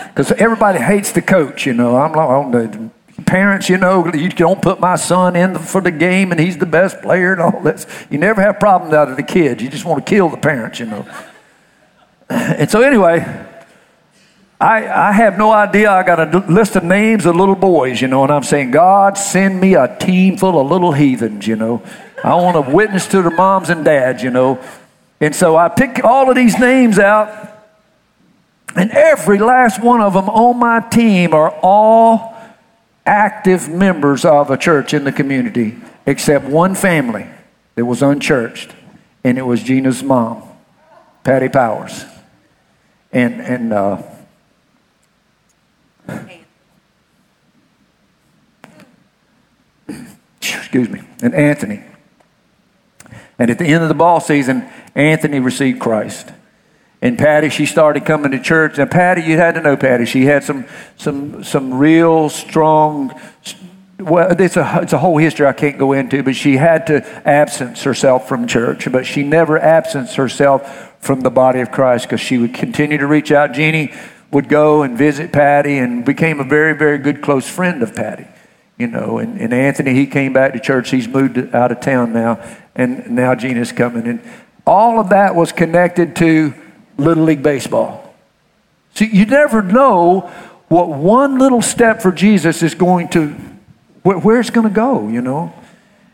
Because 0.08 0.32
everybody 0.32 0.78
hates 0.78 1.12
the 1.12 1.20
coach, 1.20 1.66
you 1.66 1.74
know. 1.74 1.96
I'm 1.96 2.12
like, 2.12 2.28
oh, 2.28 2.90
parents, 3.30 3.68
you 3.68 3.78
know, 3.78 4.12
you 4.12 4.28
don't 4.28 4.60
put 4.60 4.80
my 4.80 4.96
son 4.96 5.36
in 5.36 5.56
for 5.56 5.80
the 5.80 5.92
game 5.92 6.32
and 6.32 6.40
he's 6.40 6.58
the 6.58 6.66
best 6.66 7.00
player 7.00 7.32
and 7.32 7.40
all 7.40 7.60
this. 7.62 7.86
You 8.10 8.18
never 8.18 8.42
have 8.42 8.58
problems 8.58 8.92
out 8.92 9.08
of 9.08 9.16
the 9.16 9.22
kids. 9.22 9.62
You 9.62 9.68
just 9.68 9.84
want 9.84 10.04
to 10.04 10.10
kill 10.10 10.28
the 10.28 10.36
parents, 10.36 10.80
you 10.80 10.86
know. 10.86 11.06
And 12.28 12.68
so, 12.68 12.82
anyway, 12.82 13.20
I, 14.60 14.88
I 14.88 15.12
have 15.12 15.38
no 15.38 15.52
idea. 15.52 15.92
I 15.92 16.02
got 16.02 16.34
a 16.34 16.38
list 16.48 16.74
of 16.74 16.82
names 16.82 17.24
of 17.24 17.36
little 17.36 17.54
boys, 17.54 18.00
you 18.00 18.08
know, 18.08 18.24
and 18.24 18.32
I'm 18.32 18.42
saying, 18.42 18.72
God, 18.72 19.16
send 19.16 19.60
me 19.60 19.74
a 19.76 19.96
team 19.96 20.36
full 20.36 20.60
of 20.60 20.68
little 20.68 20.90
heathens, 20.90 21.46
you 21.46 21.54
know. 21.54 21.84
I 22.24 22.34
want 22.34 22.56
to 22.56 22.72
witness 22.72 23.06
to 23.08 23.22
the 23.22 23.30
moms 23.30 23.70
and 23.70 23.84
dads, 23.84 24.24
you 24.24 24.30
know. 24.30 24.58
And 25.20 25.36
so 25.36 25.56
I 25.56 25.68
pick 25.68 26.04
all 26.04 26.28
of 26.30 26.34
these 26.34 26.58
names 26.58 26.98
out, 26.98 27.28
and 28.74 28.90
every 28.90 29.38
last 29.38 29.80
one 29.80 30.00
of 30.00 30.14
them 30.14 30.28
on 30.28 30.58
my 30.58 30.80
team 30.80 31.32
are 31.32 31.50
all 31.62 32.39
active 33.10 33.68
members 33.68 34.24
of 34.24 34.50
a 34.52 34.56
church 34.56 34.94
in 34.94 35.02
the 35.02 35.10
community, 35.10 35.76
except 36.06 36.44
one 36.44 36.76
family 36.76 37.26
that 37.74 37.84
was 37.84 38.02
unchurched, 38.02 38.72
and 39.24 39.36
it 39.36 39.42
was 39.42 39.64
Gina's 39.64 40.00
mom, 40.00 40.44
Patty 41.24 41.48
Powers. 41.48 42.04
And, 43.12 43.40
and, 43.40 43.72
uh, 43.72 44.02
excuse 50.40 50.88
me, 50.88 51.02
and 51.20 51.34
Anthony. 51.34 51.82
And 53.40 53.50
at 53.50 53.58
the 53.58 53.64
end 53.64 53.82
of 53.82 53.88
the 53.88 53.94
ball 53.94 54.20
season, 54.20 54.68
Anthony 54.94 55.40
received 55.40 55.80
Christ. 55.80 56.30
And 57.02 57.18
Patty, 57.18 57.48
she 57.48 57.64
started 57.64 58.04
coming 58.04 58.32
to 58.32 58.38
church. 58.38 58.76
Now, 58.76 58.84
Patty, 58.84 59.22
you 59.22 59.38
had 59.38 59.54
to 59.54 59.62
know 59.62 59.76
Patty. 59.76 60.04
She 60.04 60.26
had 60.26 60.44
some 60.44 60.66
some 60.96 61.42
some 61.42 61.72
real 61.74 62.28
strong. 62.28 63.18
Well, 63.98 64.38
it's 64.38 64.56
a 64.56 64.80
it's 64.82 64.92
a 64.92 64.98
whole 64.98 65.16
history 65.16 65.46
I 65.46 65.52
can't 65.52 65.78
go 65.78 65.92
into, 65.92 66.22
but 66.22 66.36
she 66.36 66.58
had 66.58 66.86
to 66.88 67.04
absence 67.26 67.82
herself 67.84 68.28
from 68.28 68.46
church, 68.46 68.90
but 68.92 69.06
she 69.06 69.22
never 69.22 69.58
absenced 69.58 70.16
herself 70.16 70.94
from 71.00 71.22
the 71.22 71.30
body 71.30 71.60
of 71.60 71.70
Christ 71.70 72.04
because 72.04 72.20
she 72.20 72.36
would 72.36 72.52
continue 72.52 72.98
to 72.98 73.06
reach 73.06 73.32
out. 73.32 73.52
Jeannie 73.52 73.94
would 74.30 74.48
go 74.48 74.82
and 74.82 74.96
visit 74.96 75.32
Patty 75.32 75.78
and 75.78 76.04
became 76.04 76.38
a 76.38 76.44
very 76.44 76.74
very 76.76 76.98
good 76.98 77.22
close 77.22 77.48
friend 77.48 77.82
of 77.82 77.94
Patty. 77.94 78.26
You 78.76 78.86
know, 78.86 79.18
and, 79.18 79.38
and 79.38 79.52
Anthony, 79.52 79.92
he 79.94 80.06
came 80.06 80.32
back 80.32 80.54
to 80.54 80.60
church. 80.60 80.90
He's 80.90 81.08
moved 81.08 81.38
out 81.54 81.72
of 81.72 81.80
town 81.80 82.12
now, 82.12 82.42
and 82.74 83.10
now 83.10 83.34
Gina's 83.34 83.72
coming. 83.72 84.06
And 84.06 84.22
all 84.66 84.98
of 84.98 85.10
that 85.10 85.34
was 85.34 85.52
connected 85.52 86.16
to 86.16 86.54
Little 87.00 87.24
League 87.24 87.42
Baseball. 87.42 88.14
See, 88.94 89.06
you 89.06 89.26
never 89.26 89.62
know 89.62 90.30
what 90.68 90.88
one 90.88 91.38
little 91.38 91.62
step 91.62 92.00
for 92.00 92.12
Jesus 92.12 92.62
is 92.62 92.74
going 92.74 93.08
to, 93.10 93.28
where, 94.02 94.18
where 94.18 94.40
it's 94.40 94.50
going 94.50 94.68
to 94.68 94.74
go, 94.74 95.08
you 95.08 95.20
know. 95.20 95.52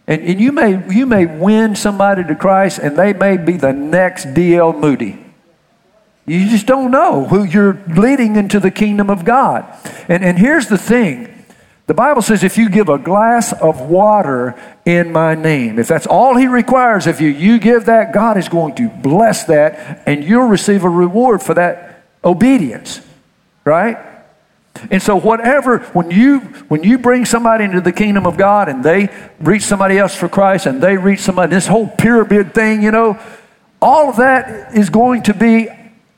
And, 0.06 0.22
and 0.22 0.40
you, 0.40 0.52
may, 0.52 0.82
you 0.92 1.04
may 1.04 1.26
win 1.26 1.74
somebody 1.74 2.24
to 2.24 2.34
Christ 2.34 2.78
and 2.78 2.96
they 2.96 3.12
may 3.12 3.36
be 3.36 3.56
the 3.56 3.72
next 3.72 4.34
D.L. 4.34 4.72
Moody. 4.72 5.22
You 6.26 6.48
just 6.48 6.66
don't 6.66 6.90
know 6.90 7.24
who 7.24 7.44
you're 7.44 7.80
leading 7.88 8.36
into 8.36 8.58
the 8.58 8.70
kingdom 8.70 9.10
of 9.10 9.24
God. 9.24 9.64
And, 10.08 10.24
and 10.24 10.38
here's 10.38 10.68
the 10.68 10.78
thing 10.78 11.35
the 11.86 11.94
Bible 11.94 12.20
says 12.20 12.42
if 12.42 12.58
you 12.58 12.68
give 12.68 12.88
a 12.88 12.98
glass 12.98 13.52
of 13.52 13.80
water 13.80 14.60
in 14.84 15.12
my 15.12 15.36
name, 15.36 15.78
if 15.78 15.86
that's 15.86 16.06
all 16.06 16.36
He 16.36 16.48
requires 16.48 17.06
of 17.06 17.20
you, 17.20 17.28
you 17.28 17.58
give 17.58 17.86
that, 17.86 18.12
God 18.12 18.36
is 18.36 18.48
going 18.48 18.74
to 18.76 18.88
bless 18.88 19.44
that 19.44 20.02
and 20.06 20.24
you'll 20.24 20.48
receive 20.48 20.82
a 20.82 20.88
reward 20.88 21.42
for 21.42 21.54
that 21.54 22.04
obedience. 22.24 23.00
Right? 23.64 23.98
And 24.90 25.02
so 25.02 25.16
whatever 25.16 25.78
when 25.92 26.10
you 26.10 26.40
when 26.68 26.82
you 26.82 26.98
bring 26.98 27.24
somebody 27.24 27.64
into 27.64 27.80
the 27.80 27.92
kingdom 27.92 28.26
of 28.26 28.36
God 28.36 28.68
and 28.68 28.84
they 28.84 29.08
reach 29.40 29.62
somebody 29.62 29.98
else 29.98 30.14
for 30.14 30.28
Christ 30.28 30.66
and 30.66 30.82
they 30.82 30.96
reach 30.96 31.20
somebody 31.20 31.50
this 31.50 31.66
whole 31.66 31.88
pyramid 31.88 32.52
thing, 32.52 32.82
you 32.82 32.90
know, 32.90 33.18
all 33.80 34.10
of 34.10 34.16
that 34.16 34.76
is 34.76 34.90
going 34.90 35.22
to 35.24 35.34
be 35.34 35.68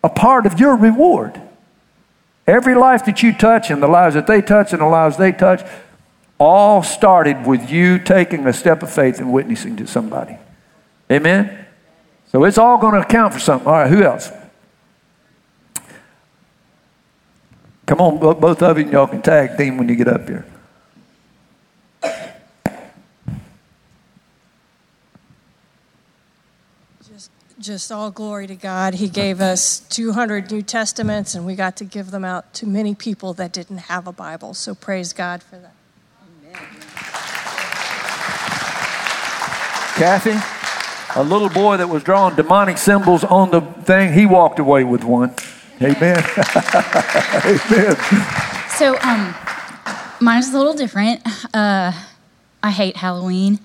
a 0.03 0.09
part 0.09 0.47
of 0.47 0.59
your 0.59 0.77
reward. 0.77 1.41
Every 2.49 2.75
life 2.75 3.05
that 3.05 3.23
you 3.23 3.35
touch 3.35 3.71
and 3.71 3.83
the 3.83 3.89
lives 3.89 4.15
that 4.15 4.27
they 4.27 4.41
touch 4.41 4.73
and 4.73 4.81
the 4.81 4.87
lives 4.87 5.19
they 5.19 5.33
touch 5.33 5.63
all 6.39 6.83
started 6.83 7.47
with 7.47 7.71
you 7.71 7.99
taking 7.99 8.47
a 8.47 8.55
step 8.55 8.83
of 8.83 8.91
faith 8.91 9.19
and 9.19 9.31
witnessing 9.31 9.77
to 9.77 9.87
somebody. 9.87 10.39
Amen? 11.13 11.67
So 12.33 12.45
it's 12.45 12.57
all 12.57 12.79
going 12.79 12.95
to 12.95 13.01
account 13.01 13.35
for 13.35 13.39
something. 13.39 13.69
All 13.69 13.75
right, 13.75 13.91
who 13.91 14.03
else? 14.03 14.31
Come 17.85 18.01
on, 18.01 18.19
both 18.19 18.63
of 18.63 18.79
you, 18.79 18.91
y'all 18.91 19.07
can 19.07 19.21
tag 19.21 19.59
team 19.59 19.77
when 19.77 19.87
you 19.91 19.97
get 19.97 20.09
up 20.09 20.27
here. 20.27 20.47
Just 27.79 27.93
all 27.93 28.11
glory 28.11 28.49
to 28.49 28.57
God. 28.57 28.95
He 28.95 29.09
gave 29.09 29.41
us 29.41 29.79
200 29.79 30.51
New 30.51 30.63
Testaments, 30.63 31.37
and 31.37 31.47
we 31.47 31.55
got 31.55 31.77
to 31.77 31.85
give 31.85 32.11
them 32.11 32.25
out 32.25 32.53
to 32.55 32.67
many 32.67 32.93
people 32.93 33.35
that 33.35 33.53
didn't 33.53 33.79
have 33.79 34.09
a 34.09 34.13
Bible. 34.13 34.53
So 34.53 34.75
praise 34.75 35.13
God 35.13 35.45
for 35.45 35.59
that. 35.59 35.75
Amen. 36.43 36.59
Kathy, 39.95 41.21
a 41.21 41.23
little 41.23 41.49
boy 41.49 41.77
that 41.77 41.89
was 41.89 42.03
drawing 42.03 42.35
demonic 42.35 42.79
symbols 42.79 43.23
on 43.23 43.53
the 43.53 43.61
thing, 43.61 44.13
he 44.13 44.27
walked 44.27 44.59
away 44.59 44.83
with 44.83 45.05
one. 45.05 45.33
Amen. 45.81 46.19
Amen. 47.45 47.97
So, 48.71 48.99
um, 49.03 49.37
mine 50.21 50.41
is 50.41 50.53
a 50.53 50.59
little 50.59 50.75
different. 50.75 51.21
Uh, 51.55 51.93
I 52.61 52.71
hate 52.73 52.97
Halloween. 52.97 53.61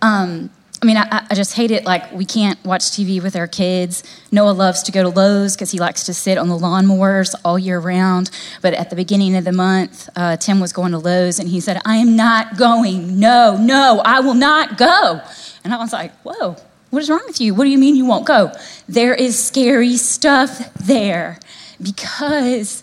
Um, 0.00 0.48
I 0.82 0.84
mean, 0.84 0.96
I, 0.96 1.24
I, 1.30 1.34
just 1.36 1.54
hate 1.54 1.70
it. 1.70 1.84
Like, 1.84 2.10
we 2.10 2.24
can't 2.24 2.62
watch 2.64 2.82
TV 2.82 3.22
with 3.22 3.36
our 3.36 3.46
kids. 3.46 4.02
Noah 4.32 4.50
loves 4.50 4.82
to 4.82 4.90
go 4.90 5.04
to 5.04 5.08
Lowe's 5.10 5.54
because 5.54 5.70
he 5.70 5.78
likes 5.78 6.02
to 6.06 6.14
sit 6.14 6.36
on 6.38 6.48
the 6.48 6.58
lawnmowers 6.58 7.36
all 7.44 7.56
year 7.56 7.78
round. 7.78 8.32
But 8.62 8.74
at 8.74 8.90
the 8.90 8.96
beginning 8.96 9.36
of 9.36 9.44
the 9.44 9.52
month, 9.52 10.08
uh, 10.16 10.36
Tim 10.38 10.58
was 10.58 10.72
going 10.72 10.90
to 10.90 10.98
Lowe's 10.98 11.38
and 11.38 11.48
he 11.48 11.60
said, 11.60 11.80
I 11.84 11.98
am 11.98 12.16
not 12.16 12.56
going. 12.56 13.20
No, 13.20 13.56
no, 13.56 14.02
I 14.04 14.18
will 14.18 14.34
not 14.34 14.76
go. 14.76 15.20
And 15.62 15.72
I 15.72 15.76
was 15.76 15.92
like, 15.92 16.10
whoa, 16.22 16.56
what 16.90 17.00
is 17.00 17.08
wrong 17.08 17.22
with 17.26 17.40
you? 17.40 17.54
What 17.54 17.62
do 17.62 17.70
you 17.70 17.78
mean 17.78 17.94
you 17.94 18.06
won't 18.06 18.26
go? 18.26 18.50
There 18.88 19.14
is 19.14 19.38
scary 19.38 19.96
stuff 19.96 20.74
there 20.74 21.38
because 21.80 22.82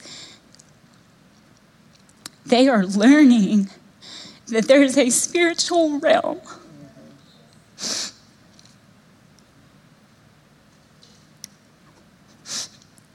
they 2.45 2.70
are 2.70 2.86
learning 2.86 3.70
that 4.47 4.70
there 4.70 4.82
is 4.82 4.97
a 4.97 5.10
spiritual 5.10 6.00
realm 6.00 6.39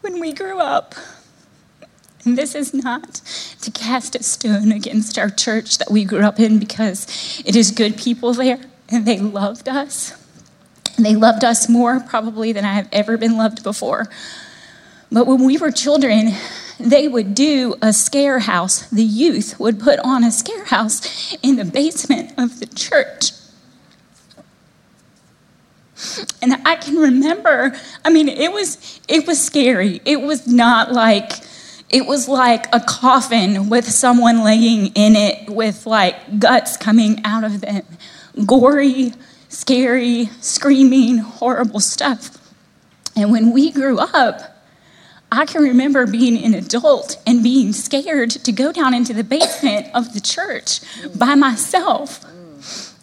when 0.05 0.21
we 0.21 0.35
grew 0.35 0.59
up, 0.59 0.95
and 2.27 2.37
this 2.37 2.55
is 2.55 2.75
not 2.75 3.23
to 3.63 3.71
cast 3.71 4.15
a 4.15 4.23
stone 4.23 4.71
against 4.71 5.19
our 5.19 5.31
church 5.31 5.79
that 5.79 5.91
we 5.91 6.05
grew 6.05 6.21
up 6.21 6.39
in 6.39 6.59
because 6.59 7.43
it 7.47 7.57
is 7.57 7.71
good 7.71 7.97
people 7.97 8.35
there 8.35 8.61
and 8.91 9.07
they 9.07 9.19
loved 9.19 9.67
us. 9.67 10.13
And 10.99 11.07
they 11.07 11.17
loved 11.17 11.43
us 11.43 11.71
more 11.71 12.01
probably 12.01 12.53
than 12.53 12.67
I 12.67 12.75
have 12.75 12.89
ever 12.93 13.17
been 13.17 13.39
loved 13.39 13.63
before. 13.63 14.07
But 15.11 15.27
when 15.27 15.43
we 15.43 15.57
were 15.57 15.71
children, 15.71 16.33
they 16.79 17.09
would 17.09 17.35
do 17.35 17.75
a 17.81 17.95
scare 17.95 18.41
house. 18.41 18.87
The 18.91 19.03
youth 19.03 19.59
would 19.59 19.81
put 19.81 19.99
on 20.01 20.23
a 20.23 20.31
scare 20.31 20.67
house 20.67 21.35
in 21.43 21.57
the 21.57 21.65
basement 21.65 22.33
of 22.37 22.61
the 22.61 22.67
church. 22.67 23.33
And 26.43 26.55
I 26.65 26.77
can 26.77 26.97
remember, 26.97 27.75
I 28.05 28.11
mean, 28.11 28.29
it 28.29 28.53
was 28.53 29.01
it 29.09 29.27
was 29.27 29.45
scary. 29.45 30.01
It 30.05 30.21
was 30.21 30.47
not 30.47 30.93
like 30.93 31.33
it 31.91 32.07
was 32.07 32.29
like 32.29 32.67
a 32.75 32.81
coffin 32.81 33.69
with 33.69 33.89
someone 33.89 34.43
laying 34.43 34.87
in 34.95 35.17
it 35.17 35.49
with 35.49 35.87
like 35.87 36.39
guts 36.39 36.77
coming 36.77 37.21
out 37.25 37.45
of 37.45 37.61
them. 37.61 37.83
Gory, 38.47 39.13
scary, 39.49 40.27
screaming, 40.41 41.19
horrible 41.19 41.81
stuff. 41.81 42.37
And 43.17 43.31
when 43.31 43.53
we 43.53 43.71
grew 43.71 43.99
up, 43.99 44.55
I 45.31 45.47
can 45.47 45.63
remember 45.63 46.07
being 46.07 46.43
an 46.45 46.55
adult 46.55 47.21
and 47.27 47.43
being 47.43 47.73
scared 47.73 48.31
to 48.31 48.53
go 48.53 48.73
down 48.73 48.95
into 48.95 49.13
the 49.13 49.25
basement 49.25 49.89
of 49.95 50.15
the 50.15 50.21
church 50.21 50.81
by 51.17 51.35
myself. 51.35 52.25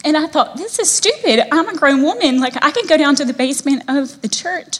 And 0.04 0.16
I 0.16 0.26
thought, 0.26 0.56
this 0.56 0.78
is 0.78 0.90
stupid. 0.90 1.46
I'm 1.52 1.68
a 1.68 1.76
grown 1.76 2.02
woman. 2.02 2.40
Like, 2.40 2.56
I 2.62 2.70
can 2.72 2.86
go 2.86 2.96
down 2.96 3.14
to 3.16 3.24
the 3.24 3.32
basement 3.32 3.84
of 3.88 4.20
the 4.20 4.28
church. 4.28 4.78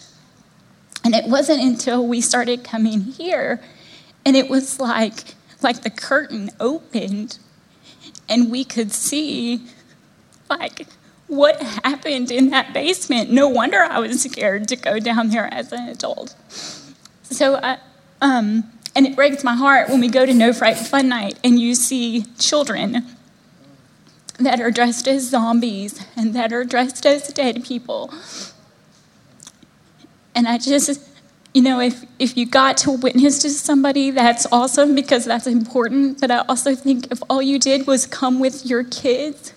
And 1.04 1.14
it 1.14 1.26
wasn't 1.26 1.62
until 1.62 2.06
we 2.06 2.20
started 2.20 2.64
coming 2.64 3.00
here 3.00 3.60
and 4.24 4.36
it 4.36 4.48
was 4.48 4.80
like 4.80 5.34
like 5.62 5.82
the 5.82 5.90
curtain 5.90 6.50
opened 6.58 7.38
and 8.28 8.50
we 8.50 8.64
could 8.64 8.92
see 8.92 9.66
like 10.50 10.86
what 11.28 11.62
happened 11.84 12.30
in 12.30 12.50
that 12.50 12.74
basement. 12.74 13.30
No 13.30 13.48
wonder 13.48 13.78
I 13.78 14.00
was 14.00 14.22
scared 14.22 14.68
to 14.68 14.76
go 14.76 14.98
down 14.98 15.30
there 15.30 15.52
as 15.52 15.72
an 15.72 15.88
adult. 15.88 16.34
So 17.22 17.56
I, 17.56 17.78
um, 18.20 18.70
and 18.94 19.06
it 19.06 19.16
breaks 19.16 19.42
my 19.42 19.54
heart 19.54 19.88
when 19.88 20.00
we 20.00 20.08
go 20.08 20.26
to 20.26 20.34
No 20.34 20.52
Fright 20.52 20.76
Fun 20.76 21.08
Night 21.08 21.38
and 21.42 21.58
you 21.58 21.74
see 21.74 22.24
children 22.38 23.06
that 24.38 24.60
are 24.60 24.70
dressed 24.70 25.06
as 25.06 25.28
zombies 25.28 26.04
and 26.16 26.34
that 26.34 26.52
are 26.52 26.64
dressed 26.64 27.06
as 27.06 27.28
dead 27.28 27.64
people. 27.64 28.12
And 30.34 30.48
I 30.48 30.58
just, 30.58 31.00
you 31.54 31.62
know, 31.62 31.80
if, 31.80 32.04
if 32.18 32.36
you 32.36 32.46
got 32.46 32.76
to 32.78 32.92
witness 32.92 33.40
to 33.40 33.50
somebody, 33.50 34.10
that's 34.10 34.46
awesome 34.50 34.94
because 34.94 35.24
that's 35.24 35.46
important. 35.46 36.20
But 36.20 36.30
I 36.30 36.38
also 36.48 36.74
think 36.74 37.12
if 37.12 37.22
all 37.28 37.42
you 37.42 37.58
did 37.58 37.86
was 37.86 38.06
come 38.06 38.40
with 38.40 38.64
your 38.64 38.84
kids 38.84 39.51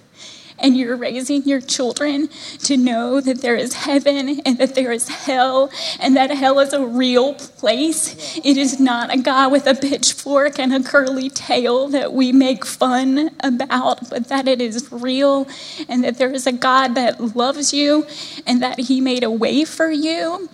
and 0.59 0.77
you're 0.77 0.95
raising 0.95 1.43
your 1.43 1.61
children 1.61 2.29
to 2.59 2.77
know 2.77 3.19
that 3.21 3.41
there 3.41 3.55
is 3.55 3.73
heaven 3.73 4.39
and 4.45 4.57
that 4.57 4.75
there 4.75 4.91
is 4.91 5.07
hell 5.09 5.69
and 5.99 6.15
that 6.15 6.31
hell 6.31 6.59
is 6.59 6.73
a 6.73 6.85
real 6.85 7.33
place. 7.33 8.37
It 8.37 8.57
is 8.57 8.79
not 8.79 9.13
a 9.13 9.17
guy 9.17 9.47
with 9.47 9.67
a 9.67 9.75
pitchfork 9.75 10.59
and 10.59 10.73
a 10.73 10.83
curly 10.83 11.29
tail 11.29 11.87
that 11.89 12.13
we 12.13 12.31
make 12.31 12.65
fun 12.65 13.31
about, 13.41 14.09
but 14.09 14.29
that 14.29 14.47
it 14.47 14.61
is 14.61 14.91
real 14.91 15.47
and 15.89 16.03
that 16.03 16.17
there 16.17 16.31
is 16.31 16.47
a 16.47 16.51
God 16.51 16.95
that 16.95 17.35
loves 17.35 17.73
you 17.73 18.05
and 18.45 18.61
that 18.61 18.79
He 18.79 19.01
made 19.01 19.23
a 19.23 19.31
way 19.31 19.65
for 19.65 19.91
you 19.91 20.49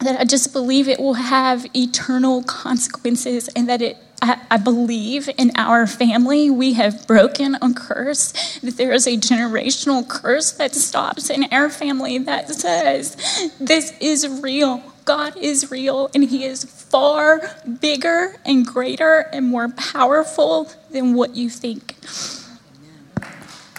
that 0.00 0.20
I 0.20 0.24
just 0.24 0.52
believe 0.52 0.88
it 0.88 0.98
will 0.98 1.14
have 1.14 1.64
eternal 1.76 2.42
consequences 2.42 3.48
and 3.54 3.68
that 3.68 3.80
it 3.80 3.96
I, 4.22 4.56
believe 4.56 5.28
in 5.36 5.50
our 5.56 5.86
family 5.86 6.48
we 6.48 6.74
have 6.74 7.06
broken 7.08 7.56
a 7.56 7.74
curse, 7.74 8.32
that 8.60 8.76
there 8.76 8.92
is 8.92 9.06
a 9.06 9.16
generational 9.16 10.08
curse 10.08 10.52
that 10.52 10.74
stops 10.74 11.28
in 11.28 11.44
our 11.52 11.68
family 11.68 12.18
that 12.18 12.48
says, 12.48 13.16
This 13.58 13.92
is 14.00 14.28
real. 14.40 14.82
God 15.04 15.36
is 15.36 15.72
real 15.72 16.08
and 16.14 16.22
He 16.24 16.44
is 16.44 16.64
far 16.64 17.40
bigger 17.80 18.36
and 18.44 18.64
greater 18.64 19.28
and 19.32 19.46
more 19.46 19.68
powerful 19.68 20.70
than 20.92 21.14
what 21.14 21.34
you 21.34 21.50
think. 21.50 21.96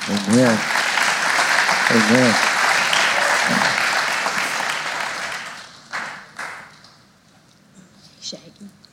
Amen. 0.10 0.60
Amen. 1.92 2.54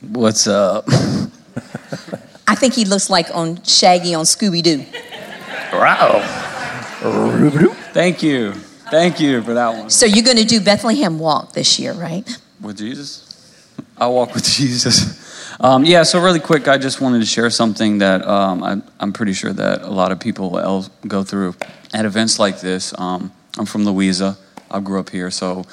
What's 0.01 0.47
up? 0.47 0.87
I 2.61 2.63
think 2.63 2.75
he 2.75 2.85
looks 2.85 3.09
like 3.09 3.33
on 3.33 3.63
Shaggy 3.63 4.13
on 4.13 4.23
Scooby 4.23 4.61
Doo. 4.61 4.85
Wow. 5.73 6.19
Thank 7.91 8.21
you. 8.21 8.53
Thank 8.91 9.19
you 9.19 9.41
for 9.41 9.55
that 9.55 9.69
one. 9.69 9.89
So 9.89 10.05
you're 10.05 10.23
going 10.23 10.37
to 10.37 10.45
do 10.45 10.61
Bethlehem 10.61 11.17
Walk 11.17 11.53
this 11.53 11.79
year, 11.79 11.93
right? 11.93 12.23
With 12.61 12.77
Jesus? 12.77 13.67
I 13.97 14.05
walk 14.05 14.35
with 14.35 14.43
Jesus. 14.57 15.57
Um, 15.59 15.85
yeah, 15.85 16.03
so 16.03 16.21
really 16.21 16.39
quick, 16.39 16.67
I 16.67 16.77
just 16.77 17.01
wanted 17.01 17.21
to 17.21 17.25
share 17.25 17.49
something 17.49 17.97
that 17.97 18.23
um, 18.27 18.63
I, 18.63 18.79
am 18.99 19.11
pretty 19.11 19.33
sure 19.33 19.53
that 19.53 19.81
a 19.81 19.89
lot 19.89 20.11
of 20.11 20.19
people 20.19 20.59
else 20.59 20.91
go 21.07 21.23
through 21.23 21.55
at 21.95 22.05
events 22.05 22.37
like 22.37 22.61
this. 22.61 22.93
Um, 22.99 23.31
I'm 23.57 23.65
from 23.65 23.85
Louisa. 23.85 24.37
I 24.69 24.81
grew 24.81 24.99
up 24.99 25.09
here, 25.09 25.31
so 25.31 25.65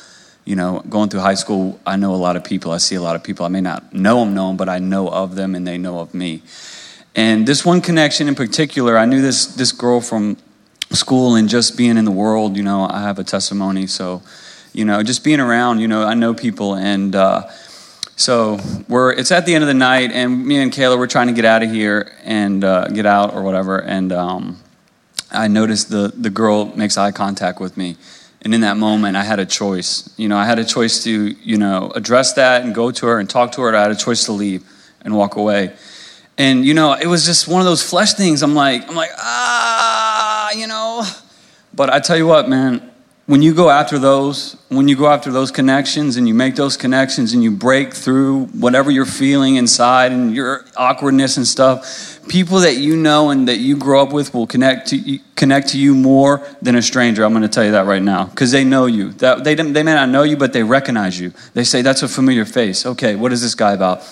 you 0.46 0.56
know, 0.56 0.82
going 0.88 1.10
through 1.10 1.20
high 1.20 1.34
school, 1.34 1.78
I 1.84 1.96
know 1.96 2.14
a 2.14 2.16
lot 2.16 2.36
of 2.36 2.44
people. 2.44 2.72
I 2.72 2.78
see 2.78 2.94
a 2.94 3.02
lot 3.02 3.14
of 3.14 3.22
people. 3.22 3.44
I 3.44 3.50
may 3.50 3.60
not 3.60 3.92
know 3.92 4.20
them, 4.20 4.32
know 4.32 4.48
them, 4.48 4.56
but 4.56 4.70
I 4.70 4.78
know 4.78 5.10
of 5.10 5.34
them 5.34 5.54
and 5.54 5.66
they 5.66 5.76
know 5.76 5.98
of 5.98 6.14
me. 6.14 6.42
And 7.18 7.48
this 7.48 7.64
one 7.64 7.80
connection 7.80 8.28
in 8.28 8.36
particular, 8.36 8.96
I 8.96 9.04
knew 9.04 9.20
this 9.20 9.46
this 9.46 9.72
girl 9.72 10.00
from 10.00 10.36
school 10.90 11.34
and 11.34 11.48
just 11.48 11.76
being 11.76 11.96
in 11.96 12.04
the 12.04 12.12
world. 12.12 12.56
You 12.56 12.62
know, 12.62 12.86
I 12.88 13.02
have 13.02 13.18
a 13.18 13.24
testimony, 13.24 13.88
so 13.88 14.22
you 14.72 14.84
know, 14.84 15.02
just 15.02 15.24
being 15.24 15.40
around. 15.40 15.80
You 15.80 15.88
know, 15.88 16.04
I 16.04 16.14
know 16.14 16.32
people, 16.32 16.76
and 16.76 17.16
uh, 17.16 17.48
so 18.14 18.60
we're. 18.88 19.10
It's 19.10 19.32
at 19.32 19.46
the 19.46 19.54
end 19.56 19.64
of 19.64 19.68
the 19.68 19.74
night, 19.74 20.12
and 20.12 20.46
me 20.46 20.58
and 20.58 20.70
Kayla 20.70 20.96
we're 20.96 21.08
trying 21.08 21.26
to 21.26 21.32
get 21.32 21.44
out 21.44 21.64
of 21.64 21.72
here 21.72 22.12
and 22.22 22.62
uh, 22.62 22.86
get 22.86 23.04
out 23.04 23.34
or 23.34 23.42
whatever. 23.42 23.78
And 23.78 24.12
um, 24.12 24.58
I 25.32 25.48
noticed 25.48 25.90
the 25.90 26.12
the 26.16 26.30
girl 26.30 26.66
makes 26.76 26.96
eye 26.96 27.10
contact 27.10 27.58
with 27.58 27.76
me 27.76 27.96
and 28.42 28.54
in 28.54 28.60
that 28.60 28.76
moment, 28.76 29.16
I 29.16 29.24
had 29.24 29.40
a 29.40 29.46
choice. 29.46 30.08
You 30.16 30.28
know, 30.28 30.36
I 30.36 30.46
had 30.46 30.60
a 30.60 30.64
choice 30.64 31.02
to, 31.02 31.10
you 31.10 31.58
know, 31.58 31.90
address 31.96 32.34
that 32.34 32.62
and 32.62 32.72
go 32.72 32.92
to 32.92 33.06
her 33.06 33.18
and 33.18 33.28
talk 33.28 33.50
to 33.52 33.62
her. 33.62 33.74
I 33.74 33.82
had 33.82 33.90
a 33.90 33.96
choice 33.96 34.26
to 34.26 34.32
leave 34.32 34.62
and 35.02 35.16
walk 35.16 35.34
away. 35.34 35.74
And, 36.38 36.64
you 36.64 36.72
know, 36.72 36.92
it 36.92 37.06
was 37.06 37.26
just 37.26 37.48
one 37.48 37.60
of 37.60 37.66
those 37.66 37.82
flesh 37.82 38.14
things. 38.14 38.42
I'm 38.44 38.54
like, 38.54 38.88
I'm 38.88 38.94
like, 38.94 39.10
ah, 39.18 40.52
you 40.52 40.68
know. 40.68 41.04
But 41.74 41.90
I 41.90 41.98
tell 41.98 42.16
you 42.16 42.28
what, 42.28 42.48
man, 42.48 42.92
when 43.26 43.42
you 43.42 43.52
go 43.52 43.68
after 43.68 43.98
those, 43.98 44.56
when 44.68 44.86
you 44.86 44.96
go 44.96 45.08
after 45.08 45.32
those 45.32 45.50
connections 45.50 46.16
and 46.16 46.26
you 46.26 46.32
make 46.32 46.54
those 46.54 46.76
connections 46.76 47.34
and 47.34 47.42
you 47.42 47.50
break 47.50 47.92
through 47.92 48.46
whatever 48.46 48.90
you're 48.90 49.04
feeling 49.04 49.56
inside 49.56 50.12
and 50.12 50.32
your 50.34 50.64
awkwardness 50.76 51.36
and 51.36 51.46
stuff, 51.46 52.20
people 52.28 52.60
that 52.60 52.76
you 52.76 52.96
know 52.96 53.30
and 53.30 53.48
that 53.48 53.58
you 53.58 53.76
grow 53.76 54.00
up 54.00 54.12
with 54.12 54.32
will 54.32 54.46
connect 54.46 54.88
to 54.88 54.96
you, 54.96 55.18
connect 55.34 55.68
to 55.70 55.78
you 55.78 55.94
more 55.94 56.46
than 56.62 56.76
a 56.76 56.82
stranger. 56.82 57.24
I'm 57.24 57.32
going 57.32 57.42
to 57.42 57.48
tell 57.48 57.64
you 57.64 57.72
that 57.72 57.84
right 57.84 58.02
now 58.02 58.24
because 58.26 58.52
they 58.52 58.64
know 58.64 58.86
you. 58.86 59.10
That 59.14 59.44
they 59.44 59.54
they 59.56 59.82
may 59.82 59.94
not 59.94 60.08
know 60.08 60.22
you, 60.22 60.36
but 60.36 60.52
they 60.52 60.62
recognize 60.62 61.20
you. 61.20 61.32
They 61.52 61.64
say 61.64 61.82
that's 61.82 62.02
a 62.02 62.08
familiar 62.08 62.44
face. 62.44 62.86
Okay, 62.86 63.16
what 63.16 63.32
is 63.32 63.42
this 63.42 63.54
guy 63.54 63.72
about? 63.72 64.02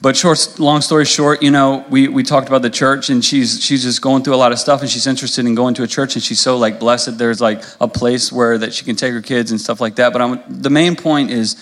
But 0.00 0.16
short, 0.16 0.60
long 0.60 0.80
story 0.80 1.04
short, 1.04 1.42
you 1.42 1.50
know, 1.50 1.84
we, 1.90 2.06
we 2.06 2.22
talked 2.22 2.46
about 2.46 2.62
the 2.62 2.70
church, 2.70 3.10
and 3.10 3.24
she's 3.24 3.62
she's 3.62 3.82
just 3.82 4.00
going 4.00 4.22
through 4.22 4.36
a 4.36 4.36
lot 4.36 4.52
of 4.52 4.60
stuff, 4.60 4.80
and 4.80 4.88
she's 4.88 5.08
interested 5.08 5.44
in 5.44 5.56
going 5.56 5.74
to 5.74 5.82
a 5.82 5.88
church, 5.88 6.14
and 6.14 6.22
she's 6.22 6.38
so 6.38 6.56
like 6.56 6.78
blessed. 6.78 7.18
There's 7.18 7.40
like 7.40 7.64
a 7.80 7.88
place 7.88 8.30
where 8.30 8.58
that 8.58 8.72
she 8.72 8.84
can 8.84 8.94
take 8.94 9.12
her 9.12 9.22
kids 9.22 9.50
and 9.50 9.60
stuff 9.60 9.80
like 9.80 9.96
that. 9.96 10.12
But 10.12 10.22
I'm, 10.22 10.40
the 10.48 10.70
main 10.70 10.94
point 10.94 11.30
is 11.30 11.56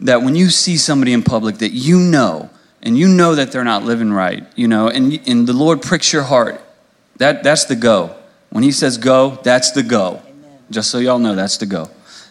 that 0.00 0.20
when 0.20 0.36
you 0.36 0.50
see 0.50 0.76
somebody 0.76 1.14
in 1.14 1.22
public 1.22 1.58
that 1.58 1.72
you 1.72 1.98
know, 1.98 2.50
and 2.82 2.98
you 2.98 3.08
know 3.08 3.34
that 3.34 3.52
they're 3.52 3.64
not 3.64 3.84
living 3.84 4.12
right, 4.12 4.46
you 4.54 4.68
know, 4.68 4.88
and 4.88 5.18
and 5.26 5.46
the 5.46 5.54
Lord 5.54 5.80
pricks 5.80 6.12
your 6.12 6.24
heart, 6.24 6.60
that 7.16 7.42
that's 7.42 7.64
the 7.64 7.76
go. 7.76 8.14
When 8.50 8.64
He 8.64 8.72
says 8.72 8.98
go, 8.98 9.38
that's 9.42 9.70
the 9.70 9.82
go. 9.82 10.20
Amen. 10.28 10.58
Just 10.70 10.90
so 10.90 10.98
y'all 10.98 11.18
know, 11.18 11.34
that's 11.34 11.56
the 11.56 11.66
go. 11.66 11.88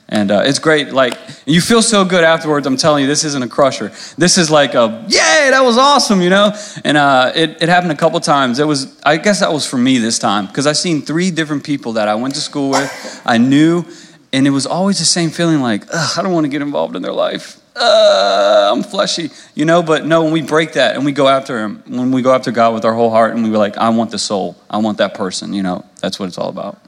And 0.07 0.29
uh, 0.29 0.43
it's 0.45 0.59
great. 0.59 0.93
Like, 0.93 1.17
you 1.47 1.59
feel 1.59 1.81
so 1.81 2.05
good 2.05 2.23
afterwards. 2.23 2.67
I'm 2.67 2.77
telling 2.77 3.01
you, 3.01 3.07
this 3.07 3.23
isn't 3.23 3.41
a 3.41 3.47
crusher. 3.47 3.91
This 4.19 4.37
is 4.37 4.51
like 4.51 4.75
a, 4.75 5.03
yay, 5.07 5.49
that 5.49 5.61
was 5.63 5.79
awesome, 5.79 6.21
you 6.21 6.29
know? 6.29 6.55
And 6.83 6.95
uh, 6.95 7.31
it, 7.33 7.63
it 7.63 7.69
happened 7.69 7.91
a 7.91 7.95
couple 7.95 8.19
times. 8.19 8.59
It 8.59 8.67
was, 8.67 9.01
I 9.01 9.17
guess 9.17 9.39
that 9.39 9.51
was 9.51 9.65
for 9.65 9.77
me 9.77 9.97
this 9.97 10.19
time, 10.19 10.45
because 10.45 10.67
I've 10.67 10.77
seen 10.77 11.01
three 11.01 11.31
different 11.31 11.63
people 11.63 11.93
that 11.93 12.07
I 12.07 12.13
went 12.13 12.35
to 12.35 12.39
school 12.39 12.69
with, 12.69 13.21
I 13.25 13.39
knew, 13.39 13.83
and 14.31 14.45
it 14.45 14.51
was 14.51 14.67
always 14.67 14.99
the 14.99 15.05
same 15.05 15.31
feeling 15.31 15.59
like, 15.59 15.83
I 15.91 16.21
don't 16.21 16.33
want 16.33 16.45
to 16.45 16.49
get 16.49 16.61
involved 16.61 16.95
in 16.95 17.01
their 17.01 17.11
life. 17.11 17.59
Uh, 17.75 18.69
I'm 18.73 18.83
fleshy, 18.83 19.31
you 19.55 19.65
know? 19.65 19.81
But 19.81 20.05
no, 20.05 20.23
when 20.23 20.31
we 20.31 20.43
break 20.43 20.73
that 20.73 20.95
and 20.95 21.03
we 21.03 21.13
go 21.13 21.27
after 21.27 21.57
Him, 21.57 21.81
when 21.87 22.11
we 22.11 22.21
go 22.21 22.31
after 22.31 22.51
God 22.51 22.75
with 22.75 22.85
our 22.85 22.93
whole 22.93 23.09
heart 23.09 23.33
and 23.33 23.43
we 23.43 23.49
were 23.49 23.57
like, 23.57 23.75
I 23.75 23.89
want 23.89 24.11
the 24.11 24.19
soul, 24.19 24.55
I 24.69 24.77
want 24.77 24.99
that 24.99 25.15
person, 25.15 25.51
you 25.51 25.63
know? 25.63 25.83
That's 25.99 26.19
what 26.19 26.27
it's 26.27 26.37
all 26.37 26.49
about. 26.49 26.79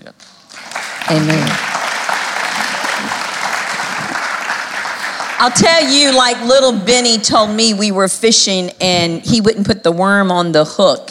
Yeah. 0.00 0.12
Amen. 1.10 1.74
I'll 5.40 5.52
tell 5.52 5.88
you, 5.88 6.16
like 6.16 6.40
little 6.42 6.72
Benny 6.72 7.16
told 7.18 7.50
me 7.50 7.72
we 7.72 7.92
were 7.92 8.08
fishing 8.08 8.72
and 8.80 9.22
he 9.22 9.40
wouldn't 9.40 9.68
put 9.68 9.84
the 9.84 9.92
worm 9.92 10.32
on 10.32 10.50
the 10.50 10.64
hook. 10.64 11.10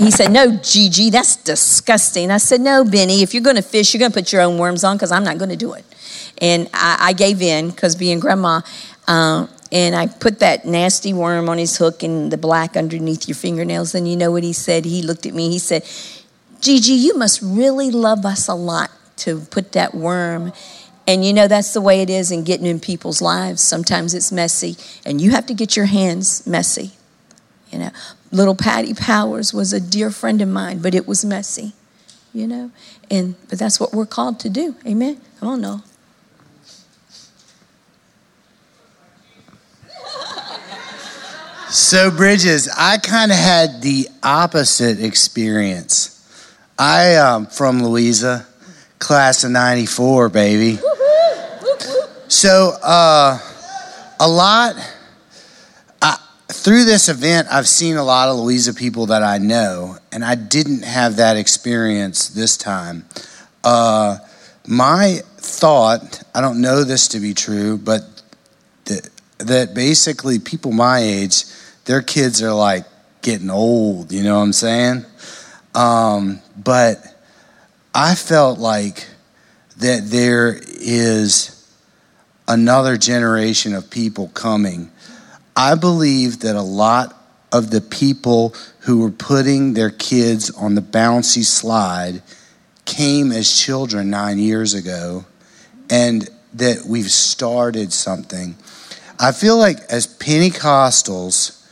He 0.00 0.10
said, 0.10 0.32
No, 0.32 0.56
Gigi, 0.56 1.10
that's 1.10 1.36
disgusting. 1.36 2.32
I 2.32 2.38
said, 2.38 2.60
No, 2.60 2.84
Benny, 2.84 3.22
if 3.22 3.32
you're 3.32 3.44
going 3.44 3.54
to 3.54 3.62
fish, 3.62 3.94
you're 3.94 4.00
going 4.00 4.10
to 4.10 4.18
put 4.18 4.32
your 4.32 4.42
own 4.42 4.58
worms 4.58 4.82
on 4.82 4.96
because 4.96 5.12
I'm 5.12 5.22
not 5.22 5.38
going 5.38 5.50
to 5.50 5.56
do 5.56 5.74
it. 5.74 5.84
And 6.38 6.68
I, 6.74 6.96
I 7.00 7.12
gave 7.12 7.42
in 7.42 7.70
because 7.70 7.94
being 7.94 8.18
grandma, 8.18 8.62
uh, 9.06 9.46
and 9.70 9.94
I 9.94 10.08
put 10.08 10.40
that 10.40 10.64
nasty 10.64 11.12
worm 11.12 11.48
on 11.48 11.58
his 11.58 11.76
hook 11.76 12.02
and 12.02 12.32
the 12.32 12.38
black 12.38 12.76
underneath 12.76 13.28
your 13.28 13.36
fingernails. 13.36 13.94
And 13.94 14.08
you 14.08 14.16
know 14.16 14.32
what 14.32 14.42
he 14.42 14.52
said? 14.52 14.84
He 14.84 15.02
looked 15.02 15.26
at 15.26 15.34
me, 15.34 15.48
he 15.48 15.60
said, 15.60 15.84
Gigi, 16.60 16.94
you 16.94 17.16
must 17.16 17.40
really 17.40 17.92
love 17.92 18.26
us 18.26 18.48
a 18.48 18.54
lot 18.54 18.90
to 19.18 19.40
put 19.40 19.72
that 19.72 19.94
worm. 19.94 20.52
And 21.06 21.24
you 21.24 21.32
know, 21.32 21.48
that's 21.48 21.72
the 21.72 21.80
way 21.80 22.02
it 22.02 22.10
is 22.10 22.30
in 22.30 22.44
getting 22.44 22.66
in 22.66 22.78
people's 22.78 23.20
lives. 23.20 23.62
Sometimes 23.62 24.14
it's 24.14 24.30
messy, 24.30 24.76
and 25.04 25.20
you 25.20 25.32
have 25.32 25.46
to 25.46 25.54
get 25.54 25.76
your 25.76 25.86
hands 25.86 26.46
messy. 26.46 26.92
You 27.72 27.80
know, 27.80 27.90
little 28.30 28.54
Patty 28.54 28.94
Powers 28.94 29.52
was 29.52 29.72
a 29.72 29.80
dear 29.80 30.10
friend 30.10 30.40
of 30.40 30.48
mine, 30.48 30.80
but 30.80 30.94
it 30.94 31.06
was 31.06 31.24
messy, 31.24 31.72
you 32.32 32.46
know. 32.46 32.70
And 33.10 33.34
but 33.48 33.58
that's 33.58 33.80
what 33.80 33.92
we're 33.92 34.06
called 34.06 34.38
to 34.40 34.50
do. 34.50 34.76
Amen. 34.86 35.20
Come 35.40 35.48
on, 35.48 35.60
no. 35.60 35.82
So, 41.70 42.10
Bridges, 42.10 42.68
I 42.76 42.98
kind 42.98 43.30
of 43.30 43.36
had 43.38 43.80
the 43.80 44.08
opposite 44.24 45.00
experience. 45.00 46.16
I 46.76 47.14
um, 47.14 47.46
from 47.46 47.84
Louisa, 47.84 48.44
class 48.98 49.44
of 49.44 49.52
'94, 49.52 50.30
baby. 50.30 50.80
So, 52.30 52.76
uh, 52.80 53.40
a 54.20 54.28
lot 54.28 54.76
through 56.52 56.84
this 56.84 57.08
event, 57.08 57.48
I've 57.50 57.66
seen 57.66 57.96
a 57.96 58.04
lot 58.04 58.28
of 58.28 58.36
Louisa 58.36 58.72
people 58.72 59.06
that 59.06 59.24
I 59.24 59.38
know, 59.38 59.98
and 60.12 60.24
I 60.24 60.36
didn't 60.36 60.84
have 60.84 61.16
that 61.16 61.36
experience 61.36 62.28
this 62.28 62.56
time. 62.56 63.04
Uh, 63.64 64.18
my 64.64 65.22
thought, 65.38 66.22
I 66.32 66.40
don't 66.40 66.60
know 66.60 66.84
this 66.84 67.08
to 67.08 67.18
be 67.18 67.34
true, 67.34 67.78
but 67.78 68.22
that, 68.84 69.08
that 69.38 69.74
basically 69.74 70.38
people 70.38 70.70
my 70.70 71.00
age, 71.00 71.46
their 71.84 72.00
kids 72.00 72.42
are 72.42 72.52
like 72.52 72.84
getting 73.22 73.50
old, 73.50 74.12
you 74.12 74.22
know 74.22 74.36
what 74.36 74.44
I'm 74.44 74.52
saying? 74.52 75.04
Um, 75.74 76.40
but 76.56 76.98
I 77.92 78.14
felt 78.14 78.60
like 78.60 79.08
that 79.78 80.02
there 80.06 80.60
is 80.64 81.59
another 82.50 82.96
generation 82.96 83.74
of 83.74 83.88
people 83.90 84.28
coming. 84.28 84.90
I 85.56 85.76
believe 85.76 86.40
that 86.40 86.56
a 86.56 86.62
lot 86.62 87.16
of 87.52 87.70
the 87.70 87.80
people 87.80 88.54
who 88.80 89.00
were 89.00 89.10
putting 89.10 89.74
their 89.74 89.90
kids 89.90 90.50
on 90.50 90.74
the 90.74 90.82
bouncy 90.82 91.44
slide 91.44 92.22
came 92.84 93.30
as 93.30 93.56
children 93.56 94.10
nine 94.10 94.38
years 94.38 94.74
ago, 94.74 95.24
and 95.88 96.28
that 96.54 96.84
we've 96.86 97.10
started 97.10 97.92
something. 97.92 98.56
I 99.18 99.30
feel 99.30 99.56
like 99.56 99.78
as 99.88 100.08
Pentecostals, 100.08 101.64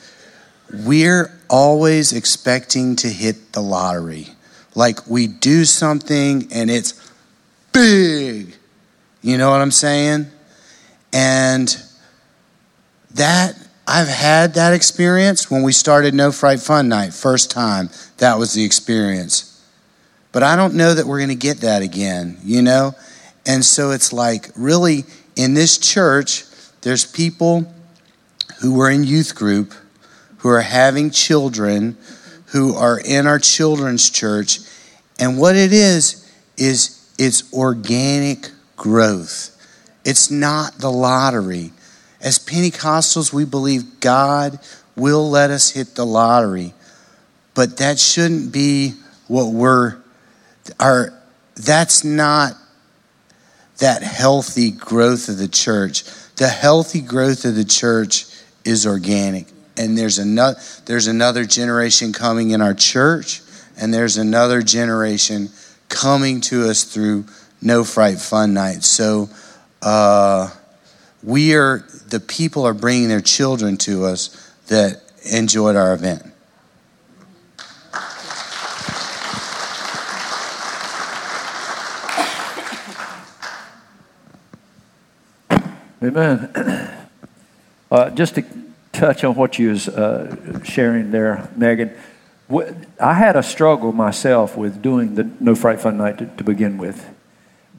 we're 0.84 1.32
always 1.50 2.12
expecting 2.12 2.94
to 2.96 3.08
hit 3.08 3.52
the 3.52 3.60
lottery. 3.60 4.28
Like 4.76 5.08
we 5.08 5.26
do 5.26 5.64
something 5.64 6.46
and 6.52 6.70
it's 6.70 7.10
big. 7.72 8.54
You 9.22 9.38
know 9.38 9.50
what 9.50 9.60
I'm 9.60 9.72
saying? 9.72 10.30
And 11.12 11.74
that, 13.12 13.56
I've 13.86 14.08
had 14.08 14.54
that 14.54 14.72
experience 14.72 15.50
when 15.50 15.62
we 15.62 15.72
started 15.72 16.14
No 16.14 16.30
Fright 16.32 16.60
Fun 16.60 16.88
Night, 16.88 17.14
first 17.14 17.50
time. 17.50 17.90
That 18.18 18.38
was 18.38 18.52
the 18.52 18.64
experience. 18.64 19.62
But 20.32 20.42
I 20.42 20.56
don't 20.56 20.74
know 20.74 20.94
that 20.94 21.06
we're 21.06 21.18
going 21.18 21.30
to 21.30 21.34
get 21.34 21.58
that 21.62 21.82
again, 21.82 22.38
you 22.44 22.62
know? 22.62 22.94
And 23.46 23.64
so 23.64 23.92
it's 23.92 24.12
like, 24.12 24.50
really, 24.56 25.04
in 25.36 25.54
this 25.54 25.78
church, 25.78 26.44
there's 26.82 27.06
people 27.06 27.72
who 28.60 28.74
were 28.74 28.90
in 28.90 29.04
youth 29.04 29.34
group 29.34 29.72
who 30.38 30.48
are 30.50 30.60
having 30.60 31.10
children 31.10 31.96
who 32.46 32.74
are 32.74 32.98
in 32.98 33.26
our 33.26 33.38
children's 33.38 34.08
church. 34.08 34.60
And 35.18 35.38
what 35.38 35.56
it 35.56 35.72
is, 35.72 36.30
is 36.56 37.12
it's 37.18 37.52
organic 37.52 38.50
growth. 38.76 39.54
It's 40.04 40.30
not 40.30 40.78
the 40.78 40.90
lottery. 40.90 41.72
As 42.20 42.38
Pentecostals, 42.38 43.32
we 43.32 43.44
believe 43.44 44.00
God 44.00 44.58
will 44.96 45.30
let 45.30 45.50
us 45.50 45.70
hit 45.70 45.94
the 45.94 46.06
lottery. 46.06 46.74
But 47.54 47.78
that 47.78 47.98
shouldn't 47.98 48.52
be 48.52 48.94
what 49.26 49.52
we're, 49.52 49.96
our, 50.80 51.12
that's 51.54 52.04
not 52.04 52.52
that 53.78 54.02
healthy 54.02 54.70
growth 54.70 55.28
of 55.28 55.38
the 55.38 55.48
church. 55.48 56.04
The 56.36 56.48
healthy 56.48 57.00
growth 57.00 57.44
of 57.44 57.54
the 57.54 57.64
church 57.64 58.26
is 58.64 58.86
organic. 58.86 59.46
And 59.76 59.96
there's 59.96 60.18
another, 60.18 60.58
there's 60.86 61.06
another 61.06 61.44
generation 61.44 62.12
coming 62.12 62.50
in 62.50 62.60
our 62.60 62.74
church, 62.74 63.40
and 63.80 63.94
there's 63.94 64.16
another 64.16 64.60
generation 64.60 65.50
coming 65.88 66.40
to 66.42 66.68
us 66.68 66.82
through 66.84 67.26
No 67.62 67.84
Fright 67.84 68.18
Fun 68.18 68.54
Night. 68.54 68.82
So 68.82 69.28
uh, 69.82 70.50
we 71.22 71.54
are, 71.54 71.84
the 72.08 72.20
people 72.20 72.66
are 72.66 72.74
bringing 72.74 73.08
their 73.08 73.20
children 73.20 73.76
to 73.78 74.04
us 74.04 74.52
that 74.68 75.02
enjoyed 75.24 75.76
our 75.76 75.92
event. 75.92 76.22
Amen. 86.00 86.98
Uh, 87.90 88.10
just 88.10 88.36
to 88.36 88.44
touch 88.92 89.24
on 89.24 89.34
what 89.34 89.58
you 89.58 89.70
was 89.70 89.88
uh, 89.88 90.62
sharing 90.62 91.10
there, 91.10 91.50
Megan, 91.56 91.90
I 93.00 93.14
had 93.14 93.34
a 93.34 93.42
struggle 93.42 93.92
myself 93.92 94.56
with 94.56 94.80
doing 94.80 95.16
the 95.16 95.24
No 95.40 95.54
Fright 95.54 95.80
Fun 95.80 95.96
Night 95.96 96.18
to, 96.18 96.26
to 96.26 96.44
begin 96.44 96.78
with 96.78 97.04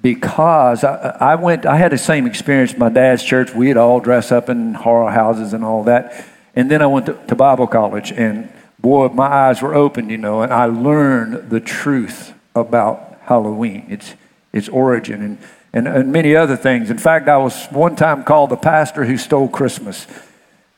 because 0.02 0.84
I, 0.84 1.18
I, 1.20 1.36
went, 1.36 1.66
I 1.66 1.78
had 1.78 1.92
the 1.92 1.98
same 1.98 2.26
experience 2.26 2.78
my 2.78 2.90
dad's 2.90 3.24
church. 3.24 3.54
We'd 3.54 3.78
all 3.78 4.00
dress 4.00 4.32
up 4.32 4.50
in 4.50 4.74
horror 4.74 5.12
houses 5.12 5.54
and 5.54 5.64
all 5.64 5.84
that. 5.84 6.26
And 6.56 6.70
then 6.70 6.82
I 6.82 6.88
went 6.88 7.06
to, 7.08 7.14
to 7.28 7.36
Bible 7.36 7.68
college, 7.68 8.12
and 8.12 8.52
boy, 8.80 9.10
my 9.10 9.28
eyes 9.28 9.62
were 9.62 9.76
opened, 9.76 10.12
you 10.12 10.18
know, 10.18 10.42
and 10.42 10.52
I 10.54 10.66
learned 10.66 11.50
the 11.50 11.60
truth 11.60 12.34
about 12.56 13.20
Halloween, 13.22 13.86
its, 13.90 14.16
its 14.52 14.68
origin. 14.68 15.22
And 15.22 15.38
and, 15.74 15.88
and 15.88 16.12
many 16.12 16.36
other 16.36 16.58
things. 16.58 16.90
In 16.90 16.98
fact, 16.98 17.28
I 17.28 17.38
was 17.38 17.68
one 17.68 17.96
time 17.96 18.24
called 18.24 18.50
the 18.50 18.58
pastor 18.58 19.06
who 19.06 19.18
stole 19.18 19.48
Christmas 19.48 20.08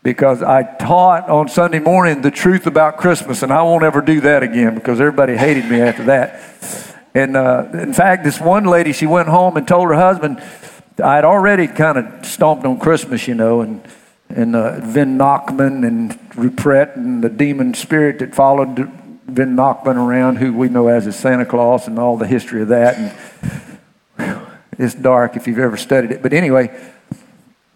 because 0.03 0.41
I 0.41 0.63
taught 0.63 1.29
on 1.29 1.47
Sunday 1.47 1.79
morning 1.79 2.21
the 2.21 2.31
truth 2.31 2.65
about 2.65 2.97
Christmas, 2.97 3.43
and 3.43 3.53
I 3.53 3.61
won't 3.61 3.83
ever 3.83 4.01
do 4.01 4.21
that 4.21 4.43
again 4.43 4.75
because 4.75 4.99
everybody 4.99 5.37
hated 5.37 5.65
me 5.65 5.79
after 5.79 6.03
that. 6.05 6.87
And 7.13 7.35
uh, 7.35 7.69
in 7.73 7.93
fact, 7.93 8.23
this 8.23 8.39
one 8.39 8.65
lady, 8.65 8.93
she 8.93 9.05
went 9.05 9.27
home 9.27 9.57
and 9.57 9.67
told 9.67 9.87
her 9.89 9.95
husband, 9.95 10.41
I 11.03 11.15
had 11.15 11.25
already 11.25 11.67
kind 11.67 11.97
of 11.97 12.25
stomped 12.25 12.65
on 12.65 12.79
Christmas, 12.79 13.27
you 13.27 13.35
know, 13.35 13.61
and 13.61 13.81
and 14.35 14.55
uh, 14.55 14.79
Vin 14.79 15.17
Nachman 15.17 15.85
and 15.85 16.17
Rupert 16.35 16.95
and 16.95 17.23
the 17.23 17.29
demon 17.29 17.73
spirit 17.73 18.19
that 18.19 18.33
followed 18.33 18.77
Vin 19.27 19.55
Nachman 19.55 19.95
around, 19.95 20.37
who 20.37 20.53
we 20.53 20.69
know 20.69 20.87
as 20.87 21.13
Santa 21.15 21.45
Claus, 21.45 21.87
and 21.87 21.99
all 21.99 22.17
the 22.17 22.27
history 22.27 22.61
of 22.61 22.69
that. 22.69 22.97
And 24.17 24.47
it's 24.77 24.95
dark 24.95 25.35
if 25.35 25.47
you've 25.47 25.59
ever 25.59 25.77
studied 25.77 26.11
it. 26.11 26.21
But 26.21 26.33
anyway, 26.33 26.77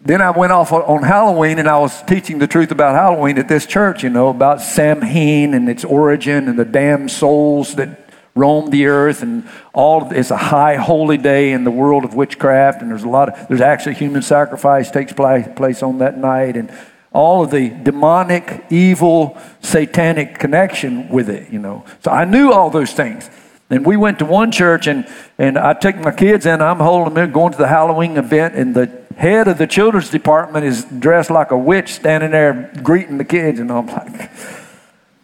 then 0.00 0.22
I 0.22 0.30
went 0.30 0.52
off 0.52 0.72
on 0.72 1.02
Halloween 1.02 1.58
and 1.58 1.68
I 1.68 1.78
was 1.78 2.02
teaching 2.02 2.38
the 2.38 2.46
truth 2.46 2.70
about 2.70 2.94
Halloween 2.94 3.38
at 3.38 3.48
this 3.48 3.66
church, 3.66 4.02
you 4.02 4.10
know, 4.10 4.28
about 4.28 4.60
Samhain 4.60 5.52
and 5.54 5.68
its 5.68 5.84
origin 5.84 6.48
and 6.48 6.58
the 6.58 6.64
damned 6.64 7.10
souls 7.10 7.74
that 7.74 8.05
roam 8.36 8.70
the 8.70 8.86
earth 8.86 9.22
and 9.22 9.48
all 9.72 10.08
it's 10.12 10.30
a 10.30 10.36
high 10.36 10.76
holy 10.76 11.16
day 11.16 11.52
in 11.52 11.64
the 11.64 11.70
world 11.70 12.04
of 12.04 12.14
witchcraft 12.14 12.82
and 12.82 12.90
there's 12.90 13.02
a 13.02 13.08
lot 13.08 13.28
of 13.28 13.48
there's 13.48 13.60
actually 13.60 13.94
human 13.94 14.22
sacrifice 14.22 14.90
takes 14.90 15.12
place 15.12 15.82
on 15.82 15.98
that 15.98 16.16
night 16.16 16.56
and 16.56 16.72
all 17.12 17.42
of 17.42 17.50
the 17.50 17.70
demonic 17.70 18.64
evil 18.70 19.36
satanic 19.62 20.38
connection 20.38 21.08
with 21.08 21.28
it 21.28 21.50
you 21.50 21.58
know 21.58 21.84
so 22.04 22.10
i 22.10 22.24
knew 22.24 22.52
all 22.52 22.70
those 22.70 22.92
things 22.92 23.28
and 23.68 23.84
we 23.84 23.96
went 23.96 24.20
to 24.20 24.24
one 24.24 24.52
church, 24.52 24.86
and, 24.86 25.08
and 25.38 25.58
I 25.58 25.72
took 25.72 25.96
my 25.96 26.12
kids 26.12 26.46
and 26.46 26.62
I'm 26.62 26.78
holding 26.78 27.14
them 27.14 27.24
in, 27.24 27.32
going 27.32 27.52
to 27.52 27.58
the 27.58 27.66
Halloween 27.66 28.16
event, 28.16 28.54
and 28.54 28.74
the 28.74 28.90
head 29.16 29.48
of 29.48 29.58
the 29.58 29.66
children's 29.66 30.10
department 30.10 30.64
is 30.64 30.84
dressed 30.84 31.30
like 31.30 31.50
a 31.50 31.58
witch, 31.58 31.94
standing 31.94 32.30
there 32.30 32.70
greeting 32.82 33.18
the 33.18 33.24
kids. 33.24 33.58
And 33.58 33.72
I'm 33.72 33.86
like, 33.86 34.30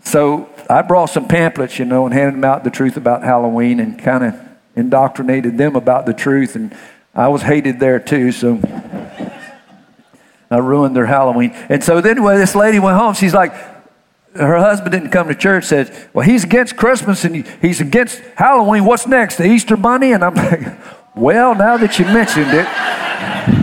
so 0.04 0.48
I 0.68 0.82
brought 0.82 1.06
some 1.06 1.28
pamphlets, 1.28 1.78
you 1.78 1.84
know, 1.84 2.04
and 2.04 2.14
handed 2.14 2.34
them 2.34 2.44
out 2.44 2.64
the 2.64 2.70
truth 2.70 2.96
about 2.96 3.22
Halloween, 3.22 3.80
and 3.80 3.98
kind 3.98 4.24
of 4.24 4.34
indoctrinated 4.76 5.58
them 5.58 5.76
about 5.76 6.06
the 6.06 6.14
truth. 6.14 6.56
And 6.56 6.74
I 7.14 7.28
was 7.28 7.42
hated 7.42 7.78
there 7.80 7.98
too, 7.98 8.32
so 8.32 8.60
I 10.50 10.58
ruined 10.58 10.96
their 10.96 11.06
Halloween. 11.06 11.52
And 11.68 11.82
so 11.82 12.00
then, 12.00 12.22
when 12.22 12.38
this 12.38 12.54
lady 12.54 12.78
went 12.78 12.96
home, 12.96 13.14
she's 13.14 13.34
like, 13.34 13.54
her 14.34 14.58
husband 14.58 14.92
didn't 14.92 15.10
come 15.10 15.28
to 15.28 15.34
church 15.34 15.64
said, 15.64 15.94
Well, 16.12 16.26
he's 16.26 16.44
against 16.44 16.76
Christmas 16.76 17.24
and 17.24 17.46
he's 17.60 17.80
against 17.80 18.18
Halloween. 18.36 18.84
What's 18.84 19.06
next? 19.06 19.36
The 19.36 19.44
Easter 19.44 19.76
Bunny? 19.76 20.12
And 20.12 20.24
I'm 20.24 20.34
like, 20.34 20.78
Well, 21.14 21.54
now 21.54 21.76
that 21.76 21.98
you 21.98 22.06
mentioned 22.06 22.50
it, 22.50 23.61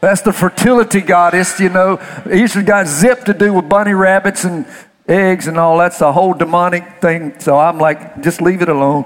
that's 0.00 0.22
the 0.22 0.32
fertility 0.32 1.00
goddess, 1.00 1.60
you 1.60 1.68
know. 1.68 2.00
Easter 2.32 2.62
got 2.62 2.86
zip 2.86 3.24
to 3.24 3.34
do 3.34 3.52
with 3.52 3.68
bunny 3.68 3.92
rabbits 3.92 4.44
and 4.44 4.66
eggs 5.06 5.46
and 5.46 5.58
all. 5.58 5.78
That's 5.78 6.00
a 6.00 6.12
whole 6.12 6.34
demonic 6.34 7.00
thing. 7.00 7.38
So 7.40 7.58
I'm 7.58 7.78
like, 7.78 8.22
just 8.22 8.40
leave 8.40 8.62
it 8.62 8.68
alone. 8.68 9.04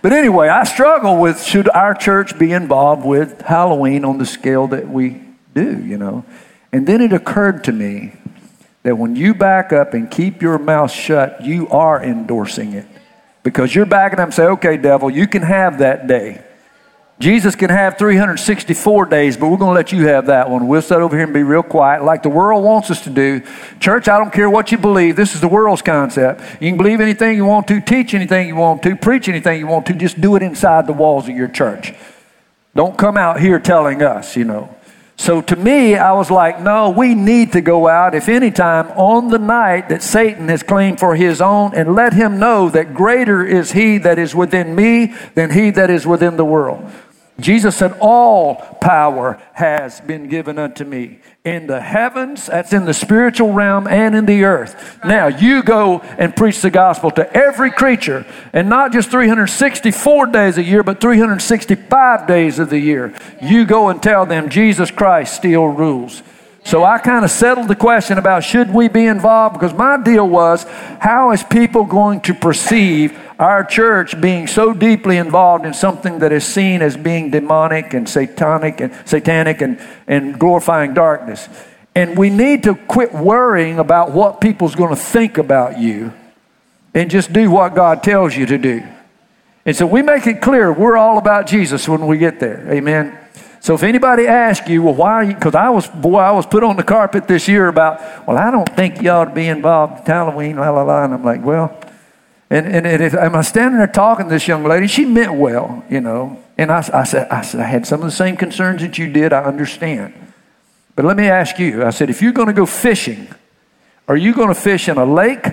But 0.00 0.12
anyway, 0.12 0.48
I 0.48 0.64
struggle 0.64 1.18
with 1.18 1.42
should 1.42 1.68
our 1.68 1.94
church 1.94 2.38
be 2.38 2.52
involved 2.52 3.04
with 3.04 3.40
Halloween 3.42 4.04
on 4.04 4.18
the 4.18 4.26
scale 4.26 4.66
that 4.68 4.88
we 4.88 5.22
do, 5.54 5.80
you 5.80 5.96
know. 5.96 6.24
And 6.72 6.86
then 6.86 7.00
it 7.00 7.12
occurred 7.12 7.64
to 7.64 7.72
me 7.72 8.14
that 8.82 8.96
when 8.96 9.14
you 9.16 9.34
back 9.34 9.72
up 9.72 9.94
and 9.94 10.10
keep 10.10 10.42
your 10.42 10.58
mouth 10.58 10.90
shut, 10.90 11.44
you 11.44 11.68
are 11.68 12.02
endorsing 12.02 12.72
it. 12.72 12.86
Because 13.42 13.74
you're 13.74 13.86
backing 13.86 14.18
up 14.18 14.26
and 14.26 14.34
say, 14.34 14.44
okay, 14.44 14.76
devil, 14.76 15.10
you 15.10 15.26
can 15.26 15.42
have 15.42 15.78
that 15.78 16.06
day. 16.06 16.44
Jesus 17.22 17.54
can 17.54 17.70
have 17.70 17.98
364 17.98 19.06
days, 19.06 19.36
but 19.36 19.46
we're 19.46 19.56
going 19.56 19.70
to 19.70 19.74
let 19.74 19.92
you 19.92 20.08
have 20.08 20.26
that 20.26 20.50
one. 20.50 20.66
We'll 20.66 20.82
sit 20.82 20.98
over 20.98 21.14
here 21.14 21.24
and 21.24 21.32
be 21.32 21.44
real 21.44 21.62
quiet 21.62 22.02
like 22.02 22.24
the 22.24 22.28
world 22.28 22.64
wants 22.64 22.90
us 22.90 23.04
to 23.04 23.10
do. 23.10 23.42
Church, 23.78 24.08
I 24.08 24.18
don't 24.18 24.32
care 24.32 24.50
what 24.50 24.72
you 24.72 24.78
believe. 24.78 25.14
This 25.14 25.36
is 25.36 25.40
the 25.40 25.46
world's 25.46 25.82
concept. 25.82 26.40
You 26.60 26.70
can 26.70 26.76
believe 26.76 27.00
anything 27.00 27.36
you 27.36 27.44
want 27.44 27.68
to, 27.68 27.80
teach 27.80 28.12
anything 28.12 28.48
you 28.48 28.56
want 28.56 28.82
to, 28.82 28.96
preach 28.96 29.28
anything 29.28 29.60
you 29.60 29.68
want 29.68 29.86
to. 29.86 29.94
Just 29.94 30.20
do 30.20 30.34
it 30.34 30.42
inside 30.42 30.88
the 30.88 30.92
walls 30.92 31.28
of 31.28 31.36
your 31.36 31.46
church. 31.46 31.94
Don't 32.74 32.98
come 32.98 33.16
out 33.16 33.38
here 33.38 33.60
telling 33.60 34.02
us, 34.02 34.36
you 34.36 34.42
know. 34.42 34.74
So 35.16 35.40
to 35.42 35.54
me, 35.54 35.94
I 35.94 36.14
was 36.14 36.28
like, 36.28 36.60
no, 36.60 36.90
we 36.90 37.14
need 37.14 37.52
to 37.52 37.60
go 37.60 37.86
out, 37.86 38.16
if 38.16 38.28
any 38.28 38.50
time, 38.50 38.88
on 38.98 39.28
the 39.28 39.38
night 39.38 39.90
that 39.90 40.02
Satan 40.02 40.48
has 40.48 40.64
claimed 40.64 40.98
for 40.98 41.14
his 41.14 41.40
own, 41.40 41.72
and 41.76 41.94
let 41.94 42.14
him 42.14 42.40
know 42.40 42.68
that 42.70 42.94
greater 42.94 43.44
is 43.44 43.70
he 43.70 43.98
that 43.98 44.18
is 44.18 44.34
within 44.34 44.74
me 44.74 45.14
than 45.36 45.52
he 45.52 45.70
that 45.70 45.88
is 45.88 46.04
within 46.04 46.36
the 46.36 46.44
world. 46.44 46.90
Jesus 47.40 47.76
said, 47.76 47.96
All 48.00 48.56
power 48.80 49.42
has 49.54 50.00
been 50.00 50.28
given 50.28 50.58
unto 50.58 50.84
me 50.84 51.18
in 51.44 51.66
the 51.66 51.80
heavens, 51.80 52.46
that's 52.46 52.72
in 52.72 52.84
the 52.84 52.94
spiritual 52.94 53.52
realm, 53.52 53.88
and 53.88 54.14
in 54.14 54.26
the 54.26 54.44
earth. 54.44 55.00
Now, 55.04 55.26
you 55.26 55.62
go 55.62 56.00
and 56.00 56.36
preach 56.36 56.60
the 56.60 56.70
gospel 56.70 57.10
to 57.12 57.32
every 57.32 57.70
creature, 57.70 58.26
and 58.52 58.68
not 58.68 58.92
just 58.92 59.10
364 59.10 60.26
days 60.26 60.58
a 60.58 60.62
year, 60.62 60.82
but 60.82 61.00
365 61.00 62.26
days 62.26 62.58
of 62.58 62.70
the 62.70 62.78
year. 62.78 63.14
You 63.40 63.64
go 63.64 63.88
and 63.88 64.00
tell 64.02 64.24
them 64.24 64.50
Jesus 64.50 64.90
Christ 64.90 65.34
still 65.34 65.66
rules. 65.66 66.22
So 66.64 66.84
I 66.84 66.98
kind 66.98 67.24
of 67.24 67.30
settled 67.30 67.66
the 67.66 67.74
question 67.74 68.18
about 68.18 68.44
should 68.44 68.72
we 68.72 68.88
be 68.88 69.06
involved 69.06 69.54
because 69.54 69.74
my 69.74 70.00
deal 70.00 70.28
was 70.28 70.64
how 71.00 71.32
is 71.32 71.42
people 71.42 71.84
going 71.84 72.20
to 72.22 72.34
perceive 72.34 73.18
our 73.42 73.64
church 73.64 74.20
being 74.20 74.46
so 74.46 74.72
deeply 74.72 75.16
involved 75.16 75.66
in 75.66 75.74
something 75.74 76.20
that 76.20 76.30
is 76.30 76.44
seen 76.44 76.80
as 76.80 76.96
being 76.96 77.30
demonic 77.30 77.92
and 77.92 78.08
satanic 78.08 78.80
and 78.80 78.94
satanic 79.04 79.60
and, 79.60 79.80
and 80.06 80.38
glorifying 80.38 80.94
darkness. 80.94 81.48
And 81.94 82.16
we 82.16 82.30
need 82.30 82.62
to 82.62 82.74
quit 82.74 83.12
worrying 83.12 83.78
about 83.78 84.12
what 84.12 84.40
people's 84.40 84.74
going 84.74 84.94
to 84.94 85.00
think 85.00 85.38
about 85.38 85.78
you 85.78 86.12
and 86.94 87.10
just 87.10 87.32
do 87.32 87.50
what 87.50 87.74
God 87.74 88.02
tells 88.02 88.36
you 88.36 88.46
to 88.46 88.58
do. 88.58 88.86
And 89.66 89.76
so 89.76 89.86
we 89.86 90.02
make 90.02 90.26
it 90.26 90.40
clear 90.40 90.72
we're 90.72 90.96
all 90.96 91.18
about 91.18 91.46
Jesus 91.46 91.88
when 91.88 92.06
we 92.06 92.18
get 92.18 92.38
there. 92.38 92.72
Amen. 92.72 93.18
So 93.58 93.74
if 93.74 93.82
anybody 93.82 94.26
asks 94.26 94.68
you, 94.68 94.82
well, 94.82 94.94
why 94.94 95.12
are 95.12 95.24
you, 95.24 95.34
because 95.34 95.54
I 95.54 95.68
was, 95.70 95.86
boy, 95.88 96.18
I 96.18 96.30
was 96.32 96.46
put 96.46 96.64
on 96.64 96.76
the 96.76 96.82
carpet 96.82 97.28
this 97.28 97.46
year 97.48 97.68
about, 97.68 98.26
well, 98.26 98.36
I 98.36 98.50
don't 98.50 98.68
think 98.68 99.02
you 99.02 99.10
ought 99.10 99.26
to 99.26 99.34
be 99.34 99.46
involved 99.46 100.00
in 100.00 100.06
Halloween, 100.06 100.56
la, 100.56 100.70
la, 100.70 100.82
la. 100.82 101.04
And 101.04 101.14
I'm 101.14 101.24
like, 101.24 101.44
well, 101.44 101.76
and, 102.52 102.66
and, 102.66 102.86
and 102.86 103.02
if, 103.02 103.14
I'm 103.14 103.42
standing 103.44 103.78
there 103.78 103.86
talking 103.86 104.26
to 104.26 104.30
this 104.30 104.46
young 104.46 104.62
lady. 104.62 104.86
She 104.86 105.06
meant 105.06 105.32
well, 105.32 105.82
you 105.88 106.02
know. 106.02 106.38
And 106.58 106.70
I, 106.70 106.86
I, 106.92 107.04
said, 107.04 107.28
I 107.30 107.40
said, 107.40 107.60
I 107.60 107.64
had 107.64 107.86
some 107.86 108.00
of 108.00 108.04
the 108.04 108.12
same 108.12 108.36
concerns 108.36 108.82
that 108.82 108.98
you 108.98 109.10
did. 109.10 109.32
I 109.32 109.42
understand. 109.44 110.12
But 110.94 111.06
let 111.06 111.16
me 111.16 111.28
ask 111.28 111.58
you 111.58 111.82
I 111.82 111.88
said, 111.88 112.10
if 112.10 112.20
you're 112.20 112.32
going 112.32 112.48
to 112.48 112.52
go 112.52 112.66
fishing, 112.66 113.26
are 114.06 114.18
you 114.18 114.34
going 114.34 114.48
to 114.48 114.54
fish 114.54 114.90
in 114.90 114.98
a 114.98 115.06
lake 115.06 115.46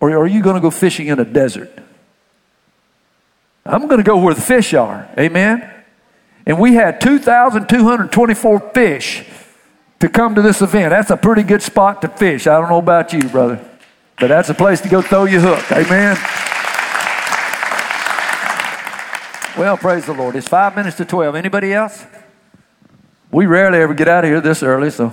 or 0.00 0.16
are 0.16 0.26
you 0.26 0.42
going 0.42 0.54
to 0.54 0.62
go 0.62 0.70
fishing 0.70 1.08
in 1.08 1.20
a 1.20 1.24
desert? 1.26 1.70
I'm 3.66 3.86
going 3.86 3.98
to 3.98 4.02
go 4.02 4.16
where 4.16 4.32
the 4.32 4.40
fish 4.40 4.72
are. 4.72 5.10
Amen? 5.18 5.70
And 6.46 6.58
we 6.58 6.76
had 6.76 6.98
2,224 7.02 8.70
fish 8.72 9.22
to 10.00 10.08
come 10.08 10.34
to 10.36 10.40
this 10.40 10.62
event. 10.62 10.92
That's 10.92 11.10
a 11.10 11.16
pretty 11.18 11.42
good 11.42 11.60
spot 11.60 12.00
to 12.00 12.08
fish. 12.08 12.46
I 12.46 12.58
don't 12.58 12.70
know 12.70 12.78
about 12.78 13.12
you, 13.12 13.20
brother. 13.28 13.68
But 14.22 14.28
that's 14.28 14.48
a 14.50 14.54
place 14.54 14.80
to 14.82 14.88
go 14.88 15.02
throw 15.02 15.24
your 15.24 15.40
hook. 15.40 15.72
Amen. 15.72 16.16
Well, 19.58 19.76
praise 19.76 20.06
the 20.06 20.12
Lord. 20.12 20.36
It's 20.36 20.46
five 20.46 20.76
minutes 20.76 20.96
to 20.98 21.04
12. 21.04 21.34
Anybody 21.34 21.72
else? 21.72 22.06
We 23.32 23.46
rarely 23.46 23.80
ever 23.80 23.94
get 23.94 24.06
out 24.06 24.22
of 24.22 24.30
here 24.30 24.40
this 24.40 24.62
early, 24.62 24.90
so 24.90 25.12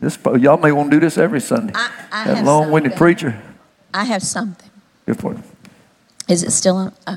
this 0.00 0.18
y'all 0.40 0.56
may 0.56 0.72
want 0.72 0.90
to 0.90 0.96
do 0.96 1.00
this 1.00 1.18
every 1.18 1.40
Sunday. 1.40 1.72
I, 1.76 1.90
I 2.10 2.24
that 2.24 2.36
have 2.38 2.46
long-winded 2.46 2.96
preacher. 2.96 3.40
I 3.94 4.02
have 4.06 4.24
something. 4.24 4.70
Good 5.06 5.20
for 5.20 5.34
it. 5.34 5.40
Is 6.26 6.42
it 6.42 6.50
still 6.50 6.78
on? 6.78 6.92
Uh, 7.06 7.16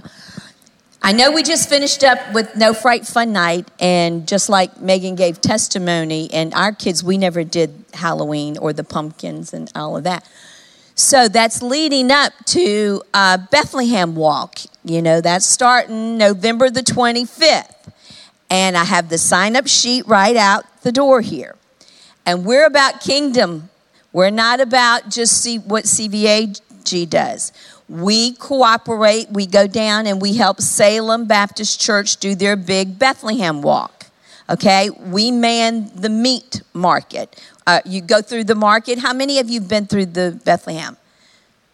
I 1.01 1.11
know 1.11 1.31
we 1.31 1.41
just 1.41 1.69
finished 1.69 2.03
up 2.03 2.19
with 2.35 2.55
No 2.55 2.75
Fright 2.75 3.07
Fun 3.07 3.33
Night, 3.33 3.67
and 3.79 4.27
just 4.27 4.47
like 4.47 4.79
Megan 4.79 5.15
gave 5.15 5.41
testimony, 5.41 6.31
and 6.31 6.53
our 6.53 6.71
kids, 6.71 7.03
we 7.03 7.17
never 7.17 7.43
did 7.43 7.83
Halloween 7.95 8.59
or 8.59 8.73
the 8.73 8.83
pumpkins 8.83 9.55
and 9.55 9.71
all 9.73 9.97
of 9.97 10.03
that. 10.03 10.29
So 10.95 11.27
that's 11.27 11.61
leading 11.61 12.11
up 12.11 12.33
to 12.47 13.01
uh, 13.13 13.37
Bethlehem 13.51 14.15
Walk. 14.15 14.59
You 14.85 15.01
know, 15.01 15.21
that's 15.21 15.45
starting 15.45 16.17
November 16.17 16.69
the 16.69 16.81
25th. 16.81 17.91
And 18.49 18.77
I 18.77 18.83
have 18.83 19.09
the 19.09 19.17
sign 19.17 19.55
up 19.55 19.67
sheet 19.67 20.05
right 20.05 20.35
out 20.35 20.65
the 20.83 20.91
door 20.91 21.21
here. 21.21 21.55
And 22.25 22.45
we're 22.45 22.65
about 22.65 23.01
kingdom. 23.01 23.69
We're 24.11 24.29
not 24.29 24.61
about 24.61 25.09
just 25.09 25.41
see 25.41 25.57
what 25.57 25.85
CVAG 25.85 27.09
does. 27.09 27.51
We 27.89 28.33
cooperate, 28.33 29.29
we 29.31 29.45
go 29.47 29.65
down 29.67 30.05
and 30.05 30.21
we 30.21 30.35
help 30.35 30.61
Salem 30.61 31.25
Baptist 31.25 31.81
Church 31.81 32.17
do 32.17 32.35
their 32.35 32.55
big 32.55 32.99
Bethlehem 32.99 33.61
walk. 33.61 34.05
Okay, 34.49 34.89
we 34.89 35.31
man 35.31 35.89
the 35.95 36.09
meat 36.09 36.61
market. 36.73 37.41
Uh, 37.65 37.81
you 37.85 38.01
go 38.01 38.21
through 38.21 38.43
the 38.43 38.55
market. 38.55 38.99
How 38.99 39.13
many 39.13 39.39
of 39.39 39.49
you 39.49 39.59
have 39.59 39.69
been 39.69 39.85
through 39.85 40.07
the 40.07 40.39
Bethlehem? 40.43 40.97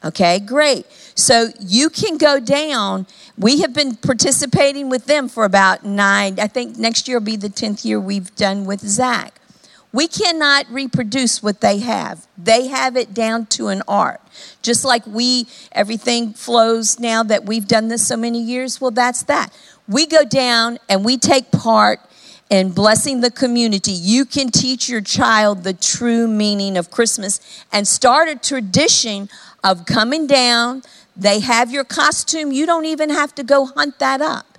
Okay, 0.03 0.39
great. 0.39 0.85
So 1.15 1.49
you 1.59 1.89
can 1.89 2.17
go 2.17 2.39
down. 2.39 3.05
We 3.37 3.61
have 3.61 3.73
been 3.73 3.95
participating 3.95 4.89
with 4.89 5.05
them 5.05 5.27
for 5.27 5.43
about 5.43 5.83
nine, 5.83 6.39
I 6.39 6.47
think 6.47 6.77
next 6.77 7.07
year 7.07 7.19
will 7.19 7.25
be 7.25 7.35
the 7.35 7.49
10th 7.49 7.83
year 7.83 7.99
we've 7.99 8.33
done 8.35 8.65
with 8.65 8.79
Zach. 8.79 9.33
We 9.91 10.07
cannot 10.07 10.69
reproduce 10.69 11.41
what 11.41 11.61
they 11.61 11.79
have. 11.79 12.27
They 12.37 12.67
have 12.67 12.95
it 12.95 13.13
down 13.13 13.47
to 13.47 13.69
an 13.69 13.81
art. 13.87 14.21
Just 14.61 14.85
like 14.85 15.05
we, 15.07 15.47
everything 15.71 16.33
flows 16.33 16.99
now 16.99 17.23
that 17.23 17.45
we've 17.45 17.67
done 17.67 17.87
this 17.87 18.07
so 18.07 18.15
many 18.15 18.39
years, 18.39 18.79
well, 18.79 18.91
that's 18.91 19.23
that. 19.23 19.51
We 19.87 20.05
go 20.05 20.23
down 20.23 20.77
and 20.87 21.03
we 21.03 21.17
take 21.17 21.51
part 21.51 21.99
in 22.49 22.71
blessing 22.71 23.21
the 23.21 23.31
community. 23.31 23.91
You 23.91 24.25
can 24.25 24.49
teach 24.49 24.89
your 24.89 25.01
child 25.01 25.63
the 25.63 25.73
true 25.73 26.27
meaning 26.27 26.77
of 26.77 26.89
Christmas 26.89 27.39
and 27.71 27.87
start 27.87 28.27
a 28.27 28.35
tradition 28.35 29.29
of 29.63 29.85
coming 29.85 30.25
down. 30.25 30.81
They 31.15 31.39
have 31.39 31.71
your 31.71 31.83
costume. 31.83 32.51
You 32.51 32.65
don't 32.65 32.85
even 32.85 33.09
have 33.09 33.35
to 33.35 33.43
go 33.43 33.65
hunt 33.65 33.99
that 33.99 34.21
up. 34.21 34.57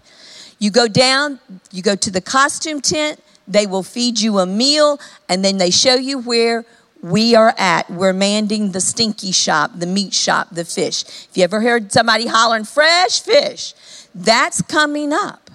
You 0.59 0.71
go 0.71 0.89
down, 0.89 1.41
you 1.73 1.83
go 1.83 1.97
to 1.97 2.11
the 2.11 2.21
costume 2.21 2.81
tent, 2.83 3.21
they 3.49 3.67
will 3.67 3.83
feed 3.83 4.21
you 4.21 4.39
a 4.39 4.47
meal, 4.47 5.01
and 5.29 5.43
then 5.45 5.57
they 5.57 5.71
show 5.71 5.95
you 5.95 6.19
where 6.19 6.67
we 7.03 7.35
are 7.35 7.55
at. 7.57 7.91
We're 7.91 8.13
manding 8.13 8.73
the 8.73 8.81
stinky 8.81 9.33
shop, 9.33 9.73
the 9.75 9.87
meat 9.87 10.13
shop, 10.13 10.49
the 10.53 10.67
fish. 10.67 11.03
If 11.03 11.31
you 11.35 11.45
ever 11.45 11.63
heard 11.63 11.91
somebody 11.91 12.27
hollering, 12.27 12.65
fresh 12.65 13.23
fish, 13.23 13.73
that's 14.15 14.61
coming 14.63 15.13
up. 15.15 15.50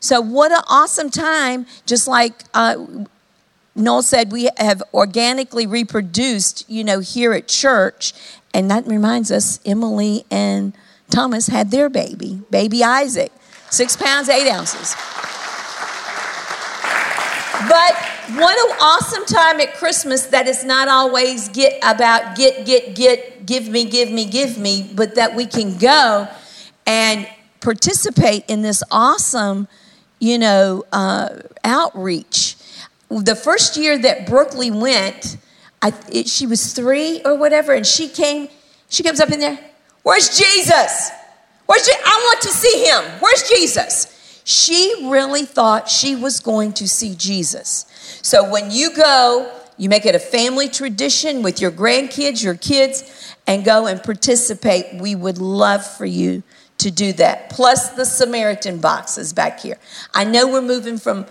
So, 0.00 0.20
what 0.20 0.52
an 0.52 0.62
awesome 0.68 1.10
time, 1.10 1.66
just 1.86 2.06
like 2.06 2.44
uh, 2.54 2.84
Noel 3.74 4.02
said, 4.02 4.32
we 4.32 4.48
have 4.56 4.82
organically 4.92 5.66
reproduced, 5.66 6.68
you 6.68 6.84
know, 6.84 7.00
here 7.00 7.32
at 7.32 7.48
church. 7.48 8.12
And 8.54 8.70
that 8.70 8.86
reminds 8.86 9.30
us, 9.30 9.60
Emily 9.64 10.24
and 10.30 10.72
Thomas 11.10 11.46
had 11.46 11.70
their 11.70 11.88
baby, 11.88 12.42
baby 12.50 12.82
Isaac, 12.82 13.32
six 13.70 13.96
pounds, 13.96 14.28
eight 14.28 14.50
ounces. 14.50 14.94
But 17.68 17.94
what 18.36 18.70
an 18.70 18.76
awesome 18.80 19.24
time 19.24 19.60
at 19.60 19.74
Christmas 19.74 20.26
that 20.26 20.46
is 20.46 20.64
not 20.64 20.88
always 20.88 21.48
get 21.48 21.78
about 21.82 22.36
get, 22.36 22.64
get, 22.66 22.94
get, 22.94 23.46
give 23.46 23.68
me, 23.68 23.84
give 23.84 24.10
me, 24.10 24.26
give 24.26 24.58
me, 24.58 24.90
but 24.94 25.14
that 25.16 25.34
we 25.34 25.46
can 25.46 25.76
go 25.78 26.28
and 26.86 27.28
participate 27.60 28.44
in 28.48 28.62
this 28.62 28.82
awesome, 28.90 29.66
you 30.18 30.38
know, 30.38 30.84
uh, 30.92 31.28
outreach. 31.64 32.56
The 33.10 33.36
first 33.36 33.76
year 33.76 33.98
that 33.98 34.26
Brooklyn 34.26 34.80
went, 34.80 35.36
I, 35.80 35.92
it, 36.12 36.28
she 36.28 36.46
was 36.46 36.72
three 36.72 37.22
or 37.24 37.36
whatever, 37.36 37.72
and 37.72 37.86
she 37.86 38.08
came, 38.08 38.48
she 38.88 39.02
comes 39.02 39.20
up 39.20 39.30
in 39.30 39.40
there, 39.40 39.58
Where's 40.02 40.38
Jesus? 40.38 41.10
Where's 41.66 41.86
Je- 41.86 41.92
I 42.02 42.20
want 42.24 42.40
to 42.42 42.48
see 42.48 42.86
him. 42.86 43.04
Where's 43.20 43.48
Jesus? 43.48 44.42
She 44.44 45.06
really 45.10 45.44
thought 45.44 45.88
she 45.88 46.16
was 46.16 46.40
going 46.40 46.72
to 46.74 46.88
see 46.88 47.14
Jesus. 47.14 47.84
So 48.22 48.50
when 48.50 48.70
you 48.70 48.94
go, 48.96 49.52
you 49.76 49.90
make 49.90 50.06
it 50.06 50.14
a 50.14 50.18
family 50.18 50.68
tradition 50.68 51.42
with 51.42 51.60
your 51.60 51.70
grandkids, 51.70 52.42
your 52.42 52.54
kids, 52.54 53.36
and 53.46 53.64
go 53.64 53.86
and 53.86 54.02
participate. 54.02 55.00
We 55.00 55.14
would 55.14 55.38
love 55.38 55.86
for 55.86 56.06
you 56.06 56.42
to 56.78 56.90
do 56.90 57.12
that. 57.14 57.50
Plus 57.50 57.90
the 57.90 58.04
Samaritan 58.04 58.78
boxes 58.78 59.32
back 59.32 59.60
here. 59.60 59.78
I 60.14 60.24
know 60.24 60.48
we're 60.48 60.62
moving 60.62 60.98
from 60.98 61.26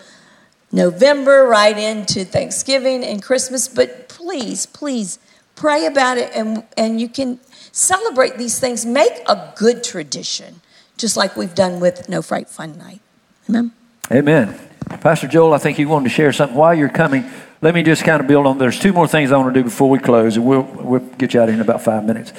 November 0.71 1.47
right 1.47 1.77
into 1.77 2.25
Thanksgiving 2.25 3.03
and 3.03 3.23
Christmas, 3.23 3.67
but 3.67 4.09
please, 4.09 4.65
please 4.65 5.19
pray 5.55 5.85
about 5.85 6.17
it 6.17 6.31
and, 6.35 6.63
and 6.75 6.99
you 6.99 7.07
can 7.07 7.39
celebrate 7.71 8.37
these 8.37 8.59
things. 8.59 8.85
Make 8.85 9.13
a 9.27 9.53
good 9.57 9.83
tradition, 9.83 10.61
just 10.97 11.15
like 11.15 11.35
we've 11.37 11.55
done 11.55 11.79
with 11.79 12.09
No 12.09 12.21
Fright 12.21 12.49
Fun 12.49 12.77
Night. 12.77 13.01
Amen. 13.49 13.71
Amen. 14.11 14.59
Pastor 15.01 15.27
Joel, 15.27 15.53
I 15.53 15.57
think 15.57 15.79
you 15.79 15.87
wanted 15.87 16.09
to 16.09 16.15
share 16.15 16.31
something 16.33 16.57
while 16.57 16.73
you're 16.73 16.89
coming. 16.89 17.29
Let 17.61 17.73
me 17.73 17.83
just 17.83 18.03
kind 18.03 18.21
of 18.21 18.27
build 18.27 18.45
on. 18.45 18.57
There's 18.57 18.79
two 18.79 18.93
more 18.93 19.07
things 19.07 19.31
I 19.31 19.37
want 19.37 19.53
to 19.53 19.59
do 19.59 19.63
before 19.63 19.89
we 19.89 19.99
close, 19.99 20.37
and 20.37 20.45
we'll 20.45 20.61
we'll 20.61 20.99
get 21.17 21.33
you 21.33 21.41
out 21.41 21.49
in 21.49 21.59
about 21.59 21.81
five 21.81 22.05
minutes. 22.05 22.31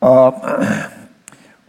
Uh, 0.00 0.90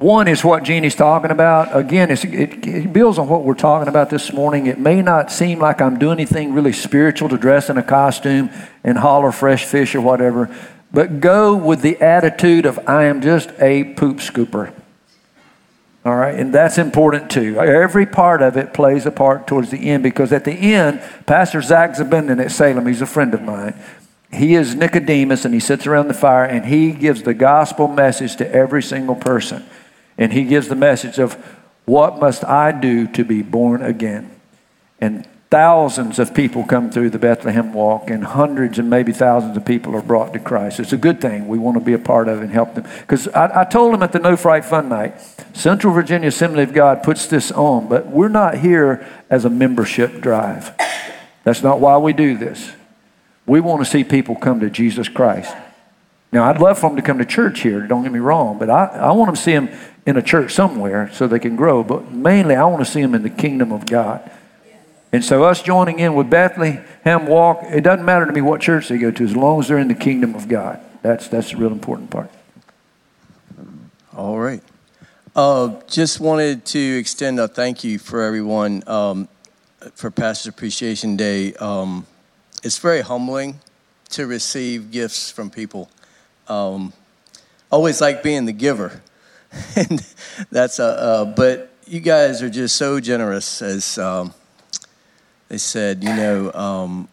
one 0.04 0.28
is 0.28 0.44
what 0.44 0.64
Jeannie's 0.64 0.96
talking 0.96 1.32
about. 1.32 1.76
Again, 1.76 2.12
it, 2.12 2.24
it 2.26 2.94
builds 2.94 3.18
on 3.18 3.30
what 3.30 3.44
we're 3.44 3.54
talking 3.54 3.88
about 3.88 4.10
this 4.10 4.34
morning. 4.34 4.68
It 4.68 4.78
may 4.78 5.02
not 5.02 5.32
seem 5.32 5.60
like 5.60 5.82
I'm 5.82 5.98
doing 5.98 6.20
anything 6.20 6.54
really 6.54 6.74
spiritual 6.74 7.30
to 7.30 7.38
dress 7.38 7.70
in 7.70 7.78
a 7.78 7.84
costume 7.84 8.52
and 8.84 8.98
holler 8.98 9.32
fresh 9.32 9.66
fish 9.66 9.96
or 9.96 10.02
whatever, 10.02 10.54
but 10.92 11.22
go 11.22 11.56
with 11.56 11.82
the 11.82 12.00
attitude 12.02 12.66
of 12.66 12.78
I 12.88 13.06
am 13.06 13.22
just 13.22 13.50
a 13.60 13.86
poop 13.96 14.18
scooper. 14.18 14.74
All 16.06 16.16
right, 16.18 16.38
and 16.38 16.54
that's 16.54 16.78
important 16.78 17.32
too. 17.32 17.58
Every 17.58 18.06
part 18.06 18.42
of 18.42 18.58
it 18.58 18.74
plays 18.74 19.06
a 19.06 19.12
part 19.12 19.48
towards 19.48 19.72
the 19.72 19.90
end 19.90 20.04
because 20.04 20.34
at 20.34 20.44
the 20.44 20.52
end, 20.52 21.02
Pastor 21.26 21.62
Zach 21.62 21.92
Zabinden 21.92 22.44
at 22.44 22.52
Salem, 22.52 22.86
he's 22.88 23.02
a 23.02 23.06
friend 23.06 23.34
of 23.34 23.42
mine. 23.42 23.74
He 24.34 24.56
is 24.56 24.76
Nicodemus 24.76 25.46
and 25.46 25.54
he 25.54 25.62
sits 25.62 25.88
around 25.88 26.10
the 26.10 26.14
fire 26.14 26.44
and 26.44 26.66
he 26.66 26.92
gives 26.92 27.24
the 27.24 27.34
gospel 27.34 27.88
message 27.88 28.36
to 28.38 28.52
every 28.54 28.84
single 28.84 29.16
person. 29.16 29.64
And 30.18 30.34
he 30.34 30.44
gives 30.44 30.68
the 30.68 30.76
message 30.76 31.20
of 31.20 31.34
what 31.86 32.20
must 32.20 32.44
I 32.44 32.72
do 32.72 33.08
to 33.08 33.26
be 33.26 33.42
born 33.42 33.82
again? 33.82 34.32
And 35.02 35.28
thousands 35.54 36.18
of 36.18 36.34
people 36.34 36.64
come 36.64 36.90
through 36.90 37.12
the 37.12 37.20
Bethlehem 37.20 37.74
walk, 37.74 38.10
and 38.10 38.24
hundreds 38.24 38.80
and 38.80 38.90
maybe 38.90 39.12
thousands 39.12 39.56
of 39.56 39.64
people 39.64 39.96
are 39.96 40.02
brought 40.02 40.34
to 40.34 40.40
Christ. 40.40 40.80
It's 40.80 40.94
a 40.94 40.98
good 40.98 41.22
thing. 41.22 41.48
We 41.48 41.60
want 41.60 41.78
to 41.78 41.84
be 41.84 41.94
a 41.94 42.00
part 42.00 42.28
of 42.28 42.42
and 42.42 42.50
help 42.50 42.74
them. 42.74 42.88
Because 43.02 43.28
I, 43.28 43.62
I, 43.62 43.64
told 43.64 43.94
them 43.94 44.02
at 44.02 44.14
the 44.14 44.18
No 44.18 44.36
Fright 44.36 44.66
Fun 44.66 44.90
Night, 44.90 45.22
Central 45.54 45.94
Virginia 45.94 46.30
Assembly 46.30 46.64
of 46.64 46.74
God 46.74 47.04
puts 47.04 47.28
this 47.28 47.52
on, 47.52 47.88
but 47.88 48.08
we're 48.08 48.30
not 48.30 48.58
here 48.58 49.06
as 49.30 49.46
a 49.46 49.50
membership 49.50 50.22
drive. 50.22 50.72
That's 51.44 51.62
not 51.62 51.80
why 51.80 51.98
we 51.98 52.14
do 52.14 52.36
this. 52.36 52.72
We 53.46 53.60
want 53.60 53.84
to 53.84 53.86
see 53.86 54.04
people 54.04 54.36
come 54.36 54.60
to 54.62 54.72
Jesus 54.72 55.08
Christ. 55.08 55.56
Now, 56.34 56.46
I'd 56.46 56.60
love 56.60 56.80
for 56.80 56.90
them 56.90 56.96
to 56.96 57.04
come 57.04 57.20
to 57.20 57.26
church 57.26 57.62
here, 57.62 57.86
don't 57.86 58.02
get 58.02 58.12
me 58.12 58.18
wrong, 58.18 58.58
but 58.58 58.68
I, 58.68 58.86
I 58.86 59.12
want 59.12 59.28
them 59.28 59.36
to 59.36 59.42
see 59.42 59.52
them 59.52 59.70
in 60.08 60.18
a 60.18 60.22
church 60.22 60.52
somewhere 60.52 61.12
so 61.14 61.28
they 61.28 61.38
can 61.38 61.56
grow. 61.56 61.84
But 61.84 62.12
mainly, 62.12 62.56
I 62.56 62.66
want 62.66 62.84
to 62.84 62.92
see 62.92 63.04
them 63.04 63.14
in 63.14 63.22
the 63.22 63.30
kingdom 63.30 63.72
of 63.72 63.86
God. 63.86 64.32
And 65.12 65.24
so, 65.24 65.44
us 65.44 65.62
joining 65.62 66.00
in 66.00 66.16
with 66.16 66.32
Bethlehem 66.32 67.28
Walk, 67.28 67.60
it 67.66 67.82
doesn't 67.82 68.04
matter 68.04 68.26
to 68.26 68.32
me 68.32 68.42
what 68.42 68.62
church 68.62 68.90
they 68.90 68.98
go 68.98 69.12
to 69.12 69.24
as 69.24 69.36
long 69.36 69.60
as 69.60 69.68
they're 69.68 69.78
in 69.78 69.90
the 69.90 69.94
kingdom 69.94 70.34
of 70.34 70.48
God. 70.48 70.80
That's, 71.04 71.28
that's 71.28 71.52
the 71.52 71.58
real 71.58 71.72
important 71.72 72.10
part. 72.10 72.32
All 74.16 74.40
right. 74.40 74.64
Uh, 75.36 75.80
just 75.88 76.20
wanted 76.20 76.66
to 76.66 76.80
extend 76.80 77.40
a 77.40 77.48
thank 77.48 77.84
you 77.84 78.00
for 78.00 78.24
everyone 78.24 78.84
um, 78.88 79.28
for 79.94 80.10
Pastor 80.10 80.50
Appreciation 80.50 81.16
Day. 81.16 81.54
Um, 81.56 82.08
it's 82.64 82.80
very 82.80 83.02
humbling 83.02 83.60
to 84.10 84.26
receive 84.26 84.90
gifts 84.90 85.30
from 85.30 85.52
people. 85.52 85.90
Um, 86.48 86.94
always 87.72 88.02
like 88.02 88.24
being 88.24 88.46
the 88.46 88.54
giver, 88.54 89.02
and 89.76 90.06
that's 90.52 90.80
a. 90.80 90.86
Uh, 90.86 91.26
but 91.26 91.72
you 91.88 92.00
guys 92.00 92.42
are 92.42 92.50
just 92.50 92.76
so 92.76 93.00
generous 93.00 93.62
as 93.62 93.98
um, 93.98 94.34
they 95.50 95.58
said, 95.58 96.04
you 96.04 96.16
know, 96.16 96.52
um, 96.54 97.08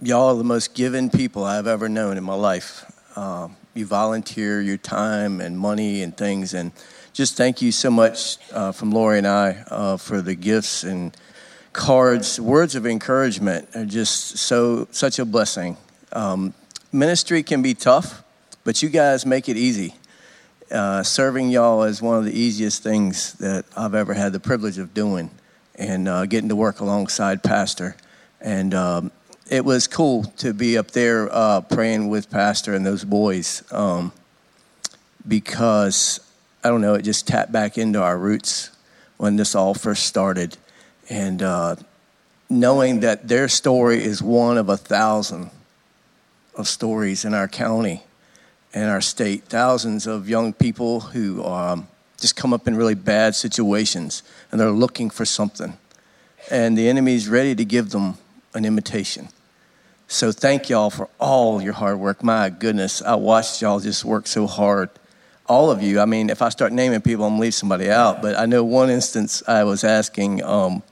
y'all 0.00 0.28
are 0.28 0.36
the 0.36 0.44
most 0.44 0.74
given 0.74 1.10
people 1.10 1.44
I've 1.44 1.66
ever 1.66 1.88
known 1.88 2.16
in 2.16 2.24
my 2.24 2.34
life. 2.34 2.84
Uh, 3.16 3.48
you 3.74 3.86
volunteer 3.86 4.60
your 4.60 4.76
time 4.76 5.40
and 5.40 5.58
money 5.58 6.02
and 6.02 6.16
things, 6.16 6.54
and 6.54 6.72
just 7.12 7.36
thank 7.36 7.62
you 7.62 7.72
so 7.72 7.90
much 7.90 8.36
uh, 8.52 8.72
from 8.72 8.90
Lori 8.90 9.18
and 9.18 9.26
I 9.26 9.64
uh, 9.68 9.96
for 9.96 10.20
the 10.20 10.34
gifts 10.34 10.84
and 10.84 11.16
cards. 11.72 12.40
Words 12.40 12.74
of 12.74 12.86
encouragement 12.86 13.68
are 13.74 13.84
just 13.84 14.38
so 14.38 14.86
such 14.90 15.18
a 15.18 15.24
blessing. 15.24 15.76
Um, 16.12 16.54
ministry 16.92 17.42
can 17.42 17.62
be 17.62 17.74
tough, 17.74 18.22
but 18.66 18.82
you 18.82 18.88
guys 18.88 19.24
make 19.24 19.48
it 19.48 19.56
easy. 19.56 19.94
Uh, 20.72 21.00
serving 21.00 21.50
y'all 21.50 21.84
is 21.84 22.02
one 22.02 22.18
of 22.18 22.24
the 22.24 22.36
easiest 22.36 22.82
things 22.82 23.34
that 23.34 23.64
I've 23.76 23.94
ever 23.94 24.12
had 24.12 24.32
the 24.32 24.40
privilege 24.40 24.78
of 24.78 24.92
doing 24.92 25.30
and 25.76 26.08
uh, 26.08 26.26
getting 26.26 26.48
to 26.48 26.56
work 26.56 26.80
alongside 26.80 27.44
Pastor. 27.44 27.96
And 28.40 28.74
um, 28.74 29.12
it 29.48 29.64
was 29.64 29.86
cool 29.86 30.24
to 30.38 30.52
be 30.52 30.76
up 30.76 30.90
there 30.90 31.32
uh, 31.32 31.60
praying 31.60 32.08
with 32.08 32.28
Pastor 32.28 32.74
and 32.74 32.84
those 32.84 33.04
boys 33.04 33.62
um, 33.72 34.12
because, 35.28 36.18
I 36.64 36.68
don't 36.68 36.80
know, 36.80 36.94
it 36.94 37.02
just 37.02 37.28
tapped 37.28 37.52
back 37.52 37.78
into 37.78 38.02
our 38.02 38.18
roots 38.18 38.72
when 39.16 39.36
this 39.36 39.54
all 39.54 39.74
first 39.74 40.06
started. 40.06 40.56
And 41.08 41.40
uh, 41.40 41.76
knowing 42.50 42.98
that 43.00 43.28
their 43.28 43.46
story 43.46 44.02
is 44.02 44.20
one 44.20 44.58
of 44.58 44.68
a 44.68 44.76
thousand 44.76 45.52
of 46.56 46.66
stories 46.66 47.24
in 47.24 47.32
our 47.32 47.46
county 47.46 48.02
and 48.76 48.90
our 48.90 49.00
state, 49.00 49.44
thousands 49.44 50.06
of 50.06 50.28
young 50.28 50.52
people 50.52 51.00
who 51.00 51.42
um, 51.42 51.88
just 52.18 52.36
come 52.36 52.52
up 52.52 52.68
in 52.68 52.76
really 52.76 52.94
bad 52.94 53.34
situations 53.34 54.22
and 54.52 54.60
they're 54.60 54.68
looking 54.70 55.08
for 55.08 55.24
something. 55.24 55.78
And 56.50 56.76
the 56.76 56.86
enemy 56.86 57.14
is 57.14 57.26
ready 57.26 57.54
to 57.54 57.64
give 57.64 57.88
them 57.88 58.18
an 58.52 58.66
imitation. 58.66 59.30
So 60.08 60.30
thank 60.30 60.68
y'all 60.68 60.90
for 60.90 61.08
all 61.18 61.62
your 61.62 61.72
hard 61.72 61.98
work. 61.98 62.22
My 62.22 62.50
goodness, 62.50 63.00
I 63.00 63.14
watched 63.14 63.62
y'all 63.62 63.80
just 63.80 64.04
work 64.04 64.26
so 64.26 64.46
hard. 64.46 64.90
All 65.46 65.70
of 65.70 65.82
you. 65.82 65.98
I 65.98 66.04
mean, 66.04 66.28
if 66.28 66.42
I 66.42 66.50
start 66.50 66.70
naming 66.70 67.00
people, 67.00 67.24
I'm 67.24 67.32
gonna 67.32 67.40
leave 67.40 67.54
somebody 67.54 67.88
out. 67.88 68.20
But 68.20 68.38
I 68.38 68.44
know 68.44 68.62
one 68.62 68.90
instance 68.90 69.42
I 69.48 69.64
was 69.64 69.84
asking 69.84 70.44
um, 70.44 70.82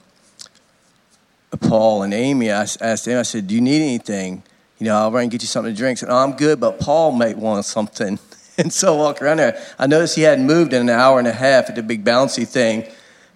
Paul 1.60 2.02
and 2.02 2.14
Amy. 2.14 2.50
I 2.50 2.62
asked 2.62 3.04
them. 3.04 3.18
I 3.18 3.22
said, 3.22 3.46
"Do 3.46 3.54
you 3.54 3.60
need 3.60 3.82
anything? 3.82 4.42
You 4.78 4.86
know, 4.86 4.96
I'll 4.96 5.12
run 5.12 5.22
and 5.22 5.30
get 5.30 5.42
you 5.42 5.48
something 5.48 5.72
to 5.72 5.78
drink." 5.78 5.98
Said, 5.98 6.10
"Oh, 6.10 6.16
I'm 6.16 6.32
good, 6.32 6.60
but 6.60 6.78
Paul 6.80 7.12
might 7.12 7.38
want 7.38 7.64
something." 7.64 8.18
And 8.56 8.72
so 8.72 8.94
I 8.94 8.98
walk 8.98 9.20
around 9.20 9.38
there. 9.38 9.60
I 9.80 9.88
noticed 9.88 10.14
he 10.14 10.22
hadn't 10.22 10.46
moved 10.46 10.72
in 10.72 10.82
an 10.82 10.88
hour 10.88 11.18
and 11.18 11.26
a 11.26 11.32
half 11.32 11.68
at 11.68 11.74
the 11.74 11.82
big 11.82 12.04
bouncy 12.04 12.46
thing. 12.46 12.86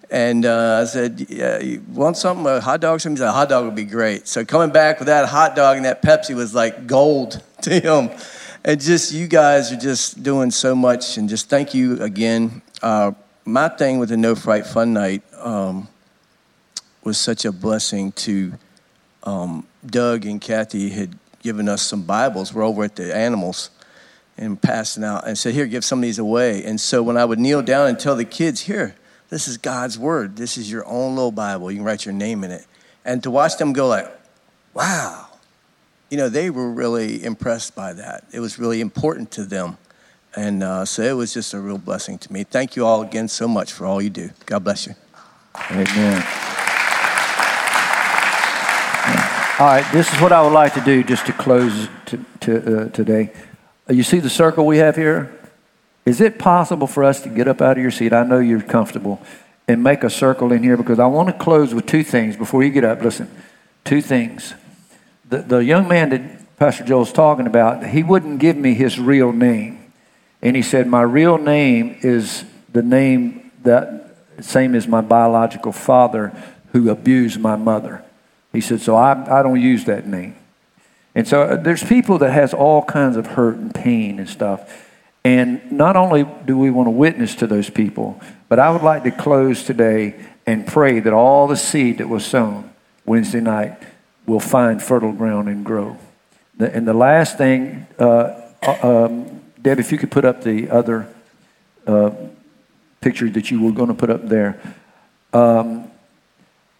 And 0.09 0.45
uh, 0.45 0.79
I 0.81 0.85
said, 0.85 1.25
yeah, 1.29 1.59
you 1.59 1.83
want 1.91 2.17
something? 2.17 2.45
A 2.45 2.59
hot 2.59 2.81
dog? 2.81 2.99
Something? 2.99 3.17
He 3.17 3.19
said, 3.19 3.29
a 3.29 3.33
hot 3.33 3.49
dog 3.49 3.65
would 3.65 3.75
be 3.75 3.83
great. 3.83 4.27
So 4.27 4.43
coming 4.43 4.71
back 4.71 4.99
with 4.99 5.07
that 5.07 5.27
hot 5.27 5.55
dog 5.55 5.77
and 5.77 5.85
that 5.85 6.01
Pepsi 6.01 6.35
was 6.35 6.55
like 6.55 6.87
gold 6.87 7.43
to 7.63 7.79
him. 7.79 8.09
And 8.63 8.81
just 8.81 9.13
you 9.13 9.27
guys 9.27 9.71
are 9.71 9.77
just 9.77 10.23
doing 10.23 10.51
so 10.51 10.73
much. 10.75 11.17
And 11.17 11.29
just 11.29 11.49
thank 11.49 11.73
you 11.73 12.01
again. 12.01 12.61
Uh, 12.81 13.11
my 13.45 13.69
thing 13.69 13.99
with 13.99 14.09
the 14.09 14.17
No 14.17 14.35
Fright 14.35 14.65
Fun 14.65 14.93
Night 14.93 15.21
um, 15.37 15.87
was 17.03 17.17
such 17.17 17.45
a 17.45 17.51
blessing 17.51 18.11
to 18.13 18.53
um, 19.23 19.67
Doug 19.85 20.25
and 20.25 20.41
Kathy 20.41 20.89
had 20.89 21.17
given 21.49 21.67
us 21.67 21.81
some 21.81 22.03
Bibles. 22.03 22.53
We're 22.53 22.61
over 22.61 22.83
at 22.83 22.95
the 22.95 23.15
animals 23.15 23.71
and 24.37 24.61
passing 24.61 25.03
out 25.03 25.25
and 25.25 25.35
said, 25.35 25.55
Here, 25.55 25.65
give 25.65 25.83
some 25.83 25.97
of 25.97 26.03
these 26.03 26.19
away. 26.19 26.63
And 26.63 26.79
so 26.79 27.01
when 27.01 27.17
I 27.17 27.25
would 27.25 27.39
kneel 27.39 27.63
down 27.63 27.87
and 27.87 27.99
tell 27.99 28.15
the 28.15 28.23
kids, 28.23 28.61
Here, 28.61 28.93
this 29.29 29.47
is 29.47 29.57
God's 29.57 29.97
word. 29.97 30.35
This 30.35 30.59
is 30.59 30.71
your 30.71 30.85
own 30.85 31.15
little 31.15 31.31
Bible. 31.31 31.71
You 31.71 31.77
can 31.77 31.85
write 31.85 32.05
your 32.05 32.13
name 32.13 32.43
in 32.43 32.51
it. 32.51 32.67
And 33.03 33.23
to 33.23 33.31
watch 33.31 33.57
them 33.57 33.73
go 33.73 33.87
like, 33.87 34.05
wow. 34.75 35.25
You 36.11 36.17
know, 36.17 36.29
they 36.29 36.51
were 36.51 36.69
really 36.69 37.23
impressed 37.23 37.73
by 37.73 37.93
that. 37.93 38.25
It 38.31 38.41
was 38.41 38.59
really 38.59 38.79
important 38.79 39.31
to 39.31 39.43
them. 39.43 39.79
And 40.35 40.61
uh, 40.61 40.85
so 40.85 41.01
it 41.01 41.13
was 41.13 41.33
just 41.33 41.55
a 41.55 41.59
real 41.59 41.79
blessing 41.79 42.19
to 42.19 42.31
me. 42.31 42.43
Thank 42.43 42.75
you 42.75 42.85
all 42.85 43.01
again 43.01 43.27
so 43.27 43.47
much 43.47 43.73
for 43.73 43.87
all 43.87 43.99
you 43.99 44.11
do. 44.11 44.29
God 44.45 44.63
bless 44.63 44.85
you. 44.85 44.93
Amen. 45.71 46.58
All 49.59 49.65
right, 49.65 49.85
this 49.91 50.13
is 50.13 50.21
what 50.21 50.31
I 50.31 50.41
would 50.41 50.53
like 50.53 50.75
to 50.75 50.79
do 50.79 51.03
just 51.03 51.25
to 51.25 51.33
close 51.33 51.89
to, 52.05 52.25
to, 52.39 52.83
uh, 52.83 52.89
today. 52.91 53.33
Uh, 53.89 53.91
you 53.91 54.03
see 54.03 54.19
the 54.19 54.29
circle 54.29 54.65
we 54.65 54.77
have 54.77 54.95
here? 54.95 55.37
Is 56.05 56.21
it 56.21 56.39
possible 56.39 56.87
for 56.87 57.03
us 57.03 57.19
to 57.23 57.29
get 57.29 57.45
up 57.45 57.59
out 57.59 57.75
of 57.75 57.81
your 57.81 57.91
seat? 57.91 58.13
I 58.13 58.23
know 58.23 58.39
you're 58.39 58.61
comfortable 58.61 59.21
and 59.67 59.83
make 59.83 60.05
a 60.05 60.09
circle 60.09 60.53
in 60.53 60.63
here 60.63 60.77
because 60.77 60.97
I 60.97 61.07
want 61.07 61.27
to 61.27 61.33
close 61.33 61.73
with 61.73 61.85
two 61.85 62.03
things 62.03 62.37
before 62.37 62.63
you 62.63 62.69
get 62.69 62.85
up. 62.85 63.01
Listen, 63.01 63.29
two 63.83 64.01
things. 64.01 64.53
The, 65.27 65.39
the 65.39 65.57
young 65.57 65.89
man 65.89 66.11
that 66.11 66.55
Pastor 66.55 66.85
Joel's 66.85 67.11
talking 67.11 67.45
about, 67.45 67.85
he 67.85 68.01
wouldn't 68.01 68.39
give 68.39 68.55
me 68.55 68.75
his 68.75 68.97
real 68.97 69.33
name. 69.33 69.91
And 70.41 70.55
he 70.55 70.61
said, 70.61 70.87
My 70.87 71.01
real 71.01 71.37
name 71.37 71.97
is 72.01 72.45
the 72.71 72.81
name 72.81 73.51
that 73.63 74.15
same 74.39 74.73
as 74.73 74.87
my 74.87 75.01
biological 75.01 75.73
father 75.73 76.31
who 76.71 76.89
abused 76.89 77.41
my 77.41 77.57
mother. 77.57 78.05
He 78.51 78.61
said, 78.61 78.81
So 78.81 78.95
I, 78.95 79.39
I 79.39 79.43
don't 79.43 79.61
use 79.61 79.85
that 79.85 80.07
name. 80.07 80.35
And 81.15 81.27
so 81.27 81.43
uh, 81.43 81.55
there's 81.55 81.83
people 81.83 82.17
that 82.19 82.31
has 82.31 82.53
all 82.53 82.83
kinds 82.83 83.17
of 83.17 83.27
hurt 83.27 83.57
and 83.57 83.73
pain 83.73 84.19
and 84.19 84.29
stuff. 84.29 84.87
And 85.23 85.71
not 85.71 85.95
only 85.95 86.25
do 86.45 86.57
we 86.57 86.71
want 86.71 86.87
to 86.87 86.91
witness 86.91 87.35
to 87.35 87.47
those 87.47 87.69
people, 87.69 88.21
but 88.47 88.57
I 88.59 88.69
would 88.69 88.83
like 88.83 89.03
to 89.03 89.11
close 89.11 89.63
today 89.63 90.15
and 90.45 90.65
pray 90.65 90.99
that 90.99 91.13
all 91.13 91.47
the 91.47 91.57
seed 91.57 91.97
that 91.97 92.07
was 92.07 92.25
sown 92.25 92.73
Wednesday 93.05 93.41
night 93.41 93.77
will 94.25 94.39
find 94.39 94.81
fertile 94.81 95.11
ground 95.11 95.49
and 95.49 95.65
grow. 95.65 95.97
And 96.57 96.87
the 96.87 96.93
last 96.93 97.37
thing, 97.37 97.87
uh, 97.99 98.41
uh 98.63 99.05
um, 99.05 99.41
Deb, 99.61 99.79
if 99.79 99.91
you 99.91 99.97
could 99.97 100.11
put 100.11 100.25
up 100.25 100.43
the 100.43 100.69
other 100.69 101.13
uh, 101.85 102.11
picture 103.01 103.29
that 103.29 103.51
you 103.51 103.61
were 103.61 103.71
going 103.71 103.87
to 103.87 103.93
put 103.93 104.09
up 104.09 104.27
there. 104.27 104.59
Um, 105.33 105.89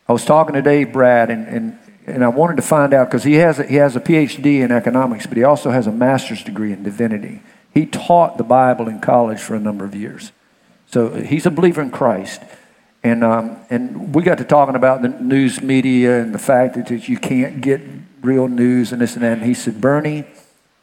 I 0.10 0.12
was 0.12 0.26
talking 0.26 0.56
to 0.56 0.62
Dave 0.64 0.92
Brat, 0.92 1.30
and, 1.30 1.48
and, 1.48 1.80
and 2.08 2.24
I 2.24 2.30
wanted 2.30 2.56
to 2.56 2.64
find 2.64 2.96
out 2.96 3.10
because 3.10 3.24
he, 3.24 3.36
has 3.36 3.60
a, 3.60 3.64
he 3.64 3.76
has 3.76 3.96
a 3.96 4.00
PhD 4.00 4.62
in 4.62 4.72
economics, 4.72 5.28
but 5.28 5.38
he 5.38 5.44
also 5.44 5.70
has 5.70 5.86
a 5.86 5.92
master's 5.92 6.44
degree 6.44 6.74
in 6.74 6.82
divinity. 6.82 7.44
He 7.76 7.86
taught 7.86 8.40
the 8.40 8.44
Bible 8.44 8.88
in 8.88 9.02
college 9.02 9.40
for 9.40 9.54
a 9.54 9.60
number 9.60 9.86
of 9.86 9.94
years. 9.94 10.32
So 10.88 11.14
he's 11.14 11.46
a 11.46 11.52
believer 11.52 11.84
in 11.84 11.92
Christ. 11.92 12.42
And, 13.04 13.24
um, 13.24 13.58
and 13.70 14.16
we 14.16 14.24
got 14.24 14.40
to 14.40 14.44
talking 14.44 14.74
about 14.74 15.04
the 15.04 15.10
news 15.10 15.62
media 15.62 16.20
and 16.20 16.34
the 16.34 16.40
fact 16.40 16.74
that 16.74 17.08
you 17.08 17.20
can't 17.20 17.62
get 17.62 17.80
real 18.22 18.48
news 18.48 18.92
and 18.92 19.00
this 19.00 19.14
and 19.14 19.24
that. 19.24 19.34
And 19.38 19.44
he 19.44 19.54
said, 19.54 19.80
Bernie, 19.80 20.26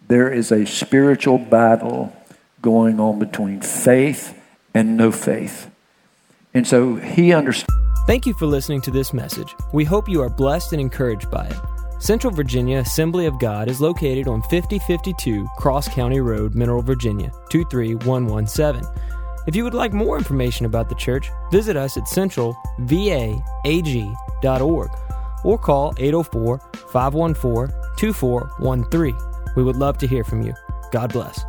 there 0.07 0.33
is 0.33 0.53
a 0.53 0.65
spiritual 0.65 1.39
battle 1.39 2.17
going 2.63 3.01
on 3.01 3.19
between 3.19 3.61
faith 3.61 4.41
and 4.73 4.97
no 4.97 5.11
faith. 5.11 5.69
And 6.55 6.65
so 6.65 6.95
he 6.95 7.33
understood. 7.35 7.86
Thank 8.07 8.25
you 8.25 8.35
for 8.35 8.47
listening 8.47 8.81
to 8.83 8.93
this 8.93 9.13
message. 9.13 9.57
We 9.73 9.85
hope 9.85 10.09
you 10.09 10.23
are 10.23 10.29
blessed 10.29 10.73
and 10.73 10.81
encouraged 10.81 11.29
by 11.29 11.47
it. 11.47 11.57
Central 11.99 12.33
Virginia 12.33 12.79
Assembly 12.79 13.27
of 13.27 13.41
God 13.41 13.69
is 13.69 13.81
located 13.81 14.29
on 14.29 14.43
5052 14.43 15.49
Cross 15.57 15.89
County 15.89 16.21
Road, 16.21 16.55
Mineral, 16.55 16.83
Virginia 16.83 17.33
23117. 17.51 18.89
If 19.49 19.57
you 19.57 19.65
would 19.65 19.75
like 19.75 19.93
more 19.93 20.19
information 20.19 20.67
about 20.67 20.89
the 20.89 20.95
church, 20.95 21.33
visit 21.51 21.77
us 21.77 21.97
at 21.97 22.05
centralvaag.org 22.05 24.91
or 25.45 25.59
call 25.59 25.93
804 25.99 26.61
514 26.93 27.75
2413. 27.97 29.17
We 29.57 29.65
would 29.65 29.77
love 29.77 29.99
to 29.99 30.07
hear 30.07 30.23
from 30.23 30.43
you. 30.43 30.55
God 30.93 31.13
bless. 31.13 31.45